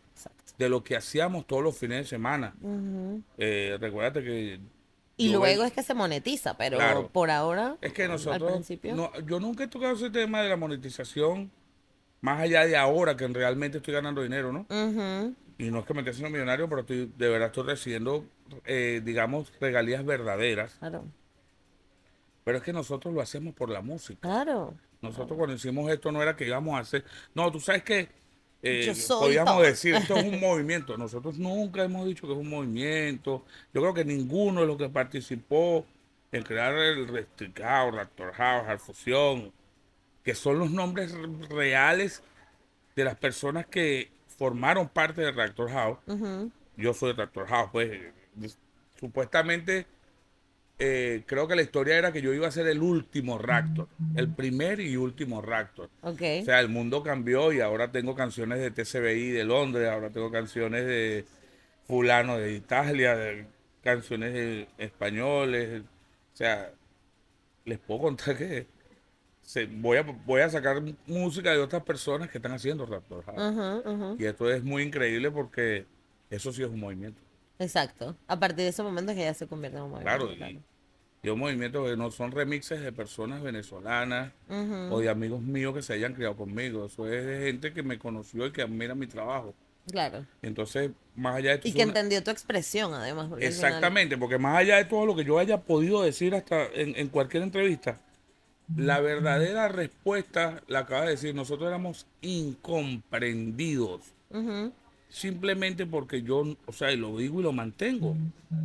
de 0.57 0.69
lo 0.69 0.83
que 0.83 0.95
hacíamos 0.97 1.45
todos 1.45 1.63
los 1.63 1.77
fines 1.77 1.99
de 1.99 2.05
semana. 2.05 2.55
Eh, 3.37 3.77
recuérdate 3.79 4.23
que 4.23 4.59
Y 5.17 5.31
yo 5.31 5.39
luego 5.39 5.61
ven- 5.61 5.67
es 5.67 5.73
que 5.73 5.83
se 5.83 5.93
monetiza, 5.93 6.57
pero 6.57 6.77
Claro. 6.77 7.09
por 7.09 7.29
ahora, 7.29 7.77
es 7.81 7.93
que 7.93 8.03
al 8.03 8.11
nosotros, 8.11 8.51
principio. 8.51 8.95
no, 8.95 9.11
yo 9.21 9.39
nunca 9.39 9.63
he 9.63 9.67
tocado 9.67 9.93
ese 9.93 10.09
tema 10.09 10.41
de 10.41 10.49
la 10.49 10.57
monetización, 10.57 11.51
más 12.21 12.39
allá 12.41 12.65
de 12.65 12.75
ahora 12.77 13.15
que 13.15 13.27
realmente 13.27 13.77
estoy 13.77 13.93
ganando 13.93 14.21
dinero, 14.23 14.51
¿no? 14.51 14.65
Y 15.59 15.71
no 15.71 15.79
es 15.79 15.85
que 15.85 15.93
me 15.93 16.01
esté 16.01 16.11
haciendo 16.11 16.29
millonario, 16.31 16.69
pero 16.69 16.81
estoy, 16.81 17.11
de 17.17 17.29
verdad 17.29 17.47
estoy 17.47 17.63
recibiendo, 17.63 18.25
eh, 18.65 19.01
digamos, 19.03 19.51
regalías 19.59 20.05
verdaderas. 20.05 20.75
Claro, 20.79 21.05
Pero 22.43 22.57
es 22.59 22.63
que 22.63 22.73
nosotros 22.73 23.13
lo 23.13 23.21
hacemos 23.21 23.53
por 23.53 23.69
la 23.69 23.81
música. 23.81 24.19
claro. 24.21 24.73
Nosotros 24.99 25.37
cuando 25.37 25.55
hicimos 25.55 25.91
esto 25.91 26.11
no 26.11 26.23
era 26.23 26.35
que 26.35 26.47
íbamos 26.47 26.75
a 26.75 26.79
hacer... 26.79 27.03
No, 27.35 27.51
tú 27.51 27.59
sabes 27.59 27.83
que 27.83 28.09
eh, 28.63 28.91
podíamos 29.07 29.53
todo. 29.53 29.61
decir, 29.61 29.93
esto 29.93 30.15
es 30.17 30.23
un 30.25 30.39
movimiento. 30.41 30.97
Nosotros 30.97 31.37
nunca 31.37 31.83
hemos 31.83 32.07
dicho 32.07 32.25
que 32.25 32.33
es 32.33 32.39
un 32.39 32.49
movimiento. 32.49 33.45
Yo 33.75 33.81
creo 33.81 33.93
que 33.93 34.03
ninguno 34.03 34.61
de 34.61 34.67
los 34.67 34.75
que 34.75 34.89
participó 34.89 35.85
en 36.31 36.41
crear 36.41 36.73
el 36.73 37.07
Restrict 37.07 37.59
House, 37.59 37.93
Raptor 37.93 38.33
House, 38.33 38.67
Alfusión, 38.67 39.51
que 40.27 40.35
son 40.35 40.59
los 40.59 40.71
nombres 40.71 41.15
reales 41.49 42.21
de 42.97 43.05
las 43.05 43.15
personas 43.15 43.65
que 43.65 44.11
formaron 44.37 44.89
parte 44.89 45.21
de 45.21 45.31
Reactor 45.31 45.71
House, 45.71 45.99
yo 46.75 46.93
soy 46.93 47.11
de 47.11 47.13
Reactor 47.13 47.47
House, 47.47 47.69
pues 47.71 47.91
eh, 47.93 48.11
supuestamente 48.99 49.85
eh, 50.79 51.23
creo 51.25 51.47
que 51.47 51.55
la 51.55 51.61
historia 51.61 51.97
era 51.97 52.11
que 52.11 52.21
yo 52.21 52.33
iba 52.33 52.45
a 52.45 52.51
ser 52.51 52.67
el 52.67 52.81
último 52.81 53.37
Raptor, 53.37 53.87
el 54.17 54.27
primer 54.27 54.81
y 54.81 54.97
último 54.97 55.41
Raptor. 55.41 55.89
Ok. 56.01 56.21
O 56.41 56.43
sea, 56.43 56.59
el 56.59 56.67
mundo 56.67 57.03
cambió 57.03 57.53
y 57.53 57.61
ahora 57.61 57.93
tengo 57.93 58.13
canciones 58.13 58.59
de 58.59 58.71
TCBI 58.71 59.31
de 59.31 59.45
Londres, 59.45 59.87
ahora 59.87 60.09
tengo 60.09 60.29
canciones 60.29 60.85
de 60.85 61.23
fulano 61.87 62.37
de 62.37 62.51
Italia, 62.51 63.15
de 63.15 63.47
canciones 63.81 64.33
de 64.33 64.67
españoles. 64.77 65.83
O 65.83 66.35
sea, 66.35 66.73
les 67.63 67.79
puedo 67.79 68.01
contar 68.01 68.37
que 68.37 68.67
se- 69.47 69.65
voy, 69.65 69.97
a, 69.97 70.01
voy 70.25 70.41
a 70.41 70.49
sacar 70.49 70.81
música 71.05 71.51
de 71.51 71.59
otras 71.59 71.81
personas 71.83 72.29
que 72.29 72.37
están 72.37 72.51
haciendo 72.51 72.85
Raptor 72.85 73.23
House. 73.23 74.19
Y 74.19 74.25
esto 74.25 74.51
es 74.51 74.61
muy 74.61 74.83
increíble 74.83 75.31
porque 75.31 75.85
eso 76.29 76.51
sí 76.51 76.63
es 76.63 76.67
un 76.69 76.81
movimiento. 76.81 77.21
Exacto. 77.57 78.17
A 78.27 78.37
partir 78.37 78.57
de 78.65 78.67
ese 78.67 78.83
momento 78.83 79.11
es 79.13 79.17
que 79.17 79.23
ya 79.23 79.33
se 79.33 79.47
convierte 79.47 79.77
en 79.77 79.83
un 79.85 79.91
movimiento. 79.91 80.27
Claro, 80.35 80.51
y, 80.51 80.59
y 81.23 81.29
un 81.29 81.39
movimiento 81.39 81.85
que 81.85 81.95
no 81.95 82.11
son 82.11 82.31
remixes 82.31 82.81
de 82.81 82.91
personas 82.91 83.41
venezolanas 83.41 84.33
o 84.91 84.99
de 84.99 85.09
amigos 85.09 85.41
míos 85.41 85.73
que 85.73 85.81
se 85.81 85.93
hayan 85.93 86.13
criado 86.13 86.35
conmigo. 86.35 86.85
Eso 86.85 87.07
es 87.07 87.25
de 87.25 87.45
gente 87.45 87.71
que 87.73 87.83
me 87.83 87.97
conoció 87.97 88.45
y 88.47 88.51
que 88.51 88.61
admira 88.63 88.95
mi 88.95 89.07
trabajo. 89.07 89.55
Claro. 89.89 90.25
Entonces, 90.41 90.91
más 91.15 91.37
allá 91.37 91.57
de 91.57 91.61
Y 91.69 91.71
que 91.71 91.77
una- 91.83 91.87
entendió 91.91 92.21
tu 92.21 92.29
expresión, 92.31 92.93
además. 92.93 93.27
porque 93.29 93.47
al 93.47 93.53
final- 93.53 93.69
Exactamente, 93.71 94.17
porque 94.17 94.37
más 94.37 94.57
allá 94.57 94.75
de 94.75 94.83
todo 94.85 95.05
lo 95.05 95.15
que 95.15 95.23
yo 95.23 95.39
haya 95.39 95.61
podido 95.61 96.03
decir 96.03 96.35
hasta 96.35 96.65
en, 96.73 96.93
en 96.97 97.07
cualquier 97.07 97.43
entrevista, 97.43 97.97
la 98.75 98.99
verdadera 98.99 99.67
respuesta 99.69 100.61
la 100.67 100.79
acaba 100.79 101.03
de 101.03 101.11
decir, 101.11 101.33
nosotros 101.33 101.67
éramos 101.67 102.05
incomprendidos. 102.21 104.01
Simplemente 105.09 105.85
porque 105.85 106.21
yo, 106.21 106.43
o 106.65 106.73
sea, 106.73 106.91
y 106.91 106.97
lo 106.97 107.17
digo 107.17 107.39
y 107.39 107.43
lo 107.43 107.53
mantengo. 107.53 108.15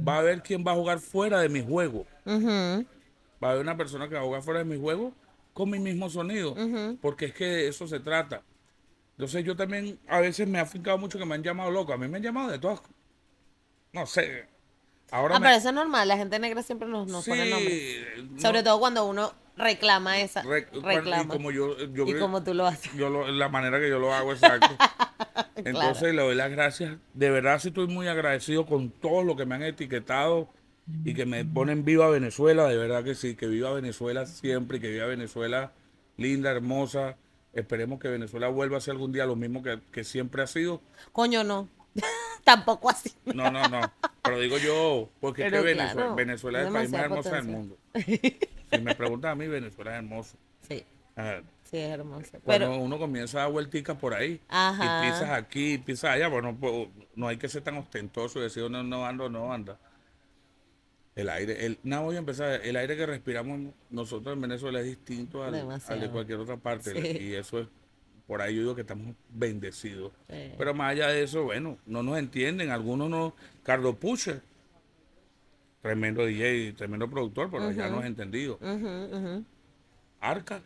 Va 0.07 0.17
a 0.17 0.19
haber 0.19 0.43
quien 0.43 0.65
va 0.67 0.73
a 0.73 0.75
jugar 0.75 0.99
fuera 0.99 1.41
de 1.41 1.49
mi 1.49 1.63
juego. 1.65 2.07
Va 2.27 3.49
a 3.49 3.51
haber 3.53 3.63
una 3.63 3.77
persona 3.77 4.09
que 4.09 4.15
va 4.15 4.21
a 4.23 4.25
jugar 4.25 4.43
fuera 4.43 4.59
de 4.61 4.65
mi 4.65 4.79
juego 4.81 5.13
con 5.53 5.71
mi 5.71 5.79
mismo 5.79 6.11
sonido. 6.11 6.57
Porque 7.01 7.27
es 7.27 7.35
que 7.35 7.45
de 7.45 7.69
eso 7.69 7.87
se 7.87 8.01
trata. 8.01 8.43
Entonces 9.13 9.45
yo 9.45 9.55
también 9.55 9.99
a 10.09 10.21
veces 10.21 10.49
me 10.49 10.59
ha 10.59 10.63
afincado 10.63 10.99
mucho 10.99 11.19
que 11.19 11.25
me 11.25 11.35
han 11.37 11.43
llamado 11.43 11.71
loco. 11.71 11.93
A 11.93 11.99
mí 11.99 12.09
me 12.09 12.17
han 12.17 12.23
llamado 12.23 12.51
de 12.51 12.59
todas. 12.59 12.81
No 13.93 14.07
sé. 14.07 14.47
Ahora 15.11 15.37
Ah, 15.37 15.39
me- 15.39 15.45
pero 15.47 15.57
eso 15.59 15.69
es 15.69 15.75
normal. 15.75 16.09
La 16.09 16.17
gente 16.17 16.39
negra 16.39 16.63
siempre 16.63 16.89
nos, 16.89 17.07
nos 17.07 17.25
pone 17.27 17.49
nombres. 17.49 18.07
no, 18.31 18.41
Sobre 18.41 18.63
todo 18.63 18.81
cuando 18.81 19.05
uno 19.05 19.33
reclama 19.57 20.21
esa. 20.21 20.43
reclama. 20.43 21.23
Y 21.25 21.27
como 21.27 21.51
yo, 21.51 21.77
yo 21.93 22.07
y 22.07 22.15
como 22.19 22.43
tú 22.43 22.55
lo 22.55 22.67
haces. 22.67 22.93
yo 22.95 23.09
lo- 23.11 23.31
la 23.31 23.49
manera 23.49 23.79
que 23.81 23.89
yo 23.89 23.99
lo 23.99 24.13
hago 24.15 24.33
exacto. 24.33 24.69
Claro. 25.55 25.79
Entonces 25.81 26.15
le 26.15 26.23
doy 26.23 26.35
las 26.35 26.51
gracias. 26.51 26.97
De 27.15 27.31
verdad 27.31 27.59
sí 27.61 27.69
estoy 27.69 27.87
muy 27.87 28.09
agradecido 28.09 28.67
con 28.67 28.91
todo 28.91 29.23
lo 29.23 29.37
que 29.37 29.45
me 29.47 29.55
han 29.55 29.63
etiquetado 29.63 30.49
y 31.05 31.15
que 31.15 31.25
me 31.27 31.45
ponen 31.45 31.85
viva 31.85 32.09
Venezuela. 32.09 32.67
De 32.67 32.77
verdad 32.77 33.05
que 33.05 33.15
sí, 33.15 33.37
que 33.37 33.47
viva 33.47 33.73
Venezuela 33.73 34.27
siempre 34.27 34.79
y 34.79 34.81
que 34.81 34.89
viva 34.91 35.07
Venezuela 35.07 35.73
linda, 36.17 36.51
hermosa. 36.51 37.17
Esperemos 37.53 38.01
que 38.01 38.09
Venezuela 38.09 38.49
vuelva 38.49 38.79
a 38.79 38.81
ser 38.81 38.93
algún 38.93 39.13
día 39.13 39.25
lo 39.27 39.37
mismo 39.37 39.63
que, 39.63 39.79
que 39.93 40.05
siempre 40.05 40.43
ha 40.43 40.47
sido. 40.47 40.81
Coño, 41.13 41.45
no. 41.45 41.69
Tampoco 42.45 42.91
así. 42.91 43.13
No, 43.27 43.51
no, 43.51 43.69
no. 43.69 43.81
Pero 44.23 44.41
digo 44.41 44.57
yo, 44.59 45.11
porque 45.21 45.47
es 45.47 45.53
que 45.53 45.61
Venezuela, 45.61 45.93
claro, 45.93 46.15
Venezuela 46.17 46.61
es 46.63 46.67
el 46.67 46.73
país 46.73 46.91
más 46.91 47.03
hermoso 47.03 47.31
del 47.31 47.45
mundo. 47.45 47.79
Si 48.73 48.81
me 48.81 48.95
preguntan 48.95 49.33
a 49.33 49.35
mí, 49.35 49.47
Venezuela 49.47 49.93
es 49.93 49.99
hermoso. 49.99 50.37
Sí, 50.69 50.85
Ajá. 51.17 51.43
sí, 51.65 51.77
es 51.79 51.91
hermoso. 51.91 52.31
Cuando 52.45 52.67
Pero, 52.71 52.77
uno 52.77 52.99
comienza 52.99 53.39
a 53.39 53.43
dar 53.43 53.53
vuelticas 53.53 53.97
por 53.97 54.15
ahí 54.15 54.41
Ajá. 54.49 55.07
y 55.07 55.11
pisas 55.11 55.31
aquí, 55.31 55.79
pisas 55.79 56.11
allá, 56.13 56.29
bueno, 56.29 56.57
pues, 56.59 56.89
no 57.15 57.29
hay 57.29 57.37
que 57.37 57.49
ser 57.49 57.63
tan 57.63 57.77
ostentoso 57.77 58.39
y 58.39 58.43
decir 58.43 58.71
no, 58.71 58.83
no 58.83 59.07
ando, 59.07 59.29
no 59.29 59.53
anda. 59.53 59.79
El 61.15 61.29
aire, 61.29 61.67
el, 61.67 61.79
no 61.83 62.03
voy 62.05 62.17
a 62.17 62.21
empezar, 62.21 62.61
el 62.65 62.75
aire 62.77 62.97
que 62.97 63.05
respiramos 63.05 63.75
nosotros 63.91 64.33
en 64.35 64.41
Venezuela 64.41 64.81
es 64.81 64.87
distinto 64.87 65.45
al, 65.45 65.55
al 65.55 66.01
de 66.01 66.09
cualquier 66.09 66.39
otra 66.39 66.57
parte 66.57 66.93
Sí. 66.99 67.19
y 67.25 67.35
eso 67.35 67.59
es, 67.61 67.69
por 68.27 68.41
ahí 68.41 68.55
yo 68.55 68.63
digo 68.63 68.75
que 68.75 68.81
estamos 68.81 69.15
bendecidos. 69.29 70.13
Sí. 70.31 70.53
Pero 70.57 70.73
más 70.73 70.93
allá 70.93 71.09
de 71.09 71.23
eso, 71.23 71.45
bueno, 71.45 71.77
no 71.85 72.03
nos 72.03 72.19
entienden, 72.19 72.71
algunos 72.71 73.11
no, 73.11 73.35
Carlos 73.63 73.97
tremendo 75.87 76.25
DJ, 76.25 76.73
tremendo 76.77 77.11
productor, 77.11 77.51
pero 77.51 77.71
ya 77.73 77.89
no 77.89 78.01
es 78.01 78.07
entendido. 78.07 78.59
Arca, 80.21 80.63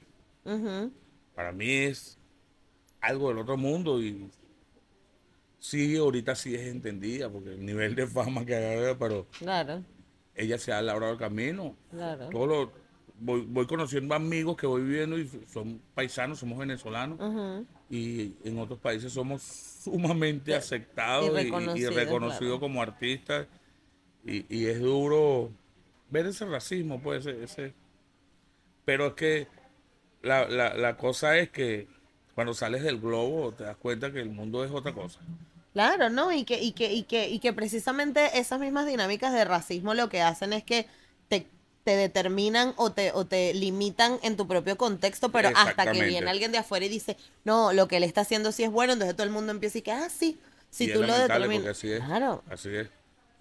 para 1.35 1.53
mí 1.53 1.71
es 1.71 2.19
algo 3.01 3.29
del 3.29 3.39
otro 3.39 3.57
mundo 3.57 4.01
y 4.03 4.31
sí, 5.59 5.97
ahorita 5.97 6.35
sí 6.35 6.55
es 6.55 6.63
entendida 6.67 7.31
porque 7.31 7.51
el 7.55 7.65
nivel 7.65 7.95
de 7.95 8.07
fama 8.07 8.45
que 8.45 8.55
agarra, 8.57 8.99
pero 8.99 9.27
Claro, 9.39 9.83
ella 10.35 10.59
se 10.59 10.73
ha 10.73 10.83
labrado 10.83 11.13
el 11.15 11.19
camino. 11.19 11.75
claro. 11.91 12.29
Todo 12.29 12.47
lo- 12.47 12.73
voy, 13.19 13.47
voy 13.49 13.67
conociendo 13.67 14.15
amigos 14.15 14.57
que 14.59 14.67
voy 14.67 14.83
viviendo 14.83 15.19
y 15.19 15.27
son 15.51 15.81
paisanos, 15.95 16.39
somos 16.39 16.59
venezolanos 16.59 17.19
y 17.89 18.35
en 18.45 18.59
otros 18.59 18.79
países 18.79 19.13
somos 19.15 19.43
sumamente 19.43 20.55
aceptados 20.55 21.25
y, 21.25 21.29
y- 21.29 21.41
y 21.41 21.45
reconocidos, 21.45 21.95
reconocidos 21.95 22.41
claro. 22.41 22.61
como 22.61 22.83
artistas 22.83 23.47
y, 24.27 24.47
y 24.55 24.67
es 24.67 24.81
duro 24.81 25.53
ver 26.11 26.27
ese 26.27 26.47
racismo, 26.47 27.01
pues 27.03 27.27
ese, 27.27 27.45
ese- 27.45 27.75
pero 28.85 29.09
es 29.09 29.13
que 29.15 29.49
la, 30.23 30.49
la, 30.49 30.75
la 30.75 30.97
cosa 30.97 31.39
es 31.39 31.51
que 31.51 31.89
cuando 32.35 32.55
sales 32.55 32.83
del 32.83 33.01
globo 33.01 33.55
te 33.55 33.65
das 33.65 33.77
cuenta 33.77 34.13
que 34.13 34.21
el 34.21 34.31
mundo 34.31 34.65
es 34.65 34.71
otra 34.73 34.95
cosa. 34.95 35.21
Claro, 35.73 36.09
¿no? 36.09 36.33
Y 36.33 36.45
que, 36.45 36.63
y 36.63 36.73
que, 36.73 36.93
y 36.95 37.03
que, 37.05 37.29
y 37.29 37.39
que 37.39 37.53
precisamente 37.53 38.39
esas 38.39 38.59
mismas 38.61 38.87
dinámicas 38.87 39.33
de 39.35 39.45
racismo 39.45 39.93
lo 39.95 40.09
que 40.09 40.23
hacen 40.23 40.55
es 40.55 40.65
que 40.65 40.87
te, 41.29 41.51
te 41.85 41.97
determinan 41.97 42.73
o 42.77 42.93
te, 42.93 43.13
o 43.13 43.27
te 43.27 43.53
limitan 43.53 44.19
en 44.23 44.37
tu 44.39 44.49
propio 44.49 44.79
contexto, 44.79 45.31
pero 45.33 45.51
hasta 45.55 45.91
que 45.91 46.03
viene 46.03 46.31
alguien 46.31 46.51
de 46.53 46.59
afuera 46.59 46.87
y 46.87 46.89
dice, 46.89 47.19
no, 47.45 47.75
lo 47.75 47.89
que 47.89 47.99
él 47.99 48.05
está 48.05 48.23
haciendo 48.23 48.53
sí 48.53 48.65
es 48.65 48.71
bueno, 48.71 48.95
entonces 48.95 49.15
todo 49.17 49.27
el 49.27 49.33
mundo 49.33 49.53
empieza 49.53 49.77
y 49.79 49.83
que, 49.83 49.93
ah, 49.93 50.09
sí, 50.09 50.41
si 50.71 50.87
Y 50.87 50.93
tú 50.93 51.03
lo 51.03 51.15
determinas. 51.19 51.67
porque 51.67 51.71
así 51.71 51.93
es. 51.93 52.03
Claro, 52.07 52.43
Así 52.49 52.75
es. 52.75 52.89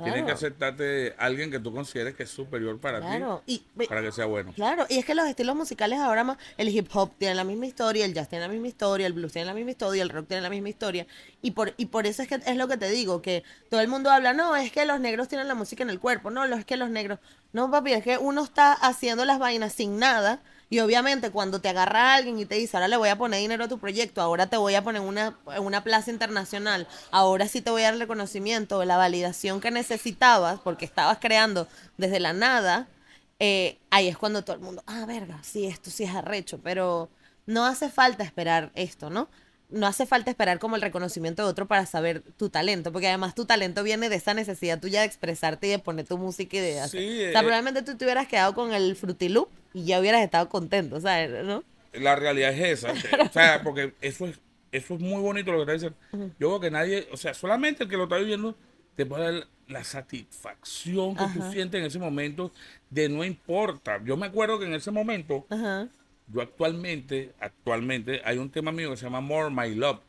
Tiene 0.03 0.19
que 0.19 0.23
Claro. 0.23 0.35
aceptarte 0.35 1.15
alguien 1.17 1.49
que 1.49 1.59
tú 1.59 1.73
consideres 1.73 2.15
que 2.15 2.23
es 2.23 2.29
superior 2.29 2.79
para 2.79 2.99
Claro. 2.99 3.41
ti, 3.45 3.65
Y, 3.77 3.85
para 3.87 4.01
que 4.01 4.11
sea 4.11 4.25
bueno. 4.25 4.51
Claro, 4.53 4.85
y 4.89 4.99
es 4.99 5.05
que 5.05 5.15
los 5.15 5.25
estilos 5.27 5.55
musicales 5.55 5.99
ahora 5.99 6.23
más, 6.23 6.37
el 6.57 6.69
hip 6.69 6.87
hop 6.93 7.11
tiene 7.17 7.33
la 7.33 7.43
misma 7.43 7.65
historia, 7.65 8.05
el 8.05 8.13
jazz 8.13 8.27
tiene 8.29 8.45
la 8.45 8.51
misma 8.51 8.67
historia, 8.67 9.07
el 9.07 9.13
blues 9.13 9.31
tiene 9.31 9.45
la 9.47 9.53
misma 9.53 9.71
historia, 9.71 10.03
el 10.03 10.09
rock 10.09 10.27
tiene 10.27 10.41
la 10.43 10.49
misma 10.49 10.69
historia, 10.69 11.07
y 11.41 11.51
por, 11.51 11.73
y 11.77 11.87
por 11.87 12.05
eso 12.07 12.21
es 12.21 12.27
que 12.27 12.35
es 12.45 12.55
lo 12.57 12.67
que 12.67 12.77
te 12.77 12.89
digo, 12.89 13.21
que 13.21 13.43
todo 13.69 13.79
el 13.81 13.87
mundo 13.87 14.11
habla, 14.11 14.33
no, 14.33 14.55
es 14.55 14.71
que 14.71 14.85
los 14.85 14.99
negros 14.99 15.27
tienen 15.27 15.47
la 15.47 15.55
música 15.55 15.81
en 15.83 15.89
el 15.89 15.99
cuerpo, 15.99 16.29
no, 16.29 16.43
es 16.45 16.65
que 16.65 16.77
los 16.77 16.89
negros, 16.89 17.19
no 17.53 17.71
papi, 17.71 17.93
es 17.93 18.03
que 18.03 18.17
uno 18.17 18.43
está 18.43 18.73
haciendo 18.73 19.23
las 19.25 19.39
vainas 19.39 19.73
sin 19.73 19.97
nada, 19.97 20.41
y 20.69 20.79
obviamente 20.79 21.29
cuando 21.29 21.61
te 21.61 21.69
agarra 21.69 22.15
alguien 22.15 22.39
y 22.39 22.45
te 22.45 22.55
dice, 22.55 22.77
ahora 22.77 22.87
le 22.87 22.97
voy 22.97 23.09
a 23.09 23.17
poner 23.17 23.39
dinero 23.39 23.65
a 23.65 23.67
tu 23.67 23.79
proyecto, 23.79 24.21
ahora 24.21 24.47
te 24.47 24.57
voy 24.57 24.75
a 24.75 24.83
poner 24.83 25.01
en 25.01 25.07
una, 25.07 25.37
una 25.59 25.83
plaza 25.83 26.11
internacional, 26.11 26.87
ahora 27.11 27.47
sí 27.47 27.61
te 27.61 27.69
voy 27.69 27.83
a 27.83 27.85
dar 27.85 27.93
el 27.95 27.99
reconocimiento, 27.99 28.83
la 28.85 28.97
validación 28.97 29.61
que 29.61 29.71
necesitabas, 29.71 30.59
porque 30.59 30.85
estabas 30.85 31.19
creando 31.19 31.67
desde 31.97 32.19
la 32.19 32.33
nada, 32.33 32.87
eh, 33.39 33.77
ahí 33.91 34.07
es 34.07 34.17
cuando 34.17 34.43
todo 34.43 34.55
el 34.55 34.61
mundo, 34.61 34.83
ah, 34.87 35.05
verga, 35.05 35.39
sí, 35.43 35.65
esto 35.65 35.91
sí 35.91 36.03
es 36.03 36.15
arrecho, 36.15 36.59
pero 36.63 37.09
no 37.45 37.65
hace 37.65 37.89
falta 37.89 38.23
esperar 38.23 38.71
esto, 38.75 39.09
¿no? 39.09 39.29
No 39.69 39.87
hace 39.87 40.05
falta 40.05 40.29
esperar 40.29 40.59
como 40.59 40.75
el 40.75 40.81
reconocimiento 40.81 41.43
de 41.43 41.49
otro 41.49 41.67
para 41.67 41.85
saber 41.85 42.21
tu 42.37 42.49
talento, 42.49 42.91
porque 42.91 43.07
además 43.07 43.35
tu 43.35 43.45
talento 43.45 43.83
viene 43.83 44.09
de 44.09 44.15
esa 44.15 44.33
necesidad 44.33 44.79
tuya 44.79 45.01
de 45.01 45.07
expresarte 45.07 45.67
y 45.67 45.71
de 45.71 45.79
poner 45.79 46.05
tu 46.05 46.17
música 46.17 46.57
y 46.57 46.59
de 46.59 46.79
hacer. 46.79 47.01
Sí, 47.01 47.07
o 47.07 47.31
sea, 47.31 47.41
eh, 47.41 47.43
probablemente 47.43 47.81
tú 47.81 47.97
te 47.97 48.05
hubieras 48.05 48.27
quedado 48.27 48.53
con 48.53 48.73
el 48.73 48.95
Frutiloop 48.95 49.49
y 49.73 49.85
ya 49.85 49.99
hubieras 49.99 50.21
estado 50.21 50.49
contento, 50.49 50.99
¿sabes? 51.01 51.43
¿No? 51.45 51.63
La 51.93 52.15
realidad 52.15 52.53
es 52.53 52.83
esa. 52.83 52.93
O 53.29 53.33
sea, 53.33 53.61
porque 53.63 53.93
eso 54.01 54.27
es, 54.27 54.39
eso 54.71 54.93
es 54.95 54.99
muy 54.99 55.21
bonito 55.21 55.51
lo 55.51 55.57
que 55.65 55.73
está 55.73 55.73
diciendo. 55.73 56.33
Yo 56.39 56.49
creo 56.49 56.59
que 56.59 56.71
nadie, 56.71 57.07
o 57.11 57.17
sea, 57.17 57.33
solamente 57.33 57.83
el 57.83 57.89
que 57.89 57.97
lo 57.97 58.03
está 58.03 58.17
viviendo 58.17 58.55
te 58.95 59.05
puede 59.05 59.23
dar 59.23 59.47
la 59.67 59.83
satisfacción 59.83 61.15
que 61.15 61.25
tú 61.33 61.51
sientes 61.51 61.79
en 61.79 61.87
ese 61.87 61.99
momento 61.99 62.51
de 62.89 63.09
no 63.09 63.23
importa. 63.23 63.99
Yo 64.03 64.15
me 64.15 64.27
acuerdo 64.27 64.59
que 64.59 64.65
en 64.65 64.73
ese 64.73 64.91
momento, 64.91 65.45
Ajá. 65.49 65.87
Yo 66.27 66.41
actualmente, 66.41 67.33
actualmente, 67.39 68.21
hay 68.25 68.37
un 68.37 68.49
tema 68.49 68.71
mío 68.71 68.91
que 68.91 68.97
se 68.97 69.05
llama 69.05 69.21
More 69.21 69.49
My 69.53 69.73
Love, 69.75 69.99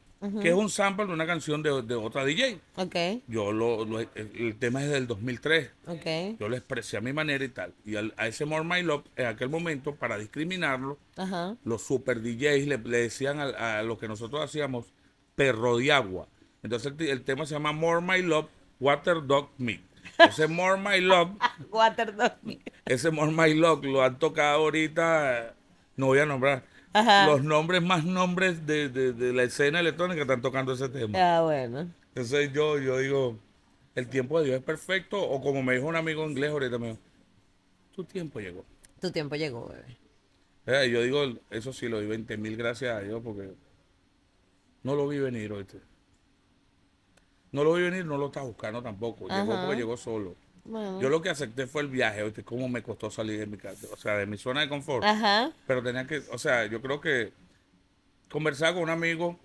que 0.40 0.48
es 0.48 0.54
un 0.54 0.70
sample 0.70 1.06
de 1.06 1.12
una 1.12 1.26
canción 1.26 1.62
de, 1.62 1.82
de 1.82 1.94
otra 1.94 2.24
DJ. 2.24 2.58
Ok, 2.76 2.96
Yo 3.28 3.52
lo, 3.52 3.84
lo- 3.84 4.00
el, 4.00 4.56
tema 4.58 4.82
es 4.82 4.90
del 4.90 5.06
2003. 5.06 5.70
ok. 5.86 6.38
Yo 6.40 6.48
lo 6.48 6.56
expresé 6.56 6.96
a 6.96 7.00
mi 7.00 7.12
manera 7.12 7.44
y 7.44 7.48
tal. 7.48 7.74
Y 7.84 7.96
al- 7.96 8.14
a 8.16 8.26
ese 8.26 8.44
More 8.44 8.64
My 8.64 8.82
Love, 8.82 9.04
en 9.14 9.26
aquel 9.26 9.50
momento, 9.50 9.94
para 9.94 10.16
discriminarlo, 10.18 10.98
Ajá. 11.16 11.56
los 11.64 11.82
super 11.82 12.22
DJs 12.22 12.66
le, 12.66 12.78
le 12.78 12.98
decían 13.02 13.38
a, 13.40 13.78
a 13.78 13.82
lo 13.82 13.98
que 13.98 14.08
nosotros 14.08 14.42
hacíamos 14.42 14.86
perro 15.36 15.76
de 15.76 15.92
agua. 15.92 16.26
Entonces 16.62 16.92
el, 16.98 17.08
el 17.08 17.22
tema 17.22 17.44
se 17.46 17.54
llama 17.54 17.72
More 17.72 18.00
My 18.00 18.22
Love, 18.22 18.48
Water 18.80 19.24
Dog 19.26 19.50
Me. 19.58 19.80
Ese 20.18 20.46
More 20.48 20.80
My 20.80 21.00
Love, 21.00 21.32
Waterdog. 21.70 22.32
ese 22.86 23.10
More 23.10 23.30
My 23.32 23.52
Love 23.54 23.84
lo 23.84 24.02
han 24.02 24.18
tocado 24.18 24.60
ahorita, 24.60 25.55
no 25.96 26.06
voy 26.06 26.18
a 26.18 26.26
nombrar, 26.26 26.64
Ajá. 26.92 27.26
los 27.26 27.42
nombres 27.42 27.82
más 27.82 28.04
nombres 28.04 28.66
de, 28.66 28.88
de- 28.88 29.12
de 29.12 29.32
la 29.32 29.42
escena 29.44 29.80
electrónica 29.80 30.22
están 30.22 30.42
tocando 30.42 30.72
ese 30.72 30.88
tema. 30.88 31.18
Ah, 31.38 31.42
bueno. 31.42 31.88
Entonces 32.08 32.52
yo, 32.52 32.78
yo 32.78 32.98
digo, 32.98 33.38
el 33.94 34.08
tiempo 34.08 34.38
de 34.40 34.46
Dios 34.46 34.58
es 34.58 34.64
perfecto, 34.64 35.20
o 35.22 35.40
como 35.40 35.62
me 35.62 35.74
dijo 35.74 35.86
un 35.86 35.96
amigo 35.96 36.24
inglés 36.28 36.50
ahorita, 36.50 36.78
me 36.78 36.88
dijo, 36.88 36.98
tu 37.92 38.04
tiempo 38.04 38.40
llegó. 38.40 38.64
Tu 39.00 39.10
tiempo 39.10 39.36
llegó, 39.36 39.68
bebé. 39.68 39.96
Eh, 40.66 40.90
yo 40.90 41.02
digo, 41.02 41.22
eso 41.50 41.72
sí, 41.72 41.88
lo 41.88 41.96
doy 41.98 42.06
20 42.06 42.36
mil 42.38 42.56
gracias 42.56 42.94
a 42.96 43.00
Dios 43.00 43.20
porque 43.22 43.50
no 44.82 44.94
lo 44.94 45.06
vi 45.08 45.18
venir, 45.18 45.52
oíste. 45.52 45.80
No 47.52 47.62
lo 47.64 47.74
vi 47.74 47.82
venir, 47.82 48.04
no 48.04 48.18
lo 48.18 48.26
estaba 48.26 48.46
buscando 48.46 48.82
tampoco. 48.82 49.28
Llegó 49.28 49.52
Ajá. 49.52 49.62
porque 49.66 49.76
llegó 49.76 49.96
solo. 49.96 50.34
Bueno. 50.66 51.00
Yo 51.00 51.08
lo 51.08 51.22
que 51.22 51.30
acepté 51.30 51.66
fue 51.66 51.82
el 51.82 51.88
viaje, 51.88 52.22
oíste, 52.22 52.42
cómo 52.44 52.68
me 52.68 52.82
costó 52.82 53.10
salir 53.10 53.38
de 53.38 53.46
mi 53.46 53.56
casa, 53.56 53.86
o 53.92 53.96
sea, 53.96 54.16
de 54.16 54.26
mi 54.26 54.36
zona 54.36 54.60
de 54.62 54.68
confort. 54.68 55.04
Ajá. 55.04 55.50
Pero 55.66 55.82
tenía 55.82 56.06
que, 56.06 56.22
o 56.30 56.38
sea, 56.38 56.66
yo 56.66 56.82
creo 56.82 57.00
que 57.00 57.32
conversar 58.30 58.74
con 58.74 58.82
un 58.84 58.90
amigo, 58.90 59.38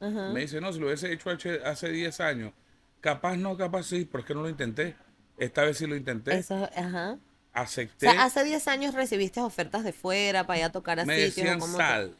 Ajá. 0.00 0.30
me 0.32 0.40
dice, 0.40 0.60
no, 0.60 0.72
si 0.72 0.78
lo 0.78 0.86
hubiese 0.86 1.12
hecho 1.12 1.30
hace- 1.30 1.60
hace 1.64 1.90
10 1.90 2.20
años, 2.20 2.52
capaz 3.00 3.36
no, 3.36 3.56
capaz 3.56 3.84
sí, 3.84 4.08
pero 4.10 4.20
es 4.20 4.26
que 4.26 4.34
no 4.34 4.42
lo 4.42 4.48
intenté. 4.48 4.96
Esta 5.38 5.62
vez 5.62 5.78
sí 5.78 5.86
lo 5.86 5.96
intenté. 5.96 6.36
Eso, 6.36 6.68
ajá. 6.76 7.12
O 7.12 7.18
Acepté. 7.52 8.10
sea, 8.10 8.24
hace 8.24 8.44
10 8.44 8.68
años 8.68 8.94
recibiste 8.94 9.40
ofertas 9.40 9.82
de 9.84 9.92
fuera 9.92 10.46
para 10.46 10.58
ir 10.60 10.64
a 10.66 10.72
tocar 10.72 11.00
a 11.00 11.04
me 11.04 11.14
sitios. 11.16 11.46
o 11.48 11.50
decían 11.50 11.60
sal. 11.76 12.16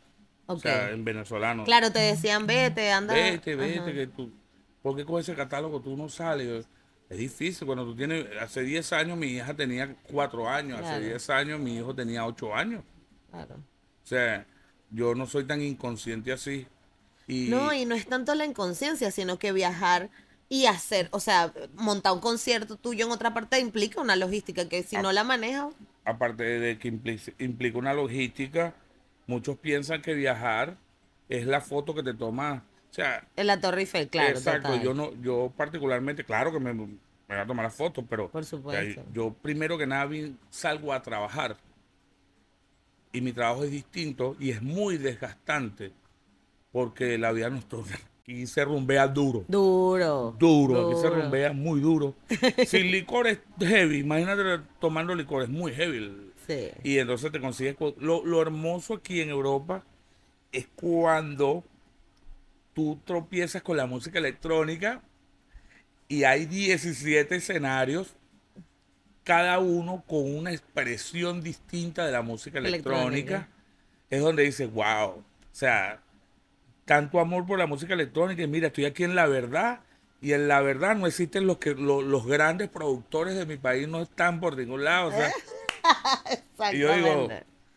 O 0.46 0.58
sea, 0.58 0.90
en 0.90 1.04
venezolano. 1.04 1.64
Claro, 1.64 1.92
te 1.92 2.00
decían, 2.00 2.46
vete, 2.48 2.90
anda. 2.90 3.14
Vete, 3.14 3.54
vete, 3.54 3.78
Ajá. 3.78 3.92
que 3.92 4.06
tú, 4.08 4.32
¿por 4.82 4.96
qué 4.96 5.04
con 5.04 5.20
ese 5.20 5.34
catálogo 5.36 5.80
tú 5.80 5.96
no 5.96 6.08
sales? 6.08 6.66
Es 7.10 7.18
difícil, 7.18 7.66
cuando 7.66 7.84
tú 7.84 7.96
tienes, 7.96 8.24
hace 8.40 8.62
10 8.62 8.92
años 8.92 9.18
mi 9.18 9.26
hija 9.26 9.52
tenía 9.54 9.96
4 10.04 10.48
años, 10.48 10.78
hace 10.78 10.88
Claro. 10.88 11.04
10 11.06 11.30
años 11.30 11.60
mi 11.60 11.76
hijo 11.76 11.94
tenía 11.94 12.24
8 12.24 12.54
años. 12.54 12.84
Claro. 13.30 13.56
O 13.56 14.06
sea, 14.06 14.46
yo 14.90 15.14
no 15.16 15.26
soy 15.26 15.44
tan 15.44 15.60
inconsciente 15.60 16.32
así. 16.32 16.66
Y, 17.26 17.48
No, 17.48 17.72
y 17.72 17.84
no 17.84 17.96
es 17.96 18.06
tanto 18.06 18.34
la 18.36 18.44
inconsciencia, 18.44 19.10
sino 19.10 19.38
que 19.40 19.52
viajar 19.52 20.10
y 20.48 20.66
hacer, 20.66 21.08
o 21.12 21.20
sea, 21.20 21.52
montar 21.74 22.12
un 22.12 22.20
concierto 22.20 22.76
tuyo 22.76 23.06
en 23.06 23.12
otra 23.12 23.34
parte 23.34 23.58
implica 23.60 24.00
una 24.00 24.16
logística 24.16 24.68
que 24.68 24.82
si 24.82 24.96
no 24.96 25.12
la 25.12 25.24
manejas, 25.24 25.74
aparte 26.04 26.42
de 26.44 26.78
que 26.78 26.88
implica, 26.88 27.32
implica 27.38 27.78
una 27.78 27.94
logística, 27.94 28.74
muchos 29.26 29.58
piensan 29.58 30.02
que 30.02 30.14
viajar 30.14 30.76
es 31.28 31.46
la 31.46 31.60
foto 31.60 31.94
que 31.94 32.02
te 32.02 32.14
tomas. 32.14 32.62
O 32.90 32.94
sea, 32.94 33.26
en 33.36 33.46
la 33.46 33.60
Torre 33.60 33.82
Eiffel, 33.82 34.08
claro. 34.08 34.30
exacto, 34.36 34.68
total. 34.68 34.82
yo 34.82 34.94
no, 34.94 35.12
yo 35.22 35.52
particularmente, 35.56 36.24
claro 36.24 36.52
que 36.52 36.58
me, 36.58 36.74
me 36.74 36.86
voy 37.28 37.36
a 37.38 37.46
tomar 37.46 37.64
las 37.64 37.74
fotos, 37.74 38.04
pero 38.08 38.28
Por 38.28 38.44
supuesto. 38.44 39.04
yo 39.12 39.32
primero 39.32 39.78
que 39.78 39.86
nada 39.86 40.10
salgo 40.50 40.92
a 40.92 41.00
trabajar 41.00 41.56
y 43.12 43.20
mi 43.20 43.32
trabajo 43.32 43.64
es 43.64 43.70
distinto 43.70 44.36
y 44.38 44.50
es 44.50 44.62
muy 44.62 44.96
desgastante 44.98 45.92
porque 46.72 47.18
la 47.18 47.32
vida 47.32 47.50
nocturna 47.50 47.98
aquí 48.22 48.46
se 48.46 48.64
rumbea 48.64 49.08
duro. 49.08 49.44
Duro. 49.48 50.36
Duro, 50.38 50.86
aquí 50.88 51.00
se 51.00 51.08
rumbea 51.10 51.52
muy 51.52 51.80
duro. 51.80 52.14
Sin 52.66 52.90
licor 52.90 53.26
es 53.26 53.38
heavy, 53.58 53.98
imagínate 53.98 54.64
tomando 54.80 55.14
licor, 55.14 55.42
es 55.42 55.48
muy 55.48 55.72
heavy. 55.72 56.32
Sí. 56.46 56.70
Y 56.84 56.98
entonces 56.98 57.30
te 57.32 57.40
consigues. 57.40 57.76
co- 57.76 57.94
Lo, 57.98 58.24
lo 58.24 58.40
hermoso 58.42 58.94
aquí 58.94 59.20
en 59.20 59.30
Europa 59.30 59.84
es 60.52 60.66
cuando 60.74 61.64
tú 62.80 62.98
tropiezas 63.04 63.62
con 63.62 63.76
la 63.76 63.86
música 63.86 64.18
electrónica 64.18 65.02
y 66.08 66.24
hay 66.24 66.46
17 66.46 67.36
escenarios, 67.36 68.14
cada 69.22 69.58
uno 69.58 70.02
con 70.06 70.34
una 70.34 70.50
expresión 70.50 71.42
distinta 71.42 72.06
de 72.06 72.12
la 72.12 72.22
música 72.22 72.58
electrónica. 72.58 73.00
Electrónica. 73.36 73.48
Es 74.08 74.20
donde 74.22 74.42
dices, 74.44 74.72
wow. 74.72 75.08
O 75.10 75.24
sea, 75.52 76.00
tanto 76.84 77.20
amor 77.20 77.46
por 77.46 77.58
la 77.58 77.66
música 77.66 77.92
electrónica. 77.94 78.42
Y 78.42 78.46
mira, 78.48 78.68
estoy 78.68 78.86
aquí 78.86 79.04
en 79.04 79.14
la 79.14 79.26
verdad. 79.26 79.80
Y 80.22 80.32
en 80.32 80.48
la 80.48 80.60
verdad 80.62 80.96
no 80.96 81.06
existen 81.06 81.46
los 81.46 81.58
que 81.58 81.74
lo- 81.74 82.02
los 82.02 82.26
grandes 82.26 82.68
productores 82.68 83.36
de 83.36 83.46
mi 83.46 83.56
país 83.56 83.86
no 83.88 84.02
están 84.02 84.40
por 84.40 84.56
ningún 84.56 84.84
lado. 84.84 85.08
O 85.08 85.12
sea, 85.12 85.30
y 86.72 86.78
yo 86.78 86.88
digo, 86.96 87.28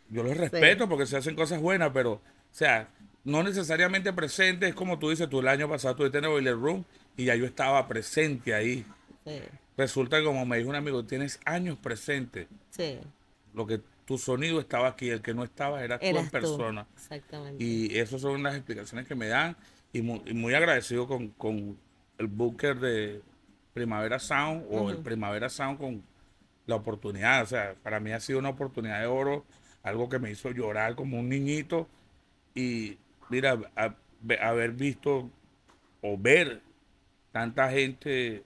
yo 0.10 0.24
los 0.24 0.38
respeto 0.38 0.90
porque 0.90 1.06
se 1.06 1.18
hacen 1.18 1.36
cosas 1.36 1.60
buenas, 1.62 1.92
pero, 1.94 2.14
o 2.14 2.22
sea, 2.52 2.88
no 3.24 3.44
necesariamente 3.44 4.12
presente, 4.14 4.68
es 4.68 4.76
como 4.76 5.00
tú 5.00 5.10
dices, 5.10 5.30
tú 5.30 5.40
el 5.40 5.48
año 5.48 5.70
pasado 5.70 5.94
estuviste 5.94 6.18
en 6.18 6.26
el 6.26 6.30
Boiler 6.32 6.56
Room 6.56 6.86
y 7.16 7.26
ya 7.26 7.36
yo 7.36 7.46
estaba 7.46 7.88
presente 7.88 8.54
ahí. 8.54 8.86
Sí. 9.26 9.42
Resulta 9.78 10.20
que 10.20 10.26
como 10.26 10.46
me 10.46 10.58
dijo 10.58 10.70
un 10.70 10.76
amigo, 10.76 11.06
tienes 11.06 11.40
años 11.46 11.78
presente. 11.78 12.48
Sí. 12.70 13.00
Lo 13.54 13.66
que 13.66 13.82
tu 14.06 14.18
sonido 14.18 14.60
estaba 14.60 14.90
aquí, 14.90 15.10
el 15.10 15.22
que 15.22 15.34
no 15.34 15.44
estaba 15.44 15.84
era 15.84 16.00
tú 16.00 16.06
en 16.06 16.26
tú. 16.26 16.32
persona. 16.32 16.86
Exactamente. 16.96 17.64
Y 17.64 17.98
esas 17.98 18.22
son 18.22 18.44
las 18.44 18.56
explicaciones 18.56 19.08
que 19.08 19.16
me 19.16 19.28
dan 19.28 19.56
y 19.94 20.02
muy, 20.02 20.22
y 20.26 20.34
muy 20.34 20.54
agradecido 20.54 21.08
con, 21.08 21.30
con 21.30 21.78
el 22.18 22.28
booker 22.28 22.80
de 22.80 23.22
Primavera 23.74 24.20
Sound 24.20 24.66
o 24.70 24.90
el 24.90 24.98
Primavera 24.98 25.50
Sound 25.50 25.80
con 25.80 26.04
la 26.66 26.76
oportunidad. 26.76 27.44
O 27.44 27.48
sea, 27.48 27.76
para 27.82 28.00
mí 28.00 28.12
ha 28.12 28.20
sido 28.20 28.40
una 28.40 28.50
oportunidad 28.50 29.00
de 29.00 29.08
oro, 29.08 29.46
algo 29.82 30.10
que 30.10 30.20
me 30.20 30.32
hizo 30.32 30.52
llorar 30.52 30.96
como 30.96 31.20
un 31.20 31.30
niñito. 31.30 31.88
Y 32.56 32.98
mira, 33.34 33.52
a- 33.76 33.96
haber 34.50 34.72
visto 34.74 35.30
o 36.02 36.18
ver 36.18 36.62
tanta 37.32 37.70
gente 37.72 38.44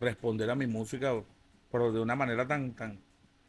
responder 0.00 0.50
a 0.50 0.54
mi 0.54 0.66
música, 0.66 1.12
pero 1.70 1.92
de 1.92 2.00
una 2.00 2.14
manera 2.16 2.46
tan, 2.46 2.74
tan, 2.74 2.98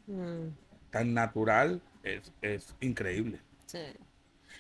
Mm, 0.07 0.53
tan 0.91 1.13
natural, 1.13 1.81
es, 2.03 2.31
es 2.41 2.73
increíble. 2.79 3.41
sí. 3.65 3.79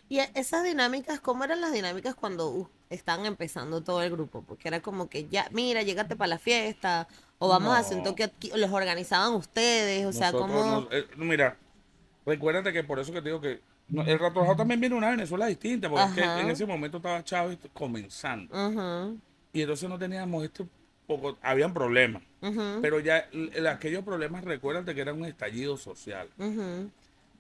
Y 0.09 0.19
e- 0.19 0.31
esas 0.35 0.63
dinámicas, 0.63 1.19
¿cómo 1.21 1.43
eran 1.45 1.61
las 1.61 1.73
dinámicas 1.73 2.15
cuando 2.15 2.49
uh, 2.51 2.69
estaban 2.89 3.25
empezando 3.27 3.83
todo 3.83 4.01
el 4.03 4.11
grupo? 4.11 4.43
Porque 4.43 4.67
era 4.69 4.81
como 4.81 5.09
que 5.09 5.27
ya, 5.29 5.47
mira, 5.51 5.83
llégate 5.83 6.15
para 6.15 6.29
la 6.29 6.39
fiesta, 6.39 7.07
o 7.39 7.49
vamos 7.49 7.75
a 7.75 7.79
hacer 7.79 7.97
un 7.97 8.03
toque 8.03 8.25
aquí, 8.25 8.51
los 8.55 8.71
organizaban 8.71 9.33
ustedes, 9.35 10.05
o 10.07 10.13
sea, 10.13 10.35
como... 10.35 10.63
no- 10.63 10.87
eh, 10.91 11.07
mira, 11.17 11.57
recuérdate 12.25 12.73
que 12.73 12.83
por 12.83 12.99
eso 12.99 13.13
que 13.13 13.21
te 13.21 13.29
digo 13.29 13.41
que 13.41 13.61
no, 13.93 14.01
el 14.03 14.19
Ratojado 14.19 14.55
también 14.55 14.79
viene 14.79 14.95
una 14.95 15.09
Venezuela 15.11 15.45
distinta, 15.47 15.89
porque 15.89 16.05
es 16.05 16.13
que 16.15 16.41
en 16.41 16.49
ese 16.49 16.65
momento 16.65 16.97
estaba 16.97 17.23
Chávez 17.23 17.57
comenzando. 17.73 18.53
Y 19.53 19.61
entonces 19.61 19.87
no 19.87 19.97
teníamos 19.99 20.43
este 20.43 20.65
poco, 21.07 21.37
habían 21.41 21.73
problemas. 21.73 22.23
Pero 22.81 22.99
ya 22.99 23.27
aquellos 23.69 24.03
problemas, 24.03 24.43
recuérdate 24.43 24.93
que 24.95 25.01
era 25.01 25.13
un 25.13 25.25
estallido 25.25 25.77
social. 25.77 26.27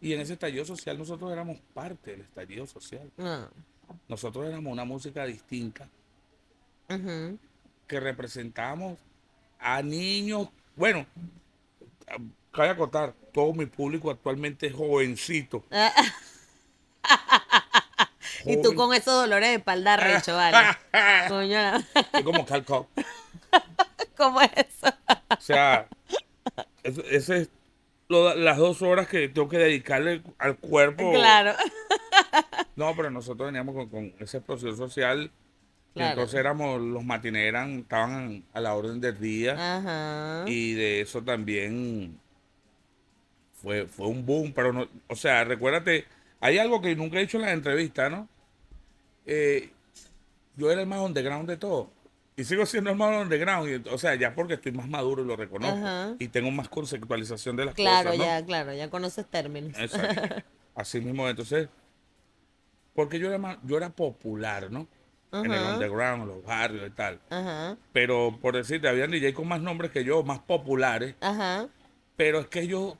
Y 0.01 0.13
en 0.13 0.19
ese 0.21 0.33
estallido 0.33 0.65
social 0.65 0.97
nosotros 0.97 1.31
éramos 1.31 1.57
parte 1.73 2.11
del 2.11 2.21
estallido 2.21 2.67
social. 2.67 3.09
Ah, 3.17 3.47
Nosotros 4.07 4.45
éramos 4.45 4.71
una 4.71 4.85
música 4.85 5.25
distinta 5.25 5.87
que 7.87 7.99
representábamos 7.99 8.97
a 9.59 9.81
niños. 9.81 10.49
Bueno, 10.75 11.05
cabe 12.51 12.69
acotar, 12.69 13.13
todo 13.33 13.53
mi 13.53 13.65
público 13.65 14.11
actualmente 14.11 14.67
es 14.67 14.73
jovencito. 14.73 15.63
Y 18.45 18.61
tú 18.61 18.75
con 18.75 18.93
esos 18.93 19.13
dolores 19.13 19.49
de 19.49 19.55
espalda 19.55 19.95
recho, 19.95 20.35
vale. 20.35 20.57
Coño, 21.29 21.77
Es 22.13 22.23
como 22.23 22.45
Cal 22.45 22.65
Cox. 22.65 22.89
¿cómo 24.17 24.41
es 24.41 24.51
eso? 24.57 24.93
O 25.29 25.39
sea, 25.41 25.87
es- 26.83 26.97
ese 27.09 27.37
es 27.37 27.49
lo- 28.09 28.35
las 28.35 28.57
dos 28.57 28.81
horas 28.81 29.07
que 29.07 29.29
tengo 29.29 29.47
que 29.47 29.57
dedicarle 29.59 30.21
al 30.39 30.57
cuerpo. 30.57 31.11
Claro. 31.13 31.53
No, 32.75 32.93
pero 32.95 33.09
nosotros 33.09 33.47
veníamos 33.47 33.75
con, 33.75 33.87
con 33.89 34.13
ese 34.19 34.41
proceso 34.41 34.75
social. 34.75 35.31
Claro. 35.93 36.13
entonces 36.13 36.39
éramos, 36.39 36.81
los 36.81 37.03
matines 37.03 37.47
eran, 37.47 37.79
estaban 37.79 38.43
a 38.53 38.59
la 38.59 38.73
orden 38.73 38.99
del 38.99 39.19
día. 39.19 39.53
Ajá. 39.77 40.43
Y 40.49 40.73
de 40.73 41.01
eso 41.01 41.21
también 41.21 42.19
fue, 43.61 43.85
fue 43.87 44.07
un 44.07 44.25
boom. 44.25 44.51
Pero 44.53 44.73
no, 44.73 44.87
o 45.07 45.15
sea, 45.15 45.43
recuérdate, 45.43 46.05
hay 46.45 46.57
algo 46.57 46.81
que 46.81 46.95
nunca 46.95 47.17
he 47.17 47.21
dicho 47.21 47.37
en 47.37 47.43
las 47.43 47.53
entrevistas, 47.53 48.11
¿no? 48.11 48.27
Eh, 49.25 49.71
yo 50.55 50.71
era 50.71 50.81
el 50.81 50.87
más 50.87 50.99
underground 50.99 51.47
de 51.49 51.57
todo. 51.57 51.89
Y 52.35 52.43
sigo 52.43 52.65
siendo 52.65 52.89
el 52.89 52.95
más 52.95 53.15
underground. 53.23 53.69
y, 53.85 53.89
o 53.89 53.97
sea, 53.97 54.15
ya 54.15 54.33
porque 54.35 54.55
estoy 54.55 54.71
más 54.71 54.87
maduro 54.87 55.23
y 55.23 55.27
lo 55.27 55.35
reconozco. 55.35 55.77
Ajá. 55.77 56.15
Y 56.19 56.27
tengo 56.27 56.51
más 56.51 56.67
conceptualización 56.67 57.55
de 57.55 57.65
las 57.65 57.75
Claro, 57.75 58.11
cosas. 58.11 58.17
¿no? 58.17 58.25
ya, 58.25 58.45
claro, 58.45 58.73
ya 58.73 58.89
conoces 58.89 59.25
términos. 59.27 59.73
Exacto. 59.77 60.43
Así 60.75 60.99
mismo, 60.99 61.29
entonces, 61.29 61.69
porque 62.93 63.19
yo 63.19 63.27
era, 63.29 63.37
más- 63.37 63.57
yo 63.63 63.77
era 63.77 63.89
popular, 63.89 64.71
¿no? 64.71 64.87
En 65.31 65.51
el 65.51 65.63
underground, 65.63 66.23
en 66.23 66.27
los 66.29 66.43
barrios 66.43 66.87
y 66.87 66.91
tal. 66.91 67.19
Ajá, 67.31 67.75
Pero 67.91 68.37
por 68.39 68.55
decirte, 68.55 68.87
habían 68.87 69.09
DJ 69.09 69.33
con 69.33 69.47
más 69.47 69.59
nombres 69.61 69.89
que 69.91 70.03
yo, 70.03 70.23
más 70.23 70.39
populares. 70.39 71.15
ajá. 71.21 71.67
Pero 72.15 72.39
es 72.39 72.47
que 72.47 72.61
ellos, 72.61 72.93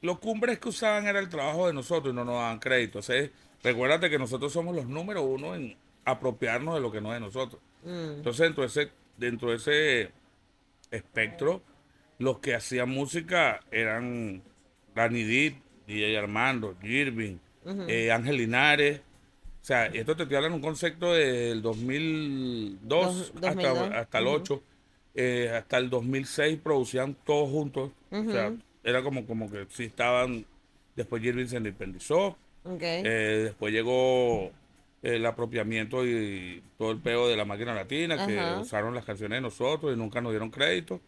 los 0.00 0.18
cumbres 0.18 0.58
que 0.58 0.68
usaban 0.68 1.06
era 1.06 1.18
el 1.18 1.28
trabajo 1.28 1.66
de 1.66 1.72
nosotros 1.72 2.12
y 2.12 2.16
no 2.16 2.24
nos 2.24 2.34
daban 2.36 2.58
crédito. 2.58 3.00
O 3.00 3.02
sea, 3.02 3.28
recuérdate 3.62 4.08
que 4.10 4.18
nosotros 4.18 4.52
somos 4.52 4.74
los 4.76 4.86
número 4.86 5.22
uno 5.22 5.54
en 5.54 5.76
apropiarnos 6.04 6.74
de 6.76 6.80
lo 6.80 6.90
que 6.92 7.00
no 7.00 7.08
es 7.12 7.20
de 7.20 7.26
nosotros. 7.26 7.60
Mm, 7.84 8.16
Entonces, 8.18 8.40
dentro 8.46 8.62
de 8.62 8.66
ese, 8.68 8.90
dentro 9.16 9.50
de 9.50 9.56
ese 9.56 10.10
espectro, 10.90 11.62
los 12.18 12.38
que 12.38 12.54
hacían 12.54 12.88
música 12.90 13.60
eran 13.70 14.42
Danny 14.94 15.22
Deep, 15.22 15.56
DJ 15.86 16.18
Armando, 16.18 16.76
Girvin, 16.80 17.40
eh, 17.88 18.10
Ángel 18.12 18.36
Linares. 18.36 19.00
O 19.60 19.64
sea, 19.68 19.86
esto 19.86 20.16
te 20.16 20.22
estoy 20.22 20.36
hablando 20.36 20.56
un 20.56 20.62
concepto 20.62 21.12
del 21.12 21.60
2002 21.60 22.80
Dos- 22.88 23.32
hasta, 23.36 23.40
2002, 23.68 23.90
hasta 23.92 24.18
el 24.18 24.26
8. 24.26 24.62
eh, 25.14 25.52
hasta 25.54 25.78
el 25.78 25.90
2006 25.90 26.58
producían 26.62 27.14
todos 27.24 27.50
juntos. 27.50 27.90
O 28.10 28.24
sea, 28.32 28.52
era 28.88 29.02
como, 29.02 29.26
como 29.26 29.50
que 29.50 29.66
sí 29.70 29.84
estaban. 29.84 30.44
Después 30.96 31.22
Girvin 31.22 31.48
se 31.48 31.56
independizó. 31.58 32.36
Eh, 33.04 33.40
después 33.44 33.72
llegó 33.72 34.50
el 35.02 35.24
apropiamiento 35.26 36.04
y 36.04 36.62
todo 36.76 36.90
el 36.90 36.98
peo 36.98 37.28
de 37.28 37.36
la 37.36 37.44
máquina 37.44 37.72
latina, 37.74 38.16
que 38.26 38.34
usaron 38.60 38.94
las 38.94 39.04
canciones 39.04 39.36
de 39.36 39.40
nosotros 39.42 39.94
y 39.94 39.96
nunca 39.98 40.20
nos 40.20 40.32
dieron 40.32 40.50
crédito. 40.50 41.00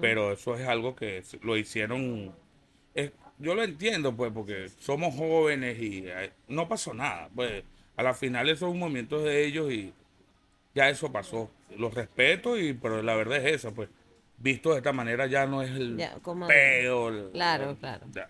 Pero 0.00 0.32
eso 0.32 0.56
es 0.56 0.66
algo 0.66 0.94
que 0.96 1.22
lo 1.42 1.56
hicieron. 1.56 2.32
es- 2.94 3.12
yo 3.38 3.54
lo 3.56 3.64
entiendo, 3.64 4.14
pues, 4.16 4.30
porque 4.32 4.68
somos 4.78 5.14
jóvenes 5.14 5.78
y 5.80 6.04
eh, 6.06 6.30
no 6.48 6.68
pasó 6.68 6.94
nada. 6.94 7.28
Pues, 7.34 7.64
a 7.96 8.02
la 8.02 8.14
final, 8.14 8.48
esos 8.48 8.70
son 8.70 8.78
movimientos 8.78 9.24
de 9.24 9.44
ellos 9.44 9.72
y 9.72 9.92
ya 10.74 10.88
eso 10.88 11.10
pasó. 11.12 11.50
Los 11.76 11.92
respeto, 11.94 12.56
y 12.58 12.72
pero 12.72 13.02
la 13.02 13.14
verdad 13.16 13.38
es 13.44 13.54
esa, 13.56 13.72
pues. 13.72 13.88
Visto 14.44 14.72
de 14.72 14.76
esta 14.76 14.92
manera 14.92 15.26
ya 15.26 15.46
no 15.46 15.62
es 15.62 15.70
el 15.70 15.96
Ya, 15.96 16.12
como- 16.20 16.46
peo. 16.46 17.08
el- 17.08 17.30
Claro, 17.32 17.76
claro. 17.80 18.06
ya. 18.12 18.28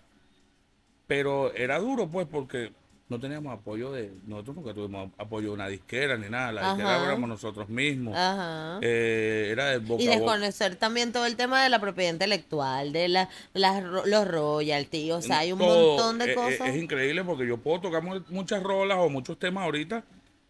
Pero 1.07 1.53
era 1.53 1.77
duro, 1.77 2.07
pues, 2.07 2.25
porque 2.25 2.71
no 3.09 3.19
teníamos 3.19 3.53
apoyo 3.53 3.91
de. 3.91 4.11
Nosotros 4.25 4.55
nunca 4.55 4.73
tuvimos 4.73 5.11
apoyo 5.17 5.49
de 5.49 5.53
una 5.53 5.67
disquera 5.67 6.17
ni 6.17 6.29
nada. 6.29 6.53
La 6.53 6.67
disquera 6.69 6.95
Ajá. 6.95 7.05
éramos 7.05 7.27
nosotros 7.29 7.67
mismos. 7.67 8.15
Ajá. 8.17 8.79
Eh, 8.81 9.49
era 9.51 9.71
de 9.71 9.79
boca 9.79 10.01
Y 10.01 10.07
boca. 10.07 10.17
desconocer 10.19 10.77
también 10.77 11.11
todo 11.11 11.25
el 11.25 11.35
tema 11.35 11.61
de 11.61 11.69
la 11.69 11.79
propiedad 11.79 12.13
intelectual, 12.13 12.93
de 12.93 13.09
la, 13.09 13.29
las, 13.53 13.83
los 13.83 14.25
royalties, 14.27 15.11
o 15.11 15.21
sea, 15.21 15.39
hay 15.39 15.51
un 15.51 15.59
Todo. 15.59 15.89
montón 15.97 16.17
de 16.17 16.25
Eh, 16.27 16.31
eh, 16.31 16.35
cosas. 16.35 16.69
Es, 16.69 16.77
increíble 16.81 17.25
porque 17.25 17.45
yo 17.45 17.57
puedo 17.57 17.81
tocar 17.81 18.01
mu- 18.01 18.23
muchas 18.29 18.63
rolas 18.63 18.97
o 18.99 19.09
muchos 19.09 19.37
temas 19.37 19.65
ahorita 19.65 20.05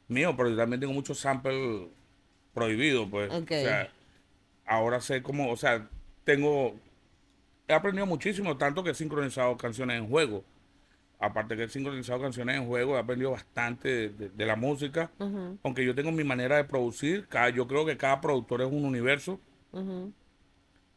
míos, 0.10 0.36
pero 0.38 0.52
yo 0.52 0.56
también 0.56 0.80
tengo 0.80 0.94
muchos 0.94 1.18
samples 1.20 1.88
prohibidos, 2.54 3.08
pues. 3.10 3.30
Ok. 3.34 3.52
O 3.52 3.64
sea, 3.64 3.90
ahora 4.66 5.02
sé 5.02 5.22
cómo, 5.24 5.52
o 5.52 5.58
sea, 5.58 5.88
tengo, 6.24 6.76
he 7.68 7.74
aprendido 7.74 8.06
muchísimo, 8.06 8.58
tanto 8.58 8.84
que 8.84 8.92
he 8.92 8.96
sincronizado 8.96 9.56
canciones 9.58 9.98
en 10.00 10.08
juego. 10.10 10.44
Aparte 11.20 11.56
que 11.56 11.64
he 11.64 11.70
sincronizado 11.70 12.22
canciones 12.22 12.58
en 12.58 12.68
juego, 12.68 12.96
he 12.98 13.00
aprendido 13.00 13.32
bastante 13.32 13.88
de, 13.90 14.10
de- 14.10 14.30
de 14.30 14.46
la 14.46 14.56
música. 14.56 15.10
Aunque 15.64 15.86
yo 15.86 15.96
tengo 15.96 16.12
mi 16.12 16.24
manera 16.24 16.58
de 16.58 16.66
producir, 16.66 17.28
cada, 17.28 17.50
yo 17.50 17.68
creo 17.68 17.86
que 17.86 17.96
cada 17.98 18.20
productor 18.22 18.62
es 18.62 18.68
un 18.68 18.84
universo. 18.86 19.40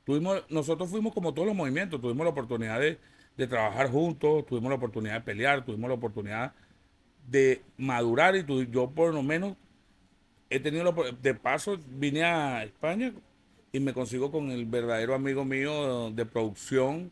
Tuvimos, 0.04 0.42
nosotros 0.50 0.88
fuimos 0.90 1.12
como 1.12 1.34
todos 1.34 1.46
los 1.46 1.56
movimientos, 1.56 2.00
tuvimos 2.00 2.24
la 2.24 2.30
oportunidad 2.30 2.80
de, 2.80 2.98
de 3.36 3.46
trabajar 3.46 3.90
juntos, 3.90 4.46
tuvimos 4.46 4.70
la 4.70 4.76
oportunidad 4.76 5.14
de 5.14 5.20
pelear, 5.20 5.64
tuvimos 5.64 5.88
la 5.88 5.94
oportunidad 5.94 6.52
de 7.28 7.62
madurar 7.76 8.34
y 8.36 8.42
tu- 8.42 8.64
yo 8.64 8.90
por 8.90 9.12
lo 9.14 9.22
menos 9.22 9.54
he 10.50 10.58
tenido 10.60 10.82
la, 10.84 10.94
de 11.20 11.34
paso 11.34 11.78
vine 11.90 12.24
a 12.24 12.64
España 12.64 13.12
y 13.72 13.80
me 13.80 13.92
consigo 13.92 14.30
con 14.30 14.50
el 14.50 14.64
verdadero 14.66 15.14
amigo 15.14 15.44
mío 15.44 16.10
de 16.10 16.24
producción, 16.24 17.10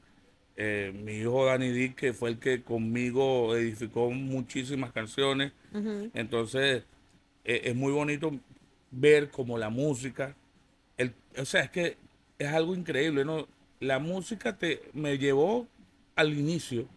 eh, 0.57 0.93
mi 1.05 1.19
hijo 1.19 1.45
Dani 1.45 1.71
Dick, 1.71 1.95
que 1.97 2.13
fue 2.13 2.31
el 2.31 2.39
que 2.39 2.63
conmigo 2.63 3.55
edificó 3.55 4.11
muchísimas 4.11 4.93
canciones. 4.93 5.53
Entonces, 6.15 6.85
eh, 7.45 7.61
es 7.65 7.77
muy 7.77 7.93
bonito 7.93 8.33
ver 8.91 9.31
como 9.31 9.59
la 9.59 9.69
música, 9.69 10.35
el, 10.97 11.13
o 11.37 11.45
sea, 11.45 11.63
es 11.63 11.71
que 11.71 11.97
es 12.39 12.49
algo 12.49 12.75
increíble, 12.75 13.25
¿no? 13.25 13.47
La 13.81 13.99
música 13.99 14.57
te 14.57 14.83
me 14.95 15.19
llevó 15.19 15.69
al 16.15 16.33
inicio, 16.33 16.89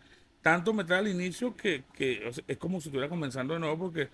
tanto 0.42 0.74
me 0.74 0.86
trae 0.86 1.00
al 1.00 1.08
inicio 1.10 1.58
que, 1.58 1.84
que, 1.94 2.26
o 2.26 2.32
sea, 2.32 2.44
es 2.48 2.58
como 2.58 2.80
si 2.80 2.88
estuviera 2.88 3.10
comenzando 3.10 3.54
de 3.54 3.60
nuevo 3.60 3.78
porque 3.78 4.08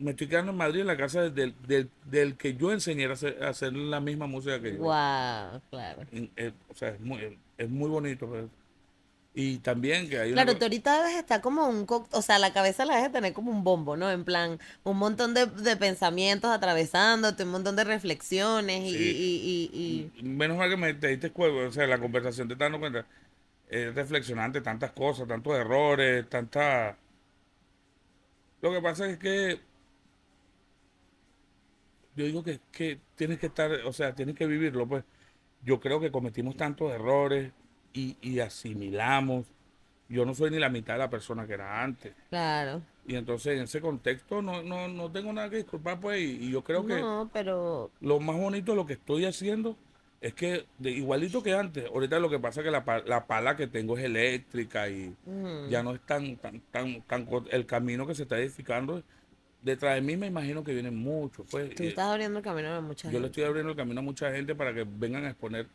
me 0.00 0.10
estoy 0.12 0.26
quedando 0.26 0.50
en 0.52 0.58
Madrid 0.58 0.80
en 0.80 0.86
la 0.88 0.96
casa 0.96 1.30
del, 1.30 1.54
del, 1.66 1.88
del 2.06 2.36
que 2.36 2.54
yo 2.56 2.72
enseñé 2.72 3.06
a 3.06 3.12
hacer, 3.12 3.42
a 3.44 3.50
hacer 3.50 3.72
la 3.72 4.00
misma 4.00 4.26
música 4.26 4.60
que 4.60 4.72
yo. 4.72 4.78
Guau, 4.78 5.60
claro. 5.70 6.02
Eh, 6.12 6.52
o 6.68 6.74
sea, 6.74 6.88
es 6.88 7.00
muy, 7.00 7.38
es 7.56 7.70
muy 7.70 7.88
bonito. 7.88 8.26
pues. 8.26 8.46
Y 9.32 9.58
también 9.58 10.08
que 10.08 10.18
hay 10.18 10.32
una 10.32 10.42
Claro, 10.42 10.54
co- 10.54 10.58
tú 10.58 10.64
ahorita 10.64 11.02
debes 11.04 11.16
estar 11.18 11.40
como 11.40 11.68
un 11.68 11.86
co- 11.86 12.08
o 12.10 12.20
sea, 12.22 12.40
la 12.40 12.52
cabeza 12.52 12.84
la 12.84 12.96
debes 12.96 13.12
tener 13.12 13.32
como 13.32 13.52
un 13.52 13.62
bombo, 13.62 13.96
¿no? 13.96 14.10
En 14.10 14.24
plan, 14.24 14.58
un 14.82 14.96
montón 14.96 15.34
de, 15.34 15.46
de 15.46 15.76
pensamientos 15.76 16.50
atravesándote, 16.50 17.44
un 17.44 17.50
montón 17.50 17.76
de 17.76 17.84
reflexiones 17.84 18.82
y, 18.82 18.90
Sí. 18.90 18.98
y, 18.98 19.70
y, 19.72 20.20
y- 20.20 20.22
Menos 20.24 20.56
mal 20.58 20.68
que 20.68 20.76
me 20.76 20.94
te 20.94 21.06
diste 21.08 21.30
cuenta, 21.30 21.68
o 21.68 21.72
sea, 21.72 21.86
la 21.86 21.98
conversación 21.98 22.48
te 22.48 22.54
está 22.54 22.64
dando 22.64 22.80
cuenta. 22.80 23.06
Es 23.68 23.94
reflexionante, 23.94 24.60
tantas 24.62 24.90
cosas, 24.92 25.28
tantos 25.28 25.54
errores, 25.56 26.28
tantas... 26.28 26.96
Lo 28.62 28.72
que 28.72 28.80
pasa 28.80 29.08
es 29.08 29.18
que 29.18 29.60
yo 32.16 32.24
digo 32.24 32.42
que, 32.42 32.60
que 32.72 33.00
tienes 33.14 33.38
que 33.38 33.46
estar, 33.46 33.70
o 33.86 33.92
sea, 33.92 34.14
tienes 34.14 34.34
que 34.36 34.46
vivirlo, 34.46 34.86
pues. 34.86 35.04
Yo 35.62 35.78
creo 35.80 36.00
que 36.00 36.10
cometimos 36.10 36.56
tantos 36.56 36.90
errores 36.92 37.52
y, 37.92 38.16
y 38.22 38.40
asimilamos. 38.40 39.46
Yo 40.08 40.24
no 40.24 40.34
soy 40.34 40.50
ni 40.50 40.58
la 40.58 40.70
mitad 40.70 40.94
de 40.94 40.98
la 41.00 41.10
persona 41.10 41.46
que 41.46 41.54
era 41.54 41.82
antes. 41.82 42.14
claro. 42.28 42.82
Y 43.06 43.16
entonces 43.16 43.56
en 43.56 43.62
ese 43.64 43.80
contexto 43.80 44.40
no, 44.40 44.62
no, 44.62 44.86
no 44.86 45.10
tengo 45.10 45.32
nada 45.32 45.50
que 45.50 45.56
disculpar, 45.56 45.98
pues, 45.98 46.20
y, 46.20 46.44
y 46.46 46.50
yo 46.52 46.62
creo 46.62 46.86
que 46.86 47.00
No, 47.00 47.28
pero 47.32 47.90
lo 48.00 48.20
más 48.20 48.36
bonito 48.36 48.72
de 48.72 48.76
lo 48.76 48.86
que 48.86 48.92
estoy 48.92 49.24
haciendo 49.24 49.76
es 50.20 50.34
que, 50.34 50.66
de, 50.78 50.90
igualito 50.90 51.42
que 51.42 51.54
antes, 51.54 51.86
ahorita 51.86 52.18
lo 52.20 52.28
que 52.30 52.38
pasa 52.38 52.60
es 52.60 52.66
que 52.66 52.70
la, 52.70 52.84
la 53.06 53.26
pala 53.26 53.56
que 53.56 53.66
tengo 53.66 53.96
es 53.98 54.04
eléctrica 54.04 54.88
y 54.90 55.16
ya 55.68 55.82
no 55.82 55.92
es 55.94 56.00
tan, 56.02 56.36
tan, 56.36 56.60
tan, 56.70 57.02
tan, 57.02 57.26
el 57.50 57.66
camino 57.66 58.06
que 58.06 58.14
se 58.14 58.24
está 58.24 58.38
edificando. 58.38 59.02
Detrás 59.62 59.94
de 59.96 60.00
mí 60.00 60.16
me 60.16 60.26
imagino 60.28 60.64
que 60.64 60.72
vienen 60.72 60.96
muchos, 60.96 61.46
pues. 61.50 61.74
tú 61.74 61.82
y 61.82 61.88
estás 61.88 62.06
abriendo 62.06 62.38
el 62.38 62.44
camino 62.44 62.74
a 62.74 62.80
mucha 62.80 63.08
yo 63.08 63.12
le 63.12 63.26
gente. 63.26 63.26
estoy 63.28 63.44
abriendo 63.44 63.70
el 63.72 63.76
camino 63.76 64.00
a 64.00 64.02
mucha 64.02 64.30
gente 64.32 64.54
para 64.54 64.72
que 64.72 64.86
vengan 64.88 65.24
a 65.26 65.30
exponer 65.30 65.66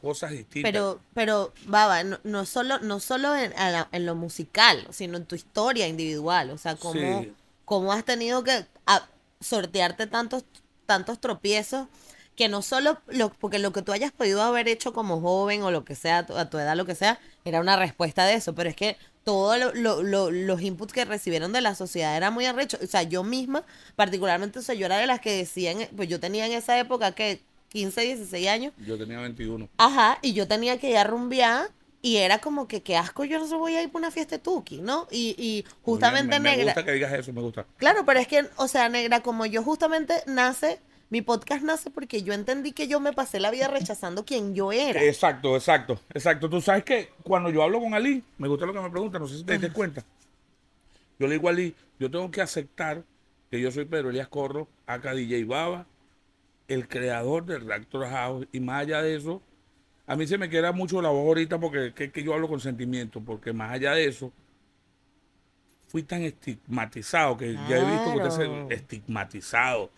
cosas 0.00 0.30
distintas. 0.30 0.70
Pero, 0.72 1.00
pero, 1.14 1.52
Baba, 1.66 2.04
no, 2.04 2.18
no 2.24 2.46
solo, 2.46 2.78
no 2.78 3.00
solo 3.00 3.34
en, 3.36 3.50
la- 3.52 3.88
en 3.92 4.06
lo 4.06 4.14
musical, 4.14 4.86
sino 4.90 5.16
en 5.18 5.26
tu 5.26 5.34
historia 5.34 5.86
individual. 5.88 6.50
O 6.50 6.58
sea, 6.58 6.76
cómo, 6.76 7.22
Sí. 7.22 7.32
cómo 7.66 7.92
has 7.92 8.04
tenido 8.04 8.42
que 8.44 8.64
a- 8.86 9.08
sortearte 9.40 10.06
tantos, 10.06 10.44
tantos 10.86 11.20
tropiezos 11.20 11.86
que 12.36 12.48
no 12.48 12.62
solo, 12.62 12.98
lo, 13.08 13.28
porque 13.30 13.58
lo 13.58 13.72
que 13.72 13.82
tú 13.82 13.92
hayas 13.92 14.10
podido 14.10 14.42
haber 14.42 14.68
hecho 14.68 14.92
como 14.92 15.20
joven 15.20 15.62
o 15.62 15.70
lo 15.70 15.84
que 15.84 15.94
sea, 15.94 16.18
a 16.18 16.50
tu 16.50 16.58
edad, 16.58 16.76
lo 16.76 16.84
que 16.86 16.94
sea, 16.94 17.20
era 17.44 17.60
una 17.60 17.76
respuesta 17.76 18.24
de 18.26 18.34
eso, 18.34 18.54
pero 18.54 18.68
es 18.70 18.76
que 18.76 18.96
todos 19.24 19.58
lo, 19.74 20.02
lo, 20.02 20.30
los 20.30 20.60
inputs 20.62 20.92
que 20.92 21.04
recibieron 21.04 21.52
de 21.52 21.60
la 21.60 21.74
sociedad 21.74 22.16
era 22.16 22.30
muy 22.30 22.46
arrecho. 22.46 22.78
O 22.82 22.86
sea, 22.86 23.02
yo 23.02 23.24
misma, 23.24 23.64
particularmente, 23.96 24.58
o 24.58 24.62
sea, 24.62 24.74
yo 24.74 24.86
era 24.86 24.98
de 24.98 25.06
las 25.06 25.20
que 25.20 25.36
decían, 25.36 25.78
pues 25.96 26.08
yo 26.08 26.20
tenía 26.20 26.46
en 26.46 26.52
esa 26.52 26.78
época 26.78 27.12
que 27.12 27.40
15, 27.70 28.00
16 28.02 28.48
años. 28.48 28.72
Yo 28.86 28.96
tenía 28.98 29.18
21. 29.20 29.68
Ajá, 29.78 30.18
y 30.22 30.32
yo 30.34 30.46
tenía 30.46 30.78
que 30.78 30.90
ir 30.90 30.96
a 30.98 31.04
rumbear 31.04 31.70
y 32.02 32.18
era 32.18 32.38
como 32.38 32.68
que 32.68 32.82
qué 32.82 32.96
asco, 32.98 33.24
yo 33.24 33.38
no 33.38 33.48
se 33.48 33.54
voy 33.56 33.74
a 33.76 33.82
ir 33.82 33.88
para 33.90 34.00
una 34.06 34.10
fiesta 34.10 34.36
de 34.36 34.42
Tuki, 34.42 34.82
¿no? 34.82 35.08
Y, 35.10 35.34
y 35.38 35.64
justamente 35.82 36.38
me, 36.38 36.50
me 36.50 36.50
negra. 36.50 36.64
gusta 36.66 36.84
que 36.84 36.92
digas 36.92 37.12
eso, 37.14 37.32
me 37.32 37.40
gusta. 37.40 37.66
Claro, 37.78 38.04
pero 38.04 38.20
es 38.20 38.28
que, 38.28 38.46
o 38.56 38.68
sea, 38.68 38.90
negra, 38.90 39.20
como 39.22 39.46
yo 39.46 39.62
justamente 39.62 40.22
nace, 40.26 40.78
mi 41.10 41.22
podcast 41.22 41.62
nace 41.62 41.90
porque 41.90 42.22
yo 42.22 42.32
entendí 42.32 42.72
que 42.72 42.88
yo 42.88 43.00
me 43.00 43.12
pasé 43.12 43.40
la 43.40 43.50
vida 43.50 43.68
rechazando 43.68 44.24
quien 44.24 44.54
yo 44.54 44.72
era. 44.72 45.02
Exacto, 45.02 45.56
exacto, 45.56 46.00
exacto. 46.12 46.48
Tú 46.48 46.60
sabes 46.60 46.84
que 46.84 47.10
cuando 47.22 47.50
yo 47.50 47.62
hablo 47.62 47.80
con 47.80 47.94
Ali, 47.94 48.22
me 48.38 48.48
gusta 48.48 48.66
lo 48.66 48.72
que 48.72 48.80
me 48.80 48.90
pregunta, 48.90 49.18
no 49.18 49.28
sé 49.28 49.38
si 49.38 49.44
te 49.44 49.58
das 49.58 49.72
cuenta. 49.72 50.04
Yo 51.18 51.26
le 51.26 51.34
digo 51.34 51.48
a 51.48 51.52
Ali, 51.52 51.74
yo 51.98 52.10
tengo 52.10 52.30
que 52.30 52.40
aceptar 52.40 53.04
que 53.50 53.60
yo 53.60 53.70
soy 53.70 53.84
Pedro 53.84 54.10
Elías 54.10 54.28
Corro, 54.28 54.68
acá 54.86 55.14
DJ 55.14 55.44
Baba, 55.44 55.86
el 56.66 56.88
creador 56.88 57.44
del 57.44 57.66
Reactor 57.66 58.08
House, 58.08 58.48
y 58.52 58.60
más 58.60 58.82
allá 58.82 59.02
de 59.02 59.14
eso, 59.14 59.42
a 60.06 60.16
mí 60.16 60.26
se 60.26 60.38
me 60.38 60.48
queda 60.48 60.72
mucho 60.72 61.00
la 61.00 61.10
voz 61.10 61.26
ahorita 61.26 61.58
porque 61.58 61.92
que, 61.94 62.10
que 62.10 62.22
yo 62.22 62.34
hablo 62.34 62.48
con 62.48 62.60
sentimiento, 62.60 63.20
porque 63.20 63.52
más 63.52 63.70
allá 63.70 63.92
de 63.92 64.06
eso, 64.06 64.32
fui 65.94 66.02
tan 66.02 66.22
estigmatizado 66.22 67.36
que 67.36 67.54
ya 67.54 67.78
he 67.78 67.84
visto 67.84 68.10
que 68.10 68.28
usted 68.28 68.66
se 68.68 68.74
estigmatizado. 68.74 69.90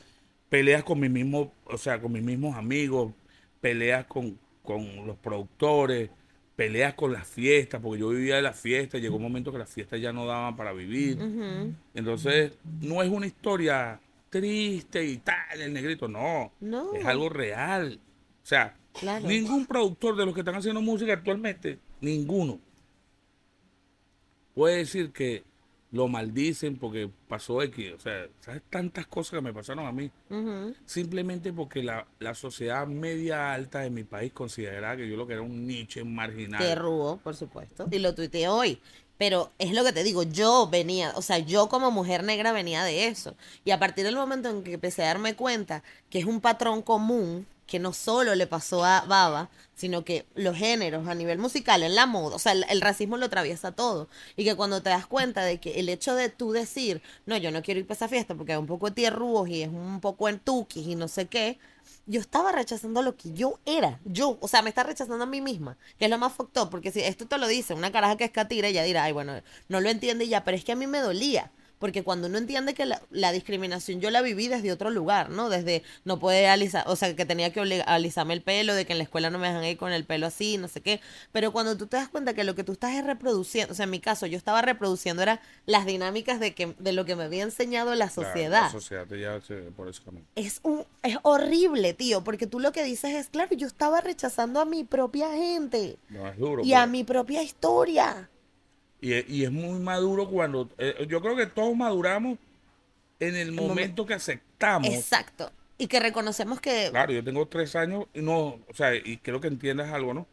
Peleas 0.49 0.85
con 0.85 1.01
mis 1.01 1.11
mismos, 1.11 1.49
o 1.65 1.77
sea, 1.79 2.01
con 2.01 2.13
mis 2.13 2.23
mismos 2.23 2.57
amigos, 2.57 3.13
peleas 3.61 4.07
con, 4.07 4.39
con 4.63 5.07
los 5.07 5.17
productores, 5.17 6.11
peleas 6.55 6.95
con 6.95 7.13
las 7.13 7.27
fiestas, 7.27 7.81
porque 7.83 8.01
yo 8.01 8.09
vivía 8.11 8.37
de 8.37 8.43
las 8.43 8.59
fiestas, 8.59 9.01
llegó 9.01 9.17
un 9.17 9.23
momento 9.23 9.53
que 9.53 9.59
las 9.59 9.71
fiestas 9.71 10.01
ya 10.01 10.13
no 10.13 10.25
daban 10.27 10.57
para 10.57 10.73
vivir. 10.73 11.19
Entonces, 11.95 12.53
no 12.81 13.03
es 13.03 13.11
una 13.11 13.27
historia 13.27 14.01
triste 14.31 15.05
y 15.05 15.19
tal, 15.19 15.61
el 15.61 15.73
negrito, 15.73 16.09
no. 16.09 16.53
No. 16.61 16.95
Es 16.95 17.05
algo 17.05 17.29
real. 17.29 18.01
O 18.43 18.47
sea, 18.47 18.77
Claro. 18.99 19.27
ningún 19.29 19.67
productor 19.67 20.17
de 20.17 20.25
los 20.25 20.33
que 20.35 20.41
están 20.41 20.55
haciendo 20.55 20.81
música 20.81 21.13
actualmente, 21.13 21.79
ninguno, 22.01 22.59
puede 24.55 24.79
decir 24.79 25.13
que 25.13 25.45
lo 25.93 26.09
maldicen 26.09 26.76
porque 26.76 27.09
pasó 27.28 27.62
X. 27.62 27.93
O 27.95 28.01
sea, 28.01 28.26
¿sabes 28.41 28.62
tantas 28.68 29.07
cosas 29.07 29.39
que 29.39 29.41
me 29.41 29.53
pasaron 29.53 29.87
a 29.87 29.93
mí? 29.93 30.11
Simplemente 30.84 31.53
porque 31.53 31.82
la, 31.82 32.07
la 32.18 32.34
sociedad 32.34 32.87
media 32.87 33.53
alta 33.53 33.80
de 33.80 33.91
mi 33.91 34.05
país 34.05 34.32
consideraba 34.32 34.97
que 34.97 35.09
yo 35.09 35.16
lo 35.16 35.26
que 35.26 35.34
era 35.34 35.43
un 35.43 35.66
nicho 35.66 36.05
marginal. 36.05 36.61
Te 36.61 36.74
rubo, 36.74 37.18
por 37.18 37.37
supuesto. 37.37 37.87
Y 37.91 37.99
lo 37.99 38.14
tuiteé 38.14 38.49
hoy. 38.49 38.80
Pero 39.19 39.53
es 39.59 39.73
lo 39.73 39.85
que 39.85 39.93
te 39.93 40.05
digo, 40.05 40.23
yo 40.23 40.69
venía, 40.69 41.12
o 41.17 41.23
sea, 41.23 41.39
yo 41.39 41.69
como 41.69 41.91
mujer 41.91 42.23
negra 42.25 42.53
venía 42.53 42.85
de 42.85 43.07
eso. 43.07 43.35
Y 43.64 43.71
a 43.71 43.79
partir 43.79 44.05
del 44.05 44.17
momento 44.17 44.51
en 44.51 44.62
que 44.62 44.75
empecé 44.75 45.05
a 45.05 45.07
darme 45.09 45.35
cuenta 45.35 45.83
que 46.11 46.19
es 46.19 46.27
un 46.27 46.41
patrón 46.41 46.83
común, 46.83 47.47
que 47.67 47.79
no 47.79 47.93
solo 47.93 48.35
le 48.35 48.47
pasó 48.47 48.85
a 48.85 49.03
Baba, 49.03 49.51
sino 49.75 50.05
que 50.05 50.27
los 50.35 50.57
géneros 50.57 51.09
a 51.09 51.14
nivel 51.14 51.39
musical, 51.39 51.83
en 51.83 51.95
la 51.95 52.07
moda, 52.07 52.37
o 52.37 52.39
sea, 52.39 52.53
el, 52.53 52.81
racismo 52.81 53.17
lo 53.17 53.27
atraviesa 53.27 53.73
todo. 53.73 54.09
Y 54.37 54.45
que 54.45 54.55
cuando 54.55 54.83
te 54.83 54.91
das 54.91 55.07
cuenta 55.07 55.43
de 55.43 55.59
que 55.59 55.81
el 55.81 55.89
hecho 55.89 56.14
de 56.14 56.29
tú 56.29 56.53
decir, 56.53 57.03
no, 57.27 57.37
yo 57.37 57.51
no 57.51 57.62
quiero 57.62 57.81
ir 57.81 57.87
para 57.87 57.97
esa 57.97 58.09
fiesta 58.09 58.35
porque 58.35 58.53
es 58.53 58.59
un 58.59 58.67
poco 58.67 58.89
de 58.89 58.95
tierrúos 58.95 59.49
y 59.49 59.62
es 59.62 59.69
un 59.69 60.01
poco 60.01 60.29
en 60.29 60.39
tuquis 60.39 60.87
y 60.87 60.95
no 60.95 61.09
sé 61.09 61.27
qué, 61.27 61.59
yo 62.07 62.21
estaba 62.21 62.53
rechazando 62.53 63.03
lo 63.03 63.17
que 63.17 63.33
yo 63.33 63.59
era, 63.67 64.01
yo, 64.05 64.39
o 64.41 64.49
sea, 64.49 64.63
me 64.63 64.69
está 64.69 64.85
rechazando 64.85 65.25
a 65.25 65.27
mí 65.27 65.41
misma, 65.41 65.77
que 65.99 66.07
es 66.07 66.11
lo 66.11 66.19
más 66.19 66.33
fucked 66.33 66.61
up, 66.61 66.71
porque 66.71 66.93
si 66.93 67.01
esto 67.01 67.27
te 67.27 67.37
lo 67.39 67.49
dice 67.49 67.75
una 67.75 67.93
caraja 67.93 68.17
que 68.17 68.25
es 68.25 68.31
catira, 68.31 68.69
ella 68.69 68.85
dirá, 68.85 69.05
ay, 69.05 69.13
bueno, 69.13 69.41
no 69.69 69.81
lo 69.81 69.91
entiende 69.91 70.29
ya, 70.29 70.45
pero 70.45 70.57
es 70.57 70.65
que 70.65 70.73
a 70.73 70.77
mí 70.77 70.87
me 70.87 70.99
dolía, 70.99 71.51
porque 71.79 72.03
cuando 72.03 72.29
uno 72.29 72.39
entiende 72.39 72.74
que 72.74 72.87
la, 72.87 73.03
la 73.11 73.33
discriminación 73.33 74.01
yo 74.01 74.11
la 74.11 74.22
viví 74.22 74.49
desde 74.49 74.72
otro 74.72 74.91
lugar, 74.91 75.31
¿no? 75.31 75.49
Desde 75.51 75.83
no 76.05 76.18
poder 76.18 76.47
alisar, 76.47 76.85
o 76.87 76.97
sea, 76.97 77.14
que 77.14 77.24
tenía 77.27 77.53
que 77.53 77.61
alisarme 77.87 78.35
el 78.35 78.43
pelo, 78.43 78.74
de 78.74 78.87
que 78.87 78.93
en 78.93 78.99
la 78.99 79.05
escuela 79.05 79.31
no 79.31 79.39
me 79.39 79.49
dejan 79.49 79.64
ir 79.64 79.77
con 79.77 79.93
el 79.93 80.05
pelo 80.05 80.27
así, 80.27 80.57
no 80.59 80.68
sé 80.68 80.81
qué, 80.81 81.01
pero 81.33 81.53
cuando 81.53 81.77
tú 81.77 81.87
te 81.87 81.97
das 81.97 82.09
cuenta 82.09 82.35
que 82.35 82.45
lo 82.45 82.55
que 82.55 82.64
tú 82.64 82.72
estás 82.72 82.95
es 82.95 83.05
reproduciendo, 83.05 83.72
o 83.72 83.77
sea, 83.77 83.85
en 83.85 83.91
mi 83.91 84.01
caso, 84.01 84.27
yo 84.27 84.37
estaba 84.39 84.62
reproduciendo 84.62 85.22
era 85.22 85.41
las 85.66 85.87
dinámicas 85.87 86.41
de, 86.41 86.55
que, 86.55 86.74
de 86.79 86.93
lo 86.93 87.05
que 87.05 87.16
me 87.16 87.24
había 87.24 87.43
enseñado 87.43 87.95
la 87.95 88.09
sociedad 88.11 88.62
La, 88.62 88.70
sociedad 88.70 89.37
ese- 89.37 89.70
por 89.77 89.93
camino. 90.05 90.24
es 90.35 90.61
un 90.62 90.85
es 91.03 91.18
horrible, 91.22 91.95
tío, 91.95 92.24
porque 92.24 92.47
tú 92.47 92.59
lo 92.61 92.72
que 92.72 92.83
dices 92.85 93.14
es, 93.14 93.29
claro, 93.29 93.55
yo 93.57 93.66
estaba 93.66 94.01
rechazando 94.01 94.61
a 94.61 94.64
mi 94.64 94.83
propia 94.85 95.31
gente 95.33 95.99
No, 96.09 96.27
es 96.29 96.37
duro. 96.39 96.64
y 96.64 96.72
a 96.74 96.87
mi 96.87 97.05
propia 97.05 97.43
historia. 97.43 98.29
Y, 99.07 99.13
es- 99.13 99.29
y 99.29 99.45
es 99.45 99.53
muy 99.53 99.79
maduro 99.79 100.29
cuando. 100.29 100.69
eh, 100.79 101.07
yo 101.09 101.21
creo 101.21 101.37
que 101.37 101.47
todos 101.47 101.77
maduramos 101.77 102.39
en 103.21 103.37
el 103.37 103.53
momen- 103.53 103.69
momento 103.69 104.05
que 104.07 104.15
aceptamos. 104.15 104.89
Exacto. 104.89 105.51
Y 105.79 105.87
que 105.87 106.01
reconocemos 106.01 106.61
que 106.61 106.89
Claro, 106.91 107.13
yo 107.13 107.23
tengo 107.23 107.47
tres 107.47 107.77
años 107.77 108.07
y 108.15 108.21
no. 108.21 108.59
O 108.69 108.75
sea, 108.75 108.95
y 108.97 109.19
quiero 109.19 109.41
que 109.41 109.49
entiendas 109.49 109.93
algo, 109.93 110.13
¿no? 110.13 110.27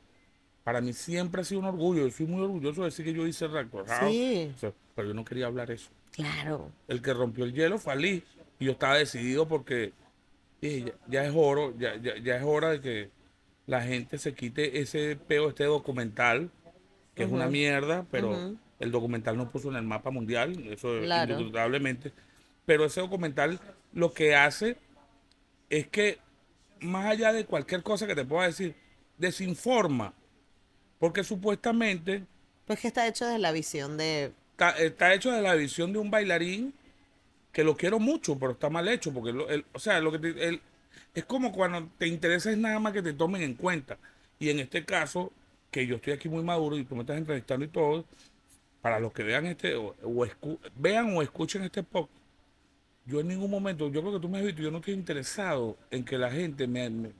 Para 0.63 0.81
mí 0.81 0.93
siempre 0.93 1.41
ha 1.41 1.43
sido 1.43 1.59
un 1.59 1.65
orgullo. 1.67 2.07
Yo 2.07 2.11
soy 2.15 2.25
muy 2.25 2.41
orgulloso 2.41 2.81
de 2.81 2.85
decir 2.85 3.05
que 3.05 3.13
yo 3.13 3.27
hice 3.27 3.47
Reactor 3.47 3.85
House. 3.87 4.09
Sí. 4.11 4.51
O 4.55 4.59
sea, 4.59 4.71
pero 4.95 5.09
yo 5.09 5.13
no 5.13 5.23
quería 5.25 5.45
hablar 5.47 5.69
eso. 5.69 5.89
claro, 6.11 6.71
El 6.87 7.01
que 7.01 7.13
rompió 7.13 7.43
el 7.45 7.53
hielo 7.53 7.77
fue 7.77 7.93
Ali. 7.93 8.23
Y 8.59 8.65
yo 8.65 8.71
estaba 8.71 8.97
decidido 8.97 9.47
porque 9.47 9.91
dije, 10.61 10.85
ya, 10.85 10.93
ya 11.09 11.25
es 11.25 11.33
hora, 11.35 11.73
ya, 11.77 11.95
ya, 11.97 12.17
ya 12.17 12.37
es 12.37 12.43
hora 12.43 12.69
de 12.69 12.81
que 12.81 13.09
la 13.67 13.81
gente 13.83 14.17
se 14.17 14.33
quite 14.33 14.79
ese 14.79 15.15
peo, 15.27 15.49
este 15.49 15.65
documental, 15.65 16.49
que 17.15 17.23
es 17.23 17.31
una 17.31 17.47
mierda, 17.47 18.05
pero 18.11 18.55
el 18.79 18.91
documental 18.91 19.37
no 19.37 19.49
puso 19.51 19.69
en 19.69 19.75
el 19.77 19.83
mapa 19.83 20.09
mundial, 20.11 20.57
eso 20.71 20.99
Claro. 21.01 21.39
indudablemente. 21.39 22.11
Pero 22.65 22.85
ese 22.85 23.01
documental 23.01 23.59
lo 23.93 24.13
que 24.13 24.35
hace 24.35 24.77
es 25.69 25.87
que, 25.87 26.19
más 26.79 27.05
allá 27.05 27.31
de 27.33 27.45
cualquier 27.45 27.83
cosa 27.83 28.07
que 28.07 28.15
te 28.15 28.25
pueda 28.25 28.47
decir, 28.47 28.75
desinforma. 29.17 30.13
Porque 30.99 31.23
supuestamente 31.23 32.23
pues 32.65 32.79
que 32.79 32.87
está 32.87 33.05
hecho 33.07 33.25
desde 33.25 33.39
la 33.39 33.51
visión 33.51 33.97
de 33.97 34.31
está, 34.51 34.69
está 34.71 35.13
hecho 35.13 35.31
de 35.31 35.41
la 35.41 35.53
visión 35.55 35.91
de 35.91 35.99
un 35.99 36.09
bailarín 36.09 36.73
que 37.51 37.63
lo 37.65 37.75
quiero 37.75 37.99
mucho, 37.99 38.39
pero 38.39 38.53
está 38.53 38.69
mal 38.69 38.87
hecho, 38.87 39.13
porque 39.13 39.33
lo- 39.33 39.49
el- 39.49 39.65
o 39.73 39.79
sea, 39.79 39.99
lo 39.99 40.11
que 40.13 40.19
te- 40.19 40.47
el- 40.47 40.61
es 41.13 41.25
como 41.25 41.51
cuando 41.51 41.89
te 41.97 42.07
interesa 42.07 42.51
es 42.51 42.57
nada 42.57 42.79
más 42.79 42.93
que 42.93 43.01
te 43.01 43.13
tomen 43.13 43.41
en 43.41 43.53
cuenta. 43.55 43.97
Y 44.39 44.49
en 44.49 44.59
este 44.59 44.85
caso, 44.85 45.31
que 45.73 45.85
yo 45.85 45.95
estoy 45.97 46.13
aquí 46.13 46.29
muy 46.29 46.43
maduro 46.43 46.77
y 46.77 46.85
tú 46.85 46.95
me 46.95 47.01
estás 47.01 47.17
entrevistando 47.17 47.65
y 47.65 47.67
todo, 47.67 48.05
para 48.81 48.99
los 48.99 49.11
que 49.11 49.23
vean 49.23 49.45
este, 49.47 49.75
o, 49.75 49.93
escu- 50.25 50.59
vean 50.77 51.17
o 51.17 51.21
escuchen 51.21 51.63
este 51.63 51.83
podcast, 51.83 52.13
yo 53.05 53.19
en 53.19 53.27
ningún 53.27 53.51
momento, 53.51 53.89
yo 53.89 54.01
creo 54.01 54.13
que 54.13 54.19
tú 54.19 54.29
me 54.29 54.37
has 54.37 54.45
visto, 54.45 54.61
yo 54.61 54.71
no 54.71 54.77
estoy 54.77 54.93
interesado 54.93 55.77
en 55.91 56.05
que 56.05 56.17
la 56.17 56.31
gente 56.31 56.67
me, 56.67 56.89
me, 56.89 57.11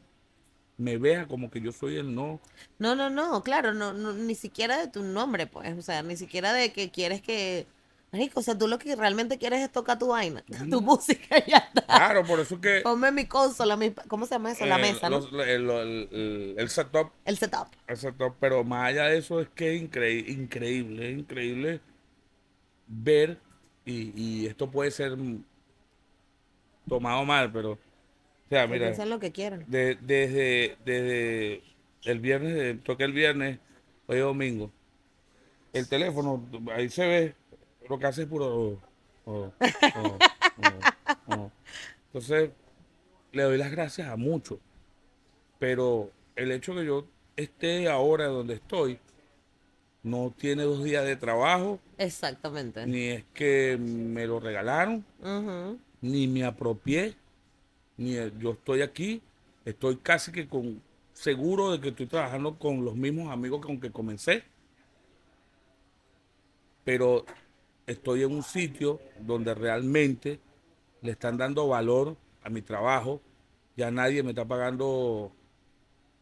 me 0.78 0.98
vea 0.98 1.28
como 1.28 1.50
que 1.52 1.60
yo 1.60 1.72
soy 1.72 1.98
el 1.98 2.14
no. 2.14 2.40
No, 2.80 2.96
no, 2.96 3.10
no, 3.10 3.44
claro, 3.44 3.74
no, 3.74 3.92
no, 3.92 4.14
ni 4.14 4.36
siquiera 4.36 4.78
de 4.78 4.88
tu 4.88 5.04
nombre, 5.04 5.48
pues, 5.48 5.78
o 5.78 5.82
sea, 5.82 6.04
ni 6.04 6.16
siquiera 6.16 6.54
de 6.54 6.72
que 6.72 6.90
quieres 6.92 7.22
que 7.22 7.66
Marico, 8.14 8.40
o 8.40 8.44
sea, 8.44 8.56
tú 8.56 8.68
lo 8.68 8.78
que 8.78 8.96
realmente 8.96 9.40
quieres 9.40 9.60
es 9.62 9.72
tocar 9.72 9.98
tu 9.98 10.08
vaina, 10.10 10.44
tu 10.70 10.82
música 10.82 11.40
y 11.40 11.50
ya 11.50 11.58
está. 11.58 11.82
Claro, 11.86 12.24
por 12.24 12.40
eso 12.40 12.56
es 12.56 12.62
que... 12.62 12.82
Ponme 12.82 13.12
mi 13.12 13.26
consola, 13.26 13.76
mi, 13.76 13.92
¿cómo 14.08 14.28
se 14.28 14.36
llama 14.36 14.52
eso? 14.52 14.66
La 14.68 14.78
eh, 14.78 14.82
mesa, 14.82 15.10
¿no? 15.10 15.18
el, 15.18 15.70
el- 15.70 16.10
el- 16.12 16.56
el 16.58 16.70
setup 16.70 17.12
El 17.26 17.38
setup. 17.38 18.36
Pero 18.40 18.64
más 18.64 18.90
allá 18.90 19.06
de 19.06 19.18
eso 19.18 19.42
es 19.42 19.50
que 19.50 19.76
es 19.76 19.82
increíble, 19.82 20.32
increíble, 20.32 21.10
es 21.12 21.20
increíble 21.20 21.82
ver, 22.88 23.40
y, 23.84 24.14
y 24.16 24.46
esto 24.46 24.70
puede 24.70 24.92
ser 24.92 25.18
tomado 26.88 27.26
mal, 27.26 27.52
pero, 27.52 27.72
o 27.72 27.78
sea, 28.50 28.68
mira, 28.68 28.86
piensen 28.86 29.10
lo 29.10 29.20
que 29.20 29.32
quieran. 29.32 29.66
de- 29.68 29.98
desde, 30.02 30.78
desde 30.86 31.64
el 32.04 32.20
viernes, 32.20 32.84
toqué 32.84 33.06
el 33.06 33.14
viernes, 33.14 33.60
hoy 34.08 34.18
es 34.18 34.24
domingo, 34.24 34.72
el 35.74 35.88
teléfono, 35.88 36.46
ahí 36.76 36.90
se 36.90 37.08
ve, 37.08 37.36
lo 37.90 38.00
que 38.00 38.06
hace 38.06 38.24
es 38.24 38.28
puro... 38.28 38.80
oh, 39.26 39.52
oh. 41.28 41.52
Entonces, 42.08 42.52
le 43.32 43.44
doy 43.44 43.58
las 43.58 43.72
gracias 43.72 44.08
a 44.10 44.16
muchos, 44.18 44.60
pero 45.60 46.12
el 46.36 46.52
hecho 46.52 46.76
que 46.76 46.86
yo 46.86 47.06
esté 47.36 47.90
ahora 47.90 48.28
donde 48.28 48.56
estoy, 48.56 49.00
no 50.04 50.34
tiene 50.38 50.64
dos 50.64 50.84
días 50.84 51.06
de 51.06 51.16
trabajo, 51.16 51.80
Exactamente. 51.98 52.86
ni 52.86 53.06
es 53.08 53.24
que 53.34 53.78
me 53.80 54.28
lo 54.28 54.40
regalaron, 54.40 55.04
ni 56.02 56.28
me 56.28 56.44
apropié, 56.44 57.16
ni 57.98 58.16
el- 58.16 58.38
yo 58.38 58.52
estoy 58.52 58.82
aquí, 58.82 59.22
estoy 59.66 59.98
casi 59.98 60.32
que 60.32 60.48
con 60.48 60.82
seguro 61.14 61.72
de 61.72 61.80
que 61.80 61.90
estoy 61.90 62.06
trabajando 62.08 62.58
con 62.60 62.84
los 62.86 62.96
mismos 62.96 63.32
amigos 63.32 63.66
con 63.66 63.80
que 63.80 63.92
comencé, 63.92 64.44
pero 66.84 67.26
estoy 67.88 68.24
en 68.24 68.32
un 68.32 68.44
sitio 68.44 69.00
donde 69.20 69.54
realmente 69.54 70.40
le 71.02 71.12
están 71.12 71.38
dando 71.38 71.68
valor 71.68 72.16
a 72.44 72.50
mi 72.50 72.62
trabajo 72.62 73.22
Ya 73.76 73.90
nadie 73.92 74.22
me 74.24 74.30
está 74.30 74.46
pagando 74.46 75.32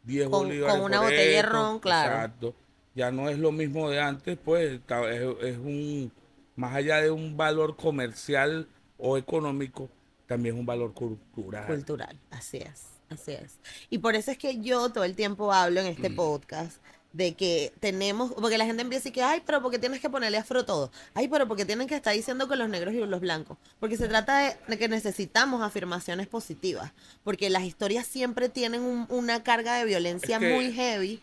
10 0.03 0.29
Con- 0.29 0.47
bolívares. 0.47 0.75
con 0.75 0.85
una 0.85 0.97
por 0.99 1.05
botella 1.11 1.31
de 1.31 1.41
ron, 1.41 1.79
claro. 1.79 2.15
Exacto. 2.15 2.55
Ya 2.95 3.11
no 3.11 3.29
es 3.29 3.37
lo 3.37 3.51
mismo 3.51 3.89
de 3.89 3.99
antes, 3.99 4.37
pues 4.43 4.79
es, 4.87 5.21
es 5.41 5.57
un, 5.57 6.11
más 6.55 6.73
allá 6.75 6.97
de 7.01 7.11
un 7.11 7.35
valor 7.37 7.75
comercial 7.77 8.67
o 8.97 9.17
económico, 9.17 9.89
también 10.27 10.55
es 10.55 10.59
un 10.59 10.65
valor 10.65 10.93
cultural. 10.93 11.67
cultural. 11.67 12.17
Así 12.31 12.57
es, 12.57 12.87
así 13.09 13.31
es. 13.33 13.59
Y 13.89 13.97
por 13.99 14.15
eso 14.15 14.31
es 14.31 14.37
que 14.37 14.59
yo 14.61 14.89
todo 14.91 15.03
el 15.03 15.15
tiempo 15.15 15.51
hablo 15.53 15.79
en 15.81 15.87
Mm. 15.87 15.89
este 15.89 16.09
podcast 16.09 16.81
de 17.13 17.33
que 17.33 17.73
tenemos, 17.79 18.31
porque 18.33 18.57
la 18.57 18.65
gente 18.65 18.81
empieza 18.81 19.09
y 19.09 19.11
que, 19.11 19.21
ay, 19.21 19.41
pero 19.45 19.61
¿por 19.61 19.69
qué 19.71 19.79
tienes 19.79 19.99
que 19.99 20.09
ponerle 20.09 20.37
afro 20.37 20.63
todo? 20.65 20.91
Ay, 21.13 21.27
pero 21.27 21.47
¿por 21.47 21.57
qué 21.57 21.65
tienen 21.65 21.87
que 21.87 21.95
estar 21.95 22.13
diciendo 22.13 22.47
que 22.47 22.55
los 22.55 22.69
negros 22.69 22.93
y 22.93 22.99
los 22.99 23.19
blancos? 23.19 23.57
Porque 23.79 23.97
se 23.97 24.07
trata 24.07 24.55
de, 24.67 24.77
que 24.77 24.87
necesitamos 24.87 25.61
afirmaciones 25.61 26.27
positivas, 26.27 26.93
porque 27.23 27.49
las 27.49 27.63
historias 27.63 28.07
siempre 28.07 28.47
tienen 28.49 28.81
un- 28.81 29.05
una 29.09 29.43
carga 29.43 29.75
de 29.75 29.85
violencia 29.85 30.37
Es 30.37 30.41
que- 30.41 30.53
muy 30.53 30.71
heavy 30.71 31.21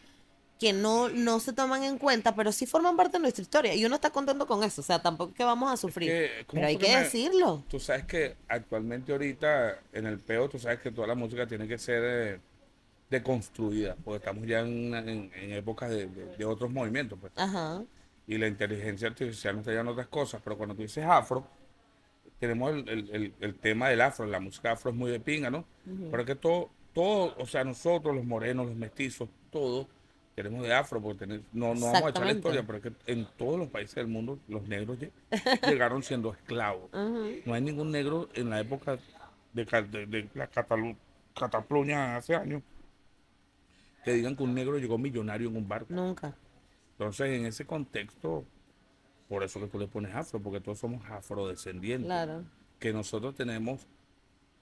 que 0.60 0.72
no, 0.72 1.08
no 1.08 1.38
se 1.38 1.52
toman 1.52 1.84
en 1.84 1.98
cuenta, 1.98 2.34
pero 2.34 2.50
sí 2.50 2.66
forman 2.66 2.96
parte 2.96 3.12
de 3.18 3.20
nuestra 3.20 3.42
historia. 3.42 3.74
Y 3.76 3.84
uno 3.84 3.94
está 3.94 4.10
contento 4.10 4.44
con 4.48 4.64
eso, 4.64 4.80
o 4.80 4.84
sea, 4.84 5.00
tampoco 5.00 5.30
es 5.30 5.36
que 5.36 5.44
vamos 5.44 5.70
a 5.72 5.76
sufrir, 5.76 6.10
que, 6.10 6.30
¿cómo 6.48 6.60
pero 6.60 6.66
hay 6.66 6.76
que 6.76 6.96
decirlo. 6.96 7.62
Tú 7.70 7.78
sabes 7.78 8.04
que 8.06 8.34
actualmente 8.48 9.12
ahorita 9.12 9.78
en 9.92 10.06
el 10.06 10.18
peo, 10.18 10.48
tú 10.48 10.58
sabes 10.58 10.80
que 10.80 10.90
toda 10.90 11.06
la 11.06 11.14
música 11.14 11.46
tiene 11.46 11.68
que 11.68 11.78
ser 11.78 12.02
eh, 12.04 12.40
deconstruida, 13.10 13.96
porque 14.04 14.18
estamos 14.18 14.46
ya 14.46 14.60
en, 14.60 14.94
en, 14.94 15.30
en 15.34 15.52
épocas 15.52 15.90
de, 15.90 16.06
de- 16.06 16.36
de 16.36 16.44
otros 16.44 16.70
movimientos, 16.70 17.18
pues. 17.20 17.32
Ajá. 17.36 17.82
Y 18.26 18.36
la 18.36 18.46
inteligencia 18.46 19.08
artificial 19.08 19.54
nos 19.56 19.62
está 19.62 19.70
llevando 19.70 19.92
otras 19.92 20.08
cosas, 20.08 20.40
pero 20.44 20.56
cuando 20.56 20.74
tú 20.74 20.82
dices 20.82 21.04
afro, 21.04 21.46
tenemos 22.38 22.70
el, 22.72 22.88
el- 22.88 23.10
el- 23.12 23.34
el 23.40 23.54
tema 23.54 23.88
del 23.88 24.00
afro, 24.02 24.26
la 24.26 24.40
música 24.40 24.72
afro 24.72 24.90
es 24.90 24.96
muy 24.96 25.10
de 25.10 25.20
pinga, 25.20 25.50
¿no? 25.50 25.64
Pero 26.10 26.20
es 26.22 26.26
que 26.26 26.34
todo, 26.34 26.70
todo, 26.92 27.34
o 27.38 27.46
sea, 27.46 27.64
nosotros, 27.64 28.14
los 28.14 28.24
morenos, 28.24 28.66
los 28.66 28.76
mestizos, 28.76 29.28
todos 29.50 29.86
tenemos 30.34 30.62
de 30.62 30.72
afro, 30.74 31.00
porque 31.00 31.20
tener- 31.20 31.40
no, 31.52 31.74
no 31.74 31.86
vamos 31.86 32.02
a 32.04 32.08
echar 32.10 32.26
la 32.26 32.32
historia, 32.32 32.62
pero 32.66 32.78
es 32.78 32.84
que 32.84 33.12
en 33.12 33.26
todos 33.36 33.58
los 33.58 33.68
países 33.68 33.94
del 33.96 34.06
mundo 34.06 34.38
los 34.48 34.68
negros 34.68 34.98
lle- 34.98 35.10
llegaron 35.68 36.02
siendo 36.02 36.32
esclavos. 36.32 36.90
No 37.46 37.54
hay 37.54 37.62
ningún 37.62 37.90
negro 37.90 38.28
en 38.34 38.50
la 38.50 38.60
época 38.60 38.98
de, 39.54 39.64
de- 39.64 40.06
de 40.06 40.28
la 40.34 40.48
Catalu- 40.50 40.96
Catapluña 41.34 42.16
hace 42.16 42.34
años 42.36 42.62
que 44.08 44.14
digan 44.14 44.36
que 44.36 44.42
un 44.42 44.54
negro 44.54 44.78
llegó 44.78 44.98
millonario 44.98 45.48
en 45.48 45.56
un 45.56 45.68
barco. 45.68 45.92
Nunca. 45.92 46.34
Entonces, 46.92 47.28
en 47.38 47.46
ese 47.46 47.64
contexto, 47.66 48.44
por 49.28 49.42
eso 49.44 49.60
que 49.60 49.66
tú 49.66 49.78
le 49.78 49.86
pones 49.86 50.14
afro, 50.14 50.40
porque 50.40 50.60
todos 50.60 50.78
somos 50.78 51.04
afrodescendientes. 51.10 52.06
Claro. 52.06 52.44
Que 52.78 52.92
nosotros 52.92 53.34
tenemos 53.34 53.86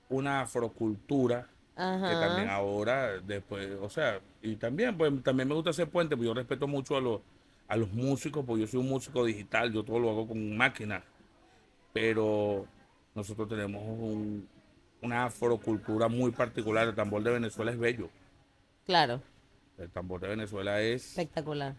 una 0.09 0.41
afrocultura 0.43 1.49
que 1.75 1.83
también 1.83 2.49
ahora, 2.49 3.21
después, 3.21 3.69
o 3.83 3.91
sea, 3.91 4.21
y 4.41 4.57
también, 4.57 4.97
pues 4.97 5.23
también 5.23 5.47
me 5.49 5.55
gusta 5.55 5.71
hacer 5.71 5.89
puente, 5.91 6.17
pues 6.17 6.27
yo 6.27 6.33
respeto 6.33 6.67
mucho 6.67 6.97
a 6.97 7.01
los, 7.03 7.21
a 7.69 7.77
los 7.77 7.93
músicos, 7.93 8.45
porque 8.47 8.63
yo 8.63 8.67
soy 8.67 8.81
un 8.81 8.89
músico 8.89 9.25
digital, 9.25 9.73
yo 9.73 9.85
todo 9.85 9.99
lo 9.99 10.09
hago 10.11 10.27
con 10.29 10.57
máquina, 10.57 11.05
pero 11.93 12.67
nosotros 13.15 13.49
tenemos 13.49 13.83
un- 13.83 14.49
una 15.03 15.27
afrocultura 15.27 16.09
muy 16.09 16.31
particular, 16.31 16.89
el 16.89 16.95
tambor 16.95 17.23
de 17.23 17.33
Venezuela 17.33 17.71
es 17.71 17.79
bello, 17.79 18.09
Claro. 18.87 19.21
El 19.79 19.91
tambor 19.91 20.21
de 20.21 20.29
Venezuela 20.29 20.81
es, 20.83 21.03
Espectacular. 21.19 21.75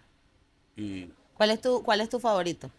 y 0.78 1.10
¿Cuál 1.36 1.52
es 1.52 1.62
tu, 1.62 1.84
cuál 1.84 2.02
es 2.02 2.10
tu 2.10 2.20
favorito? 2.20 2.70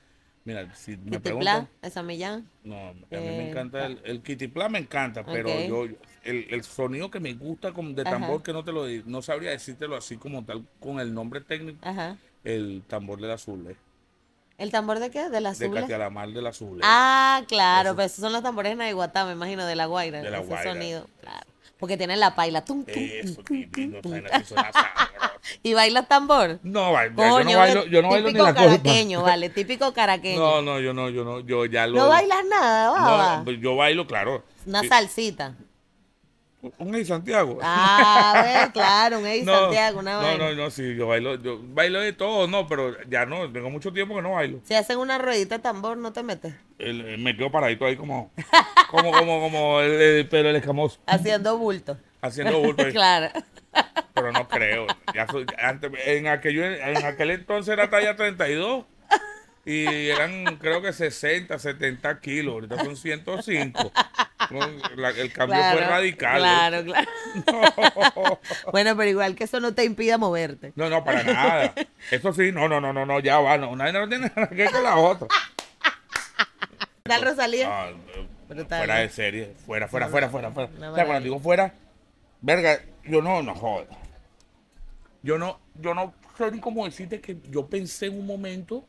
mira, 0.45 0.75
si 0.75 0.97
me 0.97 1.21
preguntan, 1.21 1.67
Pla, 1.67 1.69
esa 1.83 2.03
Millán. 2.03 2.49
no, 2.65 2.77
a 2.89 2.93
mí 2.93 3.01
Eh, 3.11 3.37
me 3.37 3.49
encanta 3.49 3.87
el, 3.87 4.01
el 4.05 4.23
Kitty 4.23 4.49
me 4.71 4.79
encanta, 4.79 5.25
pero 5.25 5.61
yo, 5.61 5.85
el, 6.25 6.47
el 6.51 6.63
sonido 6.65 7.11
que 7.11 7.21
me 7.21 7.35
gusta 7.35 7.73
con, 7.73 7.95
de 7.95 8.03
Ajá. 8.03 8.11
tambor, 8.11 8.43
que 8.43 8.53
no 8.53 8.65
te 8.65 8.73
lo 8.73 8.87
no 9.07 9.23
sabría 9.23 9.51
decírtelo 9.51 9.97
así 9.97 10.17
como 10.17 10.45
tal, 10.45 10.67
con 10.81 11.01
el 11.01 11.15
nombre 11.15 11.41
técnico, 11.41 11.79
Ajá. 11.83 12.17
el 12.45 12.83
tambor 12.89 13.21
del 13.21 13.31
azul, 13.33 13.67
eh, 13.71 13.77
¿El 14.59 14.71
tambor 14.73 14.99
de 14.99 15.11
qué? 15.11 15.29
¿De 15.31 15.41
la 15.41 15.51
de 15.51 15.67
azul? 15.67 15.75
Catialamar 15.75 16.29
del 16.31 16.47
azul. 16.47 16.81
eh. 16.81 16.85
Ah, 16.85 17.43
claro, 17.49 17.91
Eso. 17.91 17.97
pero 17.97 18.07
esos 18.07 18.21
son 18.21 18.33
los 18.33 18.43
tambores 18.43 18.73
de 18.73 18.77
Naiguatá, 18.77 19.25
me 19.25 19.33
imagino, 19.33 19.65
de 19.67 19.77
la 19.77 19.87
Guaira. 19.87 20.23
De 20.23 20.31
La 20.31 20.39
ese 20.39 20.49
Guaira. 20.49 20.73
sonido, 20.73 21.07
claro. 21.21 21.47
Porque 21.79 21.97
tienen 21.97 22.19
la 22.19 22.35
paila. 22.35 22.65
tum, 22.65 22.85
tum, 22.85 22.95
Eso, 22.97 23.43
tum, 23.43 23.57
divino, 23.57 24.01
suena 24.03 24.73
sabroso. 24.73 25.39
¿Y 25.63 25.75
bailas 25.75 26.09
tambor? 26.09 26.59
No, 26.63 26.93
yo 26.93 27.45
no 27.45 27.57
bailo, 27.57 27.87
yo 27.87 28.03
no 28.03 28.09
bailo 28.09 28.27
ni 28.27 28.33
típico 28.33 28.45
la 28.45 28.55
culpa. 28.55 28.71
caraqueño, 28.71 29.23
vale, 29.23 29.49
típico 29.49 29.93
caraqueño. 29.93 30.39
No, 30.39 30.63
no, 30.63 30.81
yo 30.81 30.93
no, 30.93 31.09
yo 31.09 31.25
no, 31.25 31.41
yo 31.41 31.65
ya 31.67 31.87
lo. 31.87 31.99
¿No 31.99 32.09
bailas 32.09 32.45
nada, 32.51 32.91
baba? 32.91 33.37
No, 33.39 33.45
pues 33.45 33.61
yo 33.61 33.77
bailo, 33.77 34.07
claro. 34.07 34.45
Una 34.67 34.83
salsita. 34.83 35.55
Un 36.79 36.95
Ey 36.95 37.05
Santiago. 37.05 37.59
Ah, 37.63 38.43
ve, 38.45 38.73
claro, 38.73 39.21
un 39.21 39.27
Eddie 39.27 39.45
No, 39.45 39.55
Santiago, 39.55 40.01
una 40.01 40.21
no, 40.21 40.39
no, 40.39 40.55
no, 40.55 40.71
sí, 40.71 40.97
yo 40.97 41.07
bailo, 41.07 41.37
yo 41.37 41.61
bailo 41.63 42.01
de 42.01 42.13
todo, 42.13 42.49
no, 42.49 42.67
pero 42.67 42.97
ya 43.09 43.27
no, 43.27 43.51
tengo 43.53 43.71
mucho 43.71 43.93
tiempo 43.93 44.17
que 44.17 44.23
no 44.23 44.33
bailo. 44.33 44.59
Si 44.65 44.75
hacen 44.75 44.99
una 44.99 45.19
ruedita 45.19 45.59
de 45.59 45.63
tambor, 45.63 45.97
no 45.99 46.13
te 46.13 46.23
metes. 46.25 46.55
El- 46.79 47.03
el- 47.03 47.19
me 47.19 47.37
quedo 47.37 47.53
paradito 47.53 47.85
ahí 47.85 47.95
como, 47.97 48.33
como, 48.91 49.13
como, 49.13 49.41
como 49.41 49.81
el, 49.81 49.93
el- 49.93 50.29
pero 50.29 50.51
el 50.51 50.57
escamoso, 50.57 50.99
Haciendo 51.07 51.57
bulto. 51.59 51.97
haciendo 52.23 52.59
bulto 52.59 52.85
claro. 52.93 53.31
Pero 54.15 54.33
no 54.33 54.49
creo. 54.49 54.87
Ya 55.15 55.29
soy- 55.29 55.47
antes, 55.63 55.93
en, 56.07 56.27
aquello, 56.27 56.65
en 56.65 57.05
aquel 57.05 57.31
entonces 57.31 57.73
era 57.73 57.89
talla 57.89 58.17
32 58.17 58.85
y 59.65 60.09
eran 60.09 60.57
creo 60.57 60.83
que 60.83 60.93
60, 60.93 61.57
70 61.57 62.21
kilos. 62.21 62.55
Ahorita 62.55 62.83
son 62.85 62.97
105. 62.97 63.93
La- 64.97 65.11
el 65.11 65.33
cambio 65.33 65.57
fue 65.57 65.73
Claro, 65.77 65.81
radical. 65.91 66.39
Claro, 66.39 66.85
claro. 66.85 67.11
No. 67.47 68.41
Bueno, 68.73 68.97
pero 68.97 69.11
igual 69.11 69.35
que 69.35 69.45
eso 69.45 69.61
no 69.61 69.75
te 69.75 69.85
impida 69.85 70.19
moverte. 70.19 70.73
no, 70.77 70.89
no, 70.89 71.05
para 71.05 71.23
nada. 71.23 71.75
Eso 72.11 72.33
sí, 72.33 72.51
no, 72.53 72.69
no, 72.69 72.81
no, 72.81 72.93
no, 72.93 73.05
no 73.07 73.21
ya 73.21 73.39
va. 73.41 73.57
No, 73.59 73.71
una 73.71 73.91
no 73.93 74.09
tiene 74.09 74.31
nada 74.35 74.49
que 74.49 74.55
ver 74.57 74.71
con 74.71 74.83
la 74.83 74.97
otra. 74.97 75.29
¿Tal 77.03 77.23
Rosalía? 77.23 77.69
Ah, 77.71 77.91
eh, 77.91 78.27
Brutal, 78.49 78.79
fuera 78.79 78.97
de 78.97 79.09
serie. 79.09 79.55
Fuera, 79.67 79.89
fuera, 79.89 80.09
fuera, 80.09 80.29
fuera. 80.29 80.51
fuera. 80.51 80.71
O 80.91 80.95
sea, 80.95 81.05
cuando 81.05 81.25
digo 81.25 81.39
fuera, 81.41 81.75
verga, 82.41 82.81
yo 83.05 83.23
no, 83.23 83.43
no 83.43 83.55
joda. 83.55 83.87
Yo 85.23 85.39
no, 85.39 85.59
yo 85.75 85.95
no 85.95 86.15
sé 86.37 86.51
ni 86.53 86.61
cómo 86.61 86.85
decirte 86.85 87.21
que 87.21 87.37
yo 87.51 87.67
pensé 87.67 88.07
en 88.07 88.19
un 88.19 88.27
momento 88.27 88.85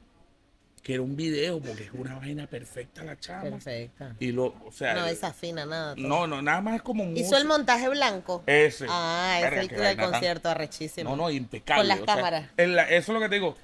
que 0.82 0.94
era 0.94 1.02
un 1.04 1.16
video, 1.16 1.60
porque 1.60 1.84
es 1.84 1.92
una 1.94 2.16
vaina 2.16 2.48
perfecta 2.48 3.04
la 3.04 3.20
chama. 3.20 3.44
Perfecta. 3.50 4.16
Y 4.20 4.32
lo, 4.32 4.56
o 4.66 4.72
sea, 4.72 4.94
No 4.94 5.06
desafina 5.06 5.66
nada. 5.66 5.96
todo. 5.96 6.08
no, 6.08 6.28
no, 6.28 6.42
nada 6.42 6.62
más 6.62 6.76
es 6.76 6.82
como 6.82 7.04
Hizo 7.04 7.12
música. 7.12 7.38
el 7.38 7.46
montaje 7.46 7.90
blanco. 7.90 8.44
Ese. 8.46 8.86
Ah, 8.90 9.36
es 9.38 9.44
Verga, 9.44 9.62
el 9.62 9.68
vaina 9.70 10.02
tan- 10.04 10.12
concierto, 10.12 10.50
arrechísimo. 10.50 11.10
No, 11.10 11.16
no, 11.16 11.30
impecable. 11.32 11.82
Con 11.82 11.88
las 11.88 12.00
o 12.00 12.06
cámaras. 12.06 12.46
la- 12.58 12.84
eso 12.90 13.12
es 13.12 13.16
lo 13.16 13.20
que 13.20 13.30
te 13.30 13.36
digo. 13.36 13.56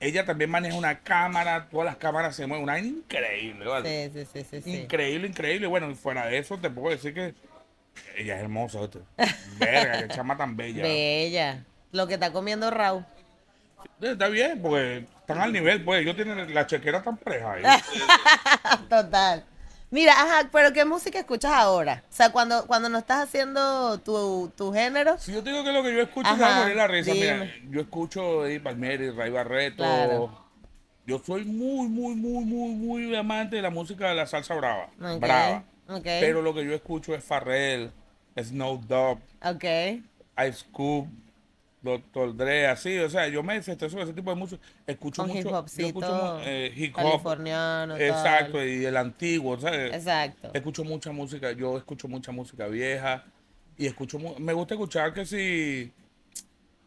Ella 0.00 0.24
también 0.24 0.50
maneja 0.50 0.76
una 0.76 0.98
cámara, 1.00 1.68
todas 1.70 1.86
las 1.86 1.96
cámaras 1.96 2.34
se 2.34 2.44
mueven, 2.46 2.64
una 2.64 2.72
vaina 2.72 2.88
increíble, 2.88 3.64
¿vale? 3.66 4.10
Sí, 4.12 4.24
sí, 4.24 4.28
sí, 4.32 4.46
sí. 4.50 4.62
sí. 4.62 4.76
Increíble, 4.82 5.28
increíble. 5.28 5.66
Bueno, 5.68 5.94
fuera 5.94 6.26
de 6.26 6.38
eso, 6.38 6.58
te 6.58 6.70
puedo 6.70 6.90
decir 6.90 7.14
que 7.14 7.34
ella 8.16 8.36
es 8.36 8.42
hermosa. 8.42 8.80
¿viste? 8.80 8.98
Verga, 9.58 10.02
qué 10.02 10.08
chama 10.14 10.36
tan 10.36 10.56
bella. 10.56 10.82
Bella. 10.82 11.64
Lo 11.92 12.08
que 12.08 12.14
está 12.14 12.32
comiendo 12.32 12.70
Raúl. 12.70 13.04
Está 14.00 14.28
bien, 14.28 14.60
porque 14.60 15.04
están 15.32 15.46
al 15.48 15.52
nivel, 15.52 15.84
pues. 15.84 16.02
Ellos 16.02 16.16
tienen 16.16 16.54
la 16.54 16.66
chequera 16.66 17.02
tan 17.02 17.16
preja 17.16 17.52
ahí. 17.52 17.62
Total. 18.88 19.44
Mira, 19.90 20.14
ajá, 20.14 20.48
pero 20.50 20.72
¿qué 20.72 20.86
música 20.86 21.18
escuchas 21.18 21.52
ahora? 21.52 22.02
O 22.08 22.12
sea, 22.14 22.32
cuando, 22.32 22.66
cuando 22.66 22.88
no 22.88 22.96
estás 22.96 23.24
haciendo 23.28 23.98
tu, 23.98 24.50
tu 24.56 24.72
género. 24.72 25.18
Si 25.18 25.32
yo 25.32 25.42
te 25.42 25.50
digo 25.50 25.62
que 25.64 25.72
lo 25.72 25.82
que 25.82 25.94
yo 25.94 26.00
escucho 26.00 26.30
Ajá, 26.30 26.60
morir 26.60 26.76
la 26.76 26.86
risa, 26.86 27.12
mira, 27.12 27.46
yo 27.68 27.82
escucho 27.82 28.46
Eddie 28.46 28.60
Palmieri, 28.60 29.10
Ray 29.10 29.30
Barreto. 29.30 29.82
Claro. 29.82 30.42
Yo 31.06 31.18
soy 31.18 31.44
muy, 31.44 31.88
muy, 31.88 32.14
muy, 32.14 32.44
muy, 32.44 32.74
muy 32.74 33.16
amante 33.16 33.56
de 33.56 33.62
la 33.62 33.70
música 33.70 34.08
de 34.08 34.14
la 34.14 34.26
salsa 34.26 34.54
brava. 34.54 34.88
Brava. 35.18 35.64
Pero 36.02 36.40
lo 36.40 36.54
que 36.54 36.64
yo 36.64 36.72
escucho 36.72 37.14
es 37.14 37.22
Farrell, 37.22 37.92
Snow 38.40 38.80
Dogg, 38.86 39.18
Ok. 39.44 39.64
Ice 40.48 40.64
Cube, 40.72 41.10
Dr. 41.82 42.36
Dre, 42.36 42.66
así, 42.68 42.96
o 42.98 43.10
sea, 43.10 43.26
yo 43.28 43.42
me 43.42 43.54
desesto 43.54 43.86
ese 43.86 44.12
tipo 44.12 44.30
de 44.30 44.36
música. 44.36 44.62
Escucho 44.86 45.22
Con 45.22 45.30
hip 45.30 45.36
mucho, 45.38 45.50
yo 45.50 45.58
hopcito 45.58 45.86
escucho 45.88 46.40
eh, 46.44 46.72
hip 46.76 46.94
hop, 46.96 47.02
californiano. 47.02 47.94
tal. 47.94 48.02
exacto, 48.02 48.64
y 48.64 48.84
el 48.84 48.96
antiguo, 48.96 49.58
¿sabes? 49.58 49.92
Exacto. 49.92 50.50
Escucho 50.54 50.84
mucha 50.84 51.10
música, 51.12 51.52
yo 51.52 51.76
escucho 51.76 52.06
mucha 52.08 52.30
música 52.32 52.66
vieja 52.68 53.24
y 53.76 53.86
escucho, 53.86 54.18
me 54.38 54.52
gusta 54.52 54.74
escuchar 54.74 55.12
que 55.12 55.26
si 55.26 55.92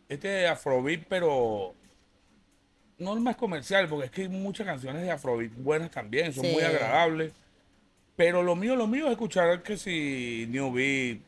este 0.07 0.47
afrobeat, 0.47 1.03
pero 1.09 1.73
no 2.97 3.13
el 3.13 3.19
más 3.19 3.35
comercial, 3.35 3.87
porque 3.89 4.05
es 4.05 4.11
que 4.11 4.21
hay 4.23 4.29
muchas 4.29 4.65
canciones 4.65 5.01
de 5.01 5.11
afrobeat 5.11 5.51
buenas 5.57 5.91
también, 5.91 6.31
son 6.31 6.45
Sí. 6.45 6.51
muy 6.53 6.63
agradables. 6.63 7.33
Pero 8.15 8.41
lo 8.43 8.55
mío, 8.55 8.77
lo 8.77 8.87
mío 8.87 9.07
es 9.07 9.11
escuchar 9.11 9.61
que 9.61 9.75
si 9.75 10.45
New 10.49 10.71
Beat, 10.71 11.19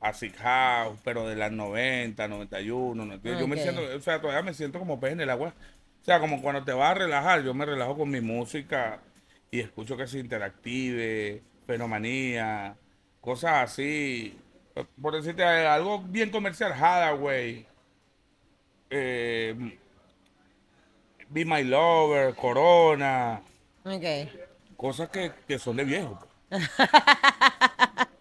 Acid 0.00 0.34
House, 0.38 0.98
pero 1.04 1.26
de 1.26 1.36
las 1.36 1.50
90, 1.52 2.28
91, 2.28 3.04
92. 3.04 3.40
Yo 3.40 3.48
me 3.48 3.56
siento, 3.60 3.82
o 3.96 4.00
sea, 4.00 4.20
todavía 4.20 4.42
me 4.42 4.54
siento 4.54 4.78
como 4.78 5.00
pez 5.00 5.12
en 5.12 5.20
el 5.20 5.30
agua. 5.30 5.54
O 6.00 6.04
sea, 6.04 6.20
como 6.20 6.40
cuando 6.40 6.64
te 6.64 6.72
vas 6.72 6.92
a 6.92 6.94
relajar, 6.94 7.42
yo 7.42 7.52
me 7.54 7.66
relajo 7.66 7.96
con 7.96 8.08
mi 8.10 8.20
música 8.20 9.00
y 9.50 9.60
escucho 9.60 9.96
que 9.96 10.06
se 10.06 10.18
interactive, 10.18 11.42
fenomanía, 11.66 12.76
cosas 13.20 13.70
así. 13.70 14.38
Por 15.02 15.14
decirte 15.14 15.42
algo 15.44 16.00
bien 16.00 16.30
comercial, 16.30 16.72
Hathaway, 16.72 17.66
eh, 18.90 19.76
Be 21.28 21.44
My 21.44 21.64
Lover, 21.64 22.34
Corona, 22.34 23.42
Ok. 23.84 24.04
cosas 24.76 25.08
que, 25.10 25.32
que 25.46 25.58
son 25.58 25.76
de 25.76 25.84
viejo. 25.84 26.18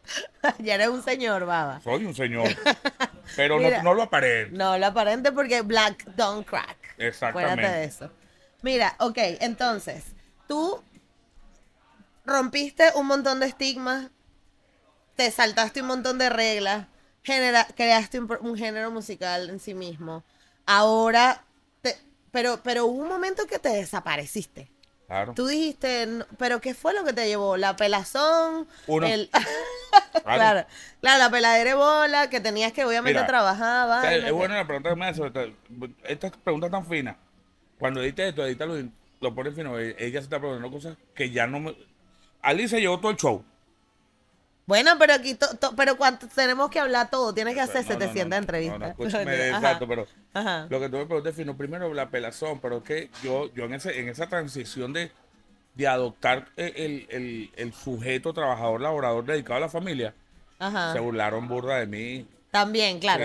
ya 0.59 0.75
eres 0.75 0.87
un 0.89 1.03
señor, 1.03 1.45
baba. 1.45 1.79
Soy 1.81 2.05
un 2.05 2.15
señor. 2.15 2.47
Pero 3.35 3.57
Mira. 3.57 3.77
no, 3.77 3.83
no 3.83 3.93
lo 3.93 4.03
aparento. 4.03 4.55
No, 4.57 4.77
lo 4.77 4.85
aparente 4.87 5.31
porque 5.31 5.61
black 5.61 6.05
don't 6.15 6.45
crack. 6.47 6.77
Exactamente. 6.97 7.51
Acuérdate 7.53 7.79
de 7.79 7.85
eso. 7.85 8.11
Mira, 8.61 8.95
ok, 8.99 9.17
entonces, 9.41 10.03
tú 10.47 10.81
rompiste 12.25 12.91
un 12.95 13.07
montón 13.07 13.39
de 13.39 13.47
estigmas, 13.47 14.09
te 15.15 15.31
saltaste 15.31 15.81
un 15.81 15.87
montón 15.87 16.17
de 16.17 16.29
reglas, 16.29 16.87
genera- 17.23 17.67
creaste 17.75 18.19
un, 18.19 18.31
un 18.41 18.57
género 18.57 18.91
musical 18.91 19.49
en 19.49 19.59
sí 19.59 19.73
mismo. 19.73 20.23
Ahora, 20.65 21.43
te- 21.81 21.97
pero, 22.31 22.61
pero 22.63 22.85
hubo 22.85 23.01
un 23.03 23.09
momento 23.09 23.45
que 23.47 23.59
te 23.59 23.69
desapareciste. 23.69 24.69
Claro. 25.07 25.33
Tú 25.33 25.47
dijiste, 25.47 26.05
"No", 26.05 26.25
pero 26.37 26.59
¿qué 26.59 26.73
fue 26.73 26.93
lo 26.93 27.03
que 27.05 27.13
te 27.13 27.27
llevó? 27.27 27.55
¿La 27.57 27.75
pelazón? 27.77 28.67
Uno. 28.87 29.07
El... 29.07 29.29
claro, 30.23 30.67
claro, 31.01 31.19
la 31.19 31.29
peladera 31.29 31.69
de 31.69 31.75
bola, 31.75 32.29
que 32.29 32.41
tenías 32.41 32.73
que 32.73 32.83
obviamente 32.85 33.13
Mira, 33.19 33.25
trabajar. 33.27 33.87
O 33.89 34.01
sea, 34.01 34.11
vaina, 34.11 34.27
es 34.27 34.33
buena 34.33 34.55
la 34.57 34.67
pregunta 34.67 34.89
que 34.89 34.95
me 34.97 35.05
hace. 35.05 35.25
esta- 35.25 35.45
Estas 36.03 36.31
preguntas 36.37 36.69
tan 36.71 36.85
finas. 36.85 37.15
Cuando 37.79 38.01
edites 38.01 38.29
esto, 38.29 38.45
edita 38.45 38.65
lo, 38.65 38.75
lo 39.21 39.33
pones 39.35 39.55
fino. 39.55 39.79
e- 39.79 39.95
Ella 39.97 40.19
se 40.19 40.25
está 40.25 40.39
preguntando 40.39 40.69
cosas 40.71 40.97
que 41.15 41.29
ya 41.31 41.47
no 41.47 41.59
me. 41.61 41.75
Ali 42.41 42.67
se 42.67 42.81
llevó 42.81 42.99
todo 42.99 43.11
el 43.11 43.17
show. 43.17 43.45
Bueno, 44.67 44.91
pero 44.99 45.13
aquí, 45.13 45.33
to- 45.33 45.55
to- 45.57 45.73
pero 45.75 45.97
cuánto 45.97 46.27
tenemos 46.27 46.69
que 46.69 46.79
hablar 46.79 47.09
todo, 47.09 47.33
tienes 47.33 47.53
que 47.55 47.61
hacer 47.61 47.83
No, 47.85 47.93
no, 47.93 47.99
700 47.99 48.23
no, 48.25 48.29
no, 48.29 48.35
entrevistas. 48.35 48.89
Escúchame, 48.91 49.31
Ajá, 49.33 49.47
exacto, 49.57 49.87
pero 49.87 50.07
ajá. 50.33 50.67
lo 50.69 50.79
que 50.79 50.89
tú 50.89 50.97
me 50.97 51.05
preguntas 51.05 51.35
fino, 51.35 51.55
primero 51.57 51.93
la 51.93 52.09
pelazón, 52.09 52.59
pero 52.59 52.83
que 52.83 53.09
yo, 53.23 53.49
yo 53.55 53.63
en, 53.65 53.73
ese, 53.75 53.97
en 53.99 54.09
esa 54.09 54.27
transición 54.27 54.91
de, 54.93 55.09
de 55.73 55.87
adoptar 55.87 56.49
el, 56.57 56.73
el- 56.75 57.07
el- 57.09 57.51
el 57.55 57.73
sujeto 57.73 58.33
trabajador, 58.33 58.81
laborador 58.81 59.25
dedicado 59.25 59.55
a 59.57 59.61
la 59.61 59.69
familia, 59.69 60.13
Ajá. 60.59 60.91
se 60.91 60.99
burlaron 60.99 61.47
burda 61.47 61.77
de 61.79 61.87
mí. 61.87 62.27
También, 62.51 62.99
claro. 62.99 63.23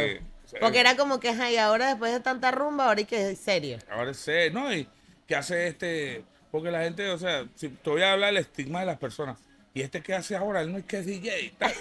Porque 0.60 0.78
era 0.80 0.96
como 0.96 1.18
que, 1.18 1.32
y 1.32 1.56
ahora 1.56 1.88
después 1.88 2.12
de 2.12 2.20
tanta 2.20 2.50
rumba, 2.52 2.84
ahora 2.86 2.98
hay 3.00 3.04
que 3.06 3.34
serio. 3.34 3.78
Ahora 3.90 4.14
sé, 4.14 4.50
¿no? 4.50 4.72
Y 4.72 4.86
qué 5.26 5.34
hace 5.34 5.66
este, 5.66 6.24
porque 6.52 6.70
la 6.70 6.82
gente, 6.82 7.08
o 7.10 7.18
sea, 7.18 7.46
si 7.56 7.68
te 7.70 7.90
voy 7.90 8.02
a 8.02 8.12
hablar 8.12 8.28
del 8.32 8.42
estigma 8.42 8.80
de 8.80 8.86
las 8.86 8.98
personas, 8.98 9.38
y 9.74 9.82
este 9.82 10.02
qué 10.02 10.14
hace 10.14 10.36
ahora, 10.36 10.60
él 10.62 10.72
no 10.72 10.78
es 10.78 10.84
que 10.84 10.98
es 10.98 11.06
DJ 11.06 11.54
tal. 11.58 11.72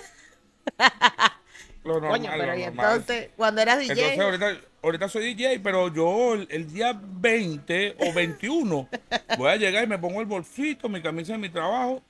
Lo 1.84 1.94
normal, 1.94 2.12
Coño, 2.12 2.30
pero 2.38 2.46
lo 2.54 2.60
y 2.60 2.66
normal. 2.66 2.86
entonces, 2.92 3.30
cuando 3.36 3.62
eras 3.62 3.80
DJ, 3.80 3.92
Entonces 3.92 4.20
ahorita, 4.20 4.68
ahorita 4.84 5.10
soy 5.10 5.34
DJ, 5.34 5.60
pero 5.62 5.92
yo 5.92 6.36
el, 6.36 6.48
el 6.52 6.72
día 6.72 7.00
20 7.04 7.96
o 8.00 8.14
21 8.14 8.88
voy 9.36 9.50
a 9.50 9.56
llegar 9.56 9.84
y 9.84 9.88
me 9.88 9.98
pongo 9.98 10.22
el 10.22 10.28
bolsito, 10.28 10.88
mi 10.90 11.02
camisa 11.02 11.32
de 11.34 11.40
mi 11.40 11.50
trabajo, 11.50 12.04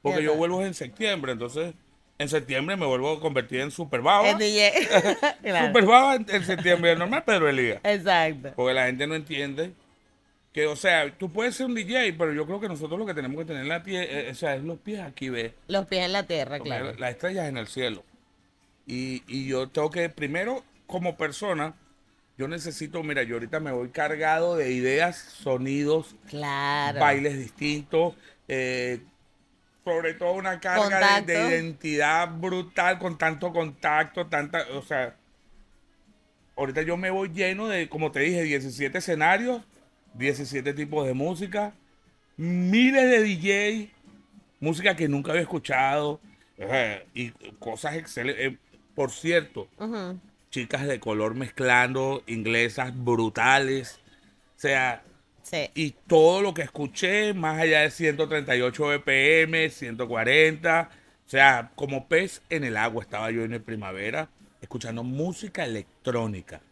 porque 0.00 0.22
yo 0.22 0.36
vuelvo 0.36 0.64
en 0.64 0.74
septiembre, 0.74 1.32
entonces 1.32 1.74
en 2.18 2.28
septiembre 2.28 2.76
me 2.76 2.86
vuelvo 2.86 3.14
a 3.14 3.20
convertir 3.20 3.62
en 3.62 3.72
super 3.72 4.00
baba. 4.00 4.30
es 4.30 4.38
DJ. 4.38 4.72
Claro. 5.42 5.66
Super 5.66 5.86
baba 5.86 6.14
en, 6.14 6.26
en 6.28 6.44
septiembre, 6.44 6.94
normal 6.94 7.24
Pedro 7.24 7.48
Elías. 7.48 7.80
Exacto. 7.82 8.52
Porque 8.54 8.74
la 8.74 8.86
gente 8.86 9.08
no 9.08 9.16
entiende 9.16 9.72
que, 10.54 10.66
o 10.68 10.76
sea, 10.76 11.12
tú 11.18 11.30
puedes 11.32 11.56
ser 11.56 11.66
un 11.66 11.74
DJ, 11.74 12.12
pero 12.14 12.32
yo 12.32 12.46
creo 12.46 12.60
que 12.60 12.68
nosotros 12.68 12.96
lo 12.98 13.04
que 13.04 13.12
tenemos 13.12 13.36
que 13.38 13.44
tener 13.44 13.62
en 13.62 13.68
la 13.68 13.82
pie, 13.82 14.06
eh, 14.08 14.30
o 14.30 14.34
sea, 14.36 14.54
es 14.54 14.62
los 14.62 14.78
pies 14.78 15.00
aquí, 15.00 15.28
¿ves? 15.28 15.52
Los 15.66 15.84
pies 15.86 16.04
en 16.06 16.12
la 16.12 16.22
tierra, 16.22 16.60
claro. 16.60 16.92
la- 16.92 16.98
Las 16.98 17.10
estrellas 17.10 17.48
en 17.48 17.56
el 17.56 17.66
cielo. 17.66 18.04
Y, 18.86 19.24
y 19.26 19.46
yo 19.48 19.68
tengo 19.68 19.90
que, 19.90 20.08
primero, 20.10 20.62
como 20.86 21.16
persona, 21.16 21.74
yo 22.38 22.46
necesito, 22.46 23.02
mira, 23.02 23.24
yo 23.24 23.34
ahorita 23.34 23.58
me 23.58 23.72
voy 23.72 23.88
cargado 23.88 24.54
de 24.56 24.70
ideas, 24.72 25.16
sonidos, 25.18 26.14
Claro. 26.28 27.00
bailes 27.00 27.36
distintos, 27.36 28.14
eh, 28.46 29.00
sobre 29.84 30.14
todo 30.14 30.34
una 30.34 30.60
carga 30.60 31.20
de 31.20 31.34
identidad 31.48 32.28
brutal 32.30 33.00
con 33.00 33.18
tanto 33.18 33.52
contacto, 33.52 34.26
tanta, 34.28 34.64
o 34.74 34.82
sea, 34.82 35.16
ahorita 36.56 36.82
yo 36.82 36.96
me 36.96 37.10
voy 37.10 37.30
lleno 37.30 37.66
de, 37.68 37.88
como 37.88 38.12
te 38.12 38.20
dije, 38.20 38.42
17 38.44 38.98
escenarios, 38.98 39.62
17 40.14 40.74
tipos 40.74 41.06
de 41.06 41.14
música, 41.14 41.74
miles 42.36 43.10
de 43.10 43.22
DJ, 43.22 43.90
música 44.60 44.96
que 44.96 45.08
nunca 45.08 45.32
había 45.32 45.42
escuchado, 45.42 46.20
eh, 46.58 47.06
y 47.14 47.30
cosas 47.58 47.96
excelentes. 47.96 48.46
Eh, 48.52 48.58
por 48.94 49.10
cierto, 49.10 49.68
chicas 50.50 50.86
de 50.86 51.00
color 51.00 51.34
mezclando, 51.34 52.22
inglesas 52.26 52.92
brutales, 52.96 53.98
o 54.56 54.60
sea, 54.60 55.02
Sí. 55.42 55.68
y 55.74 55.90
todo 56.06 56.40
lo 56.40 56.54
que 56.54 56.62
escuché, 56.62 57.34
más 57.34 57.58
allá 57.60 57.80
de 57.80 57.90
138 57.90 58.86
BPM, 58.86 59.68
140, 59.68 60.88
o 61.26 61.28
sea, 61.28 61.70
como 61.74 62.06
pez 62.08 62.40
en 62.48 62.64
el 62.64 62.76
agua 62.78 63.02
estaba 63.02 63.30
yo 63.30 63.42
en 63.44 63.52
el 63.52 63.60
primavera, 63.60 64.30
escuchando 64.62 65.02
música 65.04 65.64
electrónica. 65.64 66.62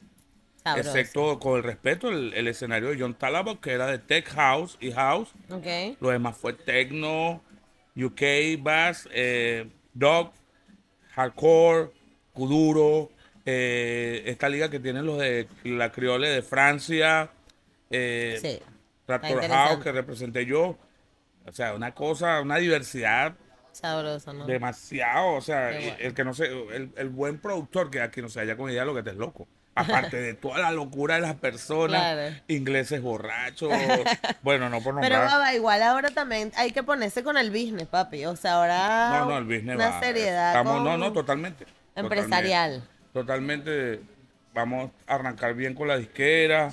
Sabroso. 0.64 0.90
Excepto, 0.90 1.38
con 1.38 1.56
el 1.56 1.62
respeto, 1.64 2.08
el, 2.08 2.32
el 2.34 2.48
escenario 2.48 2.90
de 2.90 3.00
John 3.00 3.14
Talabot, 3.14 3.60
que 3.60 3.72
era 3.72 3.86
de 3.86 3.98
Tech 3.98 4.28
House 4.30 4.76
y 4.80 4.92
House. 4.92 5.32
Lo 6.00 6.10
demás 6.10 6.36
fue 6.36 6.52
Techno, 6.52 7.42
UK, 7.96 8.22
Bass, 8.60 9.08
eh, 9.12 9.68
Dog, 9.92 10.32
Hardcore, 11.14 11.90
Kuduro, 12.32 13.10
eh, 13.44 14.22
esta 14.26 14.48
liga 14.48 14.70
que 14.70 14.78
tienen 14.80 15.04
los 15.04 15.18
de 15.18 15.48
la 15.64 15.90
Criole 15.90 16.28
de 16.28 16.42
Francia, 16.42 17.30
eh, 17.90 18.38
Sí. 18.40 18.60
House 19.08 19.82
que 19.82 19.92
representé 19.92 20.46
yo. 20.46 20.78
O 21.44 21.52
sea, 21.52 21.74
una 21.74 21.92
cosa, 21.92 22.40
una 22.40 22.56
diversidad 22.58 23.34
Sabroso, 23.72 24.32
¿no? 24.32 24.46
demasiado. 24.46 25.32
O 25.34 25.40
sea, 25.40 25.70
bueno. 25.72 25.96
el 25.98 26.14
que 26.14 26.24
no 26.24 26.34
sé, 26.34 26.46
el, 26.46 26.92
el 26.96 27.08
buen 27.08 27.38
productor 27.38 27.90
que 27.90 28.00
aquí 28.00 28.22
no 28.22 28.28
se 28.28 28.40
haya 28.40 28.56
con 28.56 28.70
idea 28.70 28.84
lo 28.84 28.94
que 28.94 29.02
te 29.02 29.10
es 29.10 29.16
loco. 29.16 29.48
Aparte 29.74 30.18
de 30.20 30.34
toda 30.34 30.58
la 30.58 30.70
locura 30.70 31.14
de 31.14 31.22
las 31.22 31.34
personas, 31.36 32.00
Claro. 32.00 32.34
ingleses 32.48 33.00
borrachos. 33.00 33.70
bueno, 34.42 34.68
no 34.68 34.82
por 34.82 35.00
Pero 35.00 35.16
nombrar. 35.16 35.26
baba, 35.26 35.54
igual 35.54 35.82
ahora 35.82 36.10
también 36.10 36.52
hay 36.56 36.72
que 36.72 36.82
ponerse 36.82 37.22
con 37.22 37.38
el 37.38 37.50
business, 37.50 37.86
papi. 37.86 38.26
O 38.26 38.36
sea, 38.36 38.54
ahora 38.54 39.18
No, 39.20 39.30
no, 39.30 39.38
el 39.38 39.44
business 39.44 39.76
una 39.76 39.88
va. 39.90 40.00
seriedad 40.00 40.48
Estamos- 40.50 40.82
no, 40.84 40.90
con- 40.90 41.00
no, 41.00 41.12
totalmente. 41.12 41.64
empresarial. 41.96 42.82
Totalmente, 43.14 43.72
totalmente 43.96 44.12
vamos 44.54 44.90
a 45.06 45.14
arrancar 45.14 45.54
bien 45.54 45.74
con 45.74 45.88
la 45.88 45.96
disquera. 45.96 46.70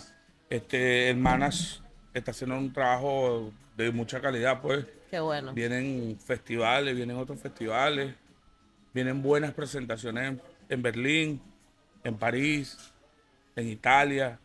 Este, 0.49 1.09
el 1.09 1.17
manage 1.17 1.79
está 2.13 2.31
haciendo 2.31 2.57
un 2.57 2.73
trabajo 2.73 3.53
de 3.77 3.91
mucha 3.91 4.19
calidad, 4.19 4.59
pues. 4.61 4.85
Qué 5.09 5.19
bueno. 5.21 5.53
Vienen 5.53 6.17
festivales, 6.23 6.95
vienen 6.95 7.15
otros 7.15 7.39
festivales, 7.39 8.13
vienen 8.93 9.21
buenas 9.21 9.53
presentaciones 9.53 10.27
en, 10.31 10.41
en 10.67 10.81
Berlín, 10.81 11.41
en 12.03 12.17
París, 12.17 12.77
en 13.55 13.67
Italia. 13.67 14.39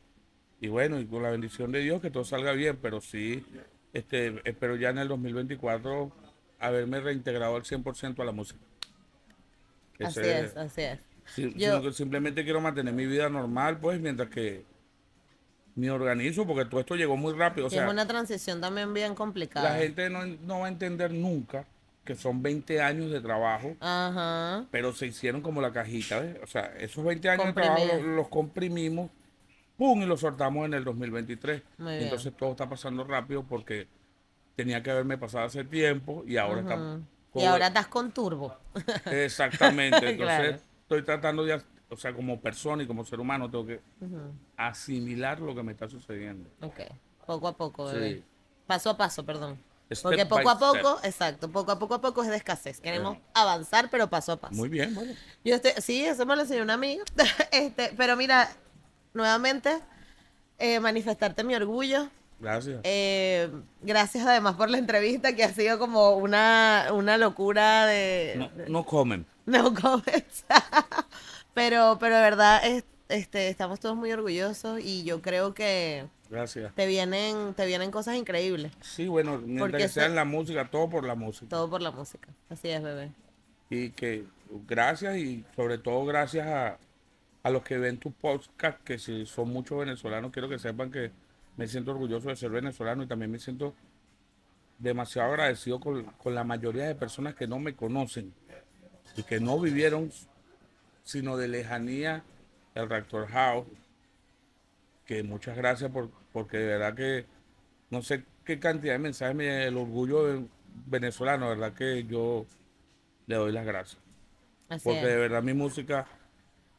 Y 0.60 0.68
bueno, 0.68 0.98
y 1.00 1.06
con 1.06 1.22
la 1.22 1.30
bendición 1.30 1.72
de 1.72 1.80
Dios 1.80 2.00
que 2.00 2.10
todo 2.10 2.24
salga 2.24 2.52
bien, 2.52 2.78
pero 2.80 3.00
sí, 3.00 3.44
este, 3.92 4.40
espero 4.48 4.76
ya 4.76 4.90
en 4.90 4.98
el 4.98 5.08
2024 5.08 6.10
haberme 6.60 7.00
reintegrado 7.00 7.56
al 7.56 7.62
100% 7.64 8.22
a 8.22 8.24
la 8.24 8.32
música. 8.32 8.60
Así 10.00 10.20
es, 10.20 10.56
así 10.56 10.82
es. 10.82 10.98
Yo- 11.56 11.92
simplemente 11.92 12.44
quiero 12.44 12.60
mantener 12.60 12.92
mi 12.94 13.06
vida 13.06 13.28
normal, 13.28 13.78
pues, 13.78 14.00
mientras 14.00 14.28
que 14.28 14.64
me 15.74 15.90
organizo, 15.90 16.46
porque 16.46 16.64
todo 16.68 16.80
esto 16.80 16.94
llegó 16.96 17.16
muy 17.16 17.32
rápido. 17.34 17.66
O 17.66 17.70
sea, 17.70 17.84
es 17.86 17.90
una 17.92 18.06
transición 18.06 18.60
también 18.60 18.92
bien 18.94 19.14
complicada. 19.14 19.70
la 19.74 19.78
gente 19.78 20.08
no, 20.10 20.24
no 20.24 20.60
va 20.60 20.66
a 20.66 20.68
entender 20.68 21.12
nunca 21.12 21.66
que 22.04 22.14
son 22.14 22.42
20 22.42 22.80
años 22.82 23.10
de 23.10 23.20
trabajo, 23.20 23.74
Ajá. 23.80 24.66
pero 24.70 24.92
se 24.92 25.06
hicieron 25.06 25.40
como 25.40 25.60
la 25.60 25.72
cajita, 25.72 26.20
¿ves? 26.20 26.36
O 26.42 26.46
sea, 26.46 26.72
esos 26.78 27.04
20 27.04 27.28
años 27.30 27.46
de 27.46 27.52
trabajo 27.54 27.84
los, 27.94 28.02
los 28.02 28.28
comprimimos, 28.28 29.10
pum, 29.76 30.02
y 30.02 30.06
los 30.06 30.20
soltamos 30.20 30.66
en 30.66 30.74
el 30.74 30.84
2023. 30.84 31.62
Muy 31.78 31.92
bien. 31.92 32.04
Entonces 32.04 32.36
todo 32.36 32.50
está 32.50 32.68
pasando 32.68 33.04
rápido 33.04 33.42
porque 33.44 33.88
tenía 34.54 34.82
que 34.82 34.90
haberme 34.90 35.16
pasado 35.18 35.46
hace 35.46 35.64
tiempo 35.64 36.22
y 36.26 36.36
ahora 36.36 36.60
está... 36.60 36.76
Ujú. 36.76 37.02
Y 37.36 37.44
ahora 37.46 37.66
estás 37.66 37.88
con 37.88 38.12
turbo. 38.12 38.56
Exactamente. 39.06 39.96
Entonces, 40.10 40.38
Claro. 40.38 40.56
estoy 40.82 41.02
tratando 41.02 41.44
de, 41.44 41.60
o 41.88 41.96
sea, 41.96 42.12
como 42.14 42.40
persona 42.40 42.84
y 42.84 42.86
como 42.86 43.04
ser 43.04 43.18
humano, 43.18 43.50
tengo 43.50 43.66
que 43.66 43.80
asimilar 44.56 45.40
lo 45.40 45.54
que 45.54 45.62
me 45.62 45.72
está 45.72 45.88
sucediendo. 45.88 46.48
Ok. 46.60 46.80
Poco 47.26 47.48
a 47.48 47.56
poco, 47.56 47.88
Sí. 47.90 47.94
bebé. 47.96 48.22
Paso 48.66 48.90
a 48.90 48.96
paso, 48.96 49.24
perdón. 49.24 49.58
Porque 50.02 50.26
poco 50.26 50.50
a 50.50 50.58
poco, 50.58 50.98
step. 50.98 51.10
exacto, 51.10 51.50
poco 51.50 51.72
a 51.72 51.78
poco 51.78 51.94
a 51.94 52.00
poco 52.00 52.22
es 52.22 52.28
de 52.30 52.36
escasez. 52.36 52.80
Queremos 52.80 53.16
Ajá. 53.16 53.42
avanzar, 53.42 53.90
pero 53.90 54.08
paso 54.08 54.32
a 54.32 54.36
paso. 54.36 54.54
Muy 54.54 54.68
bien, 54.68 54.94
bueno. 54.94 55.12
Yo 55.44 55.54
estoy, 55.54 55.72
sí, 55.78 56.04
eso 56.04 56.24
me 56.26 56.34
lo 56.36 56.42
enseñó 56.42 56.62
una 56.62 56.74
amiga. 56.74 57.04
este, 57.52 57.92
pero 57.96 58.16
mira, 58.16 58.50
nuevamente, 59.12 59.80
eh, 60.58 60.80
manifestarte 60.80 61.44
mi 61.44 61.54
orgullo 61.54 62.08
Gracias. 62.40 62.80
Eh, 62.82 63.48
gracias 63.80 64.26
además 64.26 64.56
por 64.56 64.68
la 64.68 64.76
entrevista 64.76 65.34
que 65.34 65.44
ha 65.44 65.52
sido 65.54 65.78
como 65.78 66.10
una, 66.16 66.88
una 66.92 67.16
locura 67.16 67.86
de... 67.86 68.34
No, 68.36 68.50
no 68.68 68.84
comen. 68.84 69.24
No 69.46 69.72
comments. 69.72 70.44
pero, 71.54 71.96
pero 72.00 72.16
de 72.16 72.22
verdad 72.22 72.66
es- 72.66 72.84
este, 73.08 73.48
estamos 73.48 73.80
todos 73.80 73.96
muy 73.96 74.10
orgullosos 74.12 74.80
y 74.80 75.04
yo 75.04 75.20
creo 75.22 75.54
que 75.54 76.06
Gracias. 76.34 76.74
te 76.74 76.86
vienen, 76.86 77.54
te 77.54 77.64
vienen 77.66 77.90
cosas 77.90 78.16
increíbles. 78.16 78.72
Sí, 78.80 79.06
bueno, 79.08 79.38
mientras 79.38 79.70
Porque 79.70 79.82
que 79.84 79.88
sea 79.88 80.02
se- 80.04 80.08
en 80.10 80.14
la 80.16 80.24
música, 80.24 80.68
todo 80.70 80.90
por 80.90 81.04
la 81.04 81.14
música. 81.14 81.48
Todo 81.48 81.70
por 81.70 81.80
la 81.80 81.90
música. 81.92 82.28
Así 82.50 82.68
es, 82.68 82.82
bebé. 82.82 83.10
Y 83.70 83.90
que 83.90 84.24
gracias 84.66 85.16
y 85.16 85.44
sobre 85.56 85.78
todo 85.78 86.04
gracias 86.04 86.46
a, 86.46 86.78
a 87.42 87.50
los 87.50 87.62
que 87.62 87.78
ven 87.78 87.98
tu 87.98 88.12
podcast, 88.12 88.82
que 88.84 88.98
si 88.98 89.26
son 89.26 89.48
muchos 89.50 89.78
venezolanos, 89.78 90.32
quiero 90.32 90.48
que 90.48 90.58
sepan 90.58 90.90
que 90.90 91.10
me 91.56 91.66
siento 91.68 91.92
orgulloso 91.92 92.28
de 92.28 92.36
ser 92.36 92.50
venezolano 92.50 93.02
y 93.04 93.06
también 93.06 93.30
me 93.30 93.38
siento 93.38 93.74
demasiado 94.78 95.30
agradecido 95.30 95.78
con, 95.80 96.02
con 96.04 96.34
la 96.34 96.42
mayoría 96.44 96.84
de 96.86 96.94
personas 96.94 97.34
que 97.34 97.46
no 97.46 97.58
me 97.58 97.74
conocen 97.76 98.34
y 99.16 99.22
que 99.22 99.38
no 99.40 99.58
vivieron 99.60 100.10
sino 101.04 101.36
de 101.36 101.48
lejanía 101.48 102.24
el 102.74 102.88
Reactor 102.88 103.28
House. 103.28 103.66
Que 105.04 105.22
muchas 105.22 105.56
gracias 105.56 105.90
por, 105.90 106.10
porque 106.32 106.56
de 106.58 106.66
verdad 106.66 106.94
que 106.94 107.26
no 107.90 108.02
sé 108.02 108.24
qué 108.44 108.58
cantidad 108.58 108.94
de 108.94 108.98
mensajes 108.98 109.36
me 109.36 109.66
el 109.66 109.76
orgullo 109.76 110.48
venezolano, 110.86 111.50
de 111.50 111.56
verdad 111.56 111.74
que 111.74 112.04
yo 112.04 112.46
le 113.26 113.36
doy 113.36 113.52
las 113.52 113.66
gracias. 113.66 114.02
Así 114.68 114.82
Porque 114.84 115.06
de 115.06 115.16
verdad 115.16 115.42
mi 115.42 115.54
música, 115.54 116.06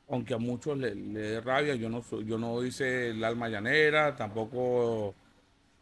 aunque 0.09 0.33
a 0.33 0.37
muchos 0.37 0.77
le, 0.77 0.95
le 0.95 1.19
dé 1.19 1.41
rabia, 1.41 1.75
yo 1.75 1.89
no 1.89 2.01
soy, 2.01 2.25
yo 2.25 2.37
no 2.37 2.63
hice 2.63 3.09
el 3.09 3.23
alma 3.23 3.47
llanera, 3.49 4.15
tampoco 4.15 5.15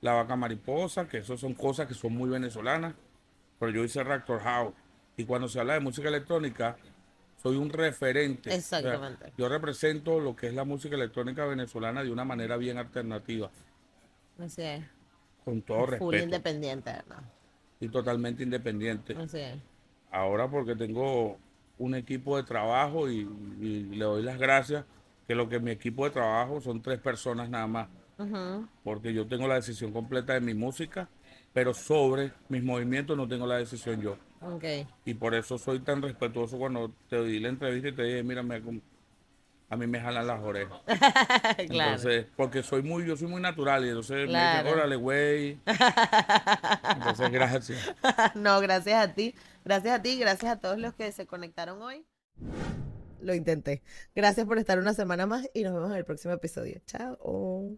la 0.01 0.13
vaca 0.13 0.35
mariposa, 0.35 1.07
que 1.07 1.19
eso 1.19 1.37
son 1.37 1.53
cosas 1.53 1.87
que 1.87 1.93
son 1.93 2.13
muy 2.13 2.29
venezolanas, 2.29 2.93
pero 3.57 3.71
yo 3.71 3.83
hice 3.83 4.03
Reactor 4.03 4.41
House. 4.41 4.73
Y 5.15 5.25
cuando 5.25 5.47
se 5.47 5.59
habla 5.59 5.75
de 5.75 5.79
música 5.79 6.09
electrónica, 6.09 6.75
soy 7.43 7.57
un 7.57 7.69
referente. 7.69 8.53
O 8.57 8.61
sea, 8.61 8.81
Exactamente. 8.81 9.33
yo 9.37 9.49
represento 9.49 10.19
lo 10.19 10.35
que 10.35 10.47
es 10.47 10.53
la 10.53 10.63
música 10.63 10.95
electrónica 10.95 11.45
venezolana 11.45 12.03
de 12.03 12.11
una 12.11 12.25
manera 12.25 12.57
bien 12.57 12.77
alternativa, 12.77 13.51
Así 14.39 14.61
es. 14.61 14.83
con 15.45 15.61
todo 15.61 15.85
Full 15.85 15.89
respeto 15.89 16.23
independiente, 16.23 16.91
¿verdad? 16.91 17.23
y 17.79 17.89
totalmente 17.89 18.43
independiente. 18.43 19.13
Así 19.15 19.39
es. 19.39 19.57
ahora 20.11 20.49
porque 20.49 20.75
tengo 20.75 21.37
un 21.77 21.95
equipo 21.95 22.37
de 22.37 22.43
trabajo 22.43 23.09
y, 23.09 23.27
y 23.59 23.83
le 23.95 24.05
doy 24.05 24.23
las 24.23 24.37
gracias 24.39 24.85
que 25.27 25.35
lo 25.35 25.49
que 25.49 25.59
mi 25.59 25.71
equipo 25.71 26.05
de 26.05 26.11
trabajo 26.11 26.61
son 26.61 26.81
tres 26.81 26.99
personas 26.99 27.49
nada 27.49 27.67
más 27.67 27.87
porque 28.83 29.13
yo 29.13 29.27
tengo 29.27 29.47
la 29.47 29.55
decisión 29.55 29.91
completa 29.91 30.33
de 30.33 30.39
mi 30.41 30.53
música 30.53 31.09
pero 31.53 31.73
sobre 31.73 32.31
mis 32.49 32.63
movimientos 32.63 33.15
no 33.15 33.27
tengo 33.27 33.45
la 33.47 33.57
decisión 33.57 34.01
yo 34.01 34.17
Ok. 34.41 34.63
y 35.05 35.13
por 35.13 35.35
eso 35.35 35.57
soy 35.57 35.79
tan 35.79 36.01
respetuoso 36.01 36.57
cuando 36.57 36.91
te 37.09 37.23
di 37.23 37.39
la 37.39 37.49
entrevista 37.49 37.89
y 37.89 37.95
te 37.95 38.03
dije 38.03 38.23
mira 38.23 38.43
me- 38.43 38.81
a 39.69 39.75
mí 39.77 39.87
me 39.87 39.99
jalan 39.99 40.27
las 40.27 40.41
orejas 40.43 40.79
claro. 41.69 41.91
entonces 41.91 42.27
porque 42.35 42.61
soy 42.61 42.83
muy 42.83 43.05
yo 43.07 43.15
soy 43.15 43.27
muy 43.27 43.41
natural 43.41 43.85
y 43.85 43.89
entonces 43.89 44.17
me 44.17 44.27
Claro. 44.27 44.63
dicen 44.63 44.77
órale 44.79 44.95
güey 44.97 45.59
entonces 46.95 47.31
gracias 47.31 47.93
no, 48.35 48.59
gracias 48.59 49.03
a 49.09 49.13
ti. 49.13 49.33
Gracias 49.65 49.97
a 49.97 50.01
ti, 50.01 50.19
gracias 50.19 50.51
a 50.51 50.59
todos 50.59 50.77
los 50.77 50.93
que 50.93 51.09
se 51.13 51.25
conectaron 51.25 51.81
hoy. 51.81 52.05
Lo 53.21 53.33
intenté. 53.33 53.81
Gracias 54.13 54.45
por 54.45 54.57
estar 54.57 54.77
una 54.77 54.93
semana 54.93 55.25
más 55.25 55.49
y 55.53 55.63
nos 55.63 55.73
vemos 55.73 55.89
en 55.91 55.95
el 55.97 56.03
próximo 56.05 56.33
episodio. 56.33 56.81
Chao. 56.85 57.77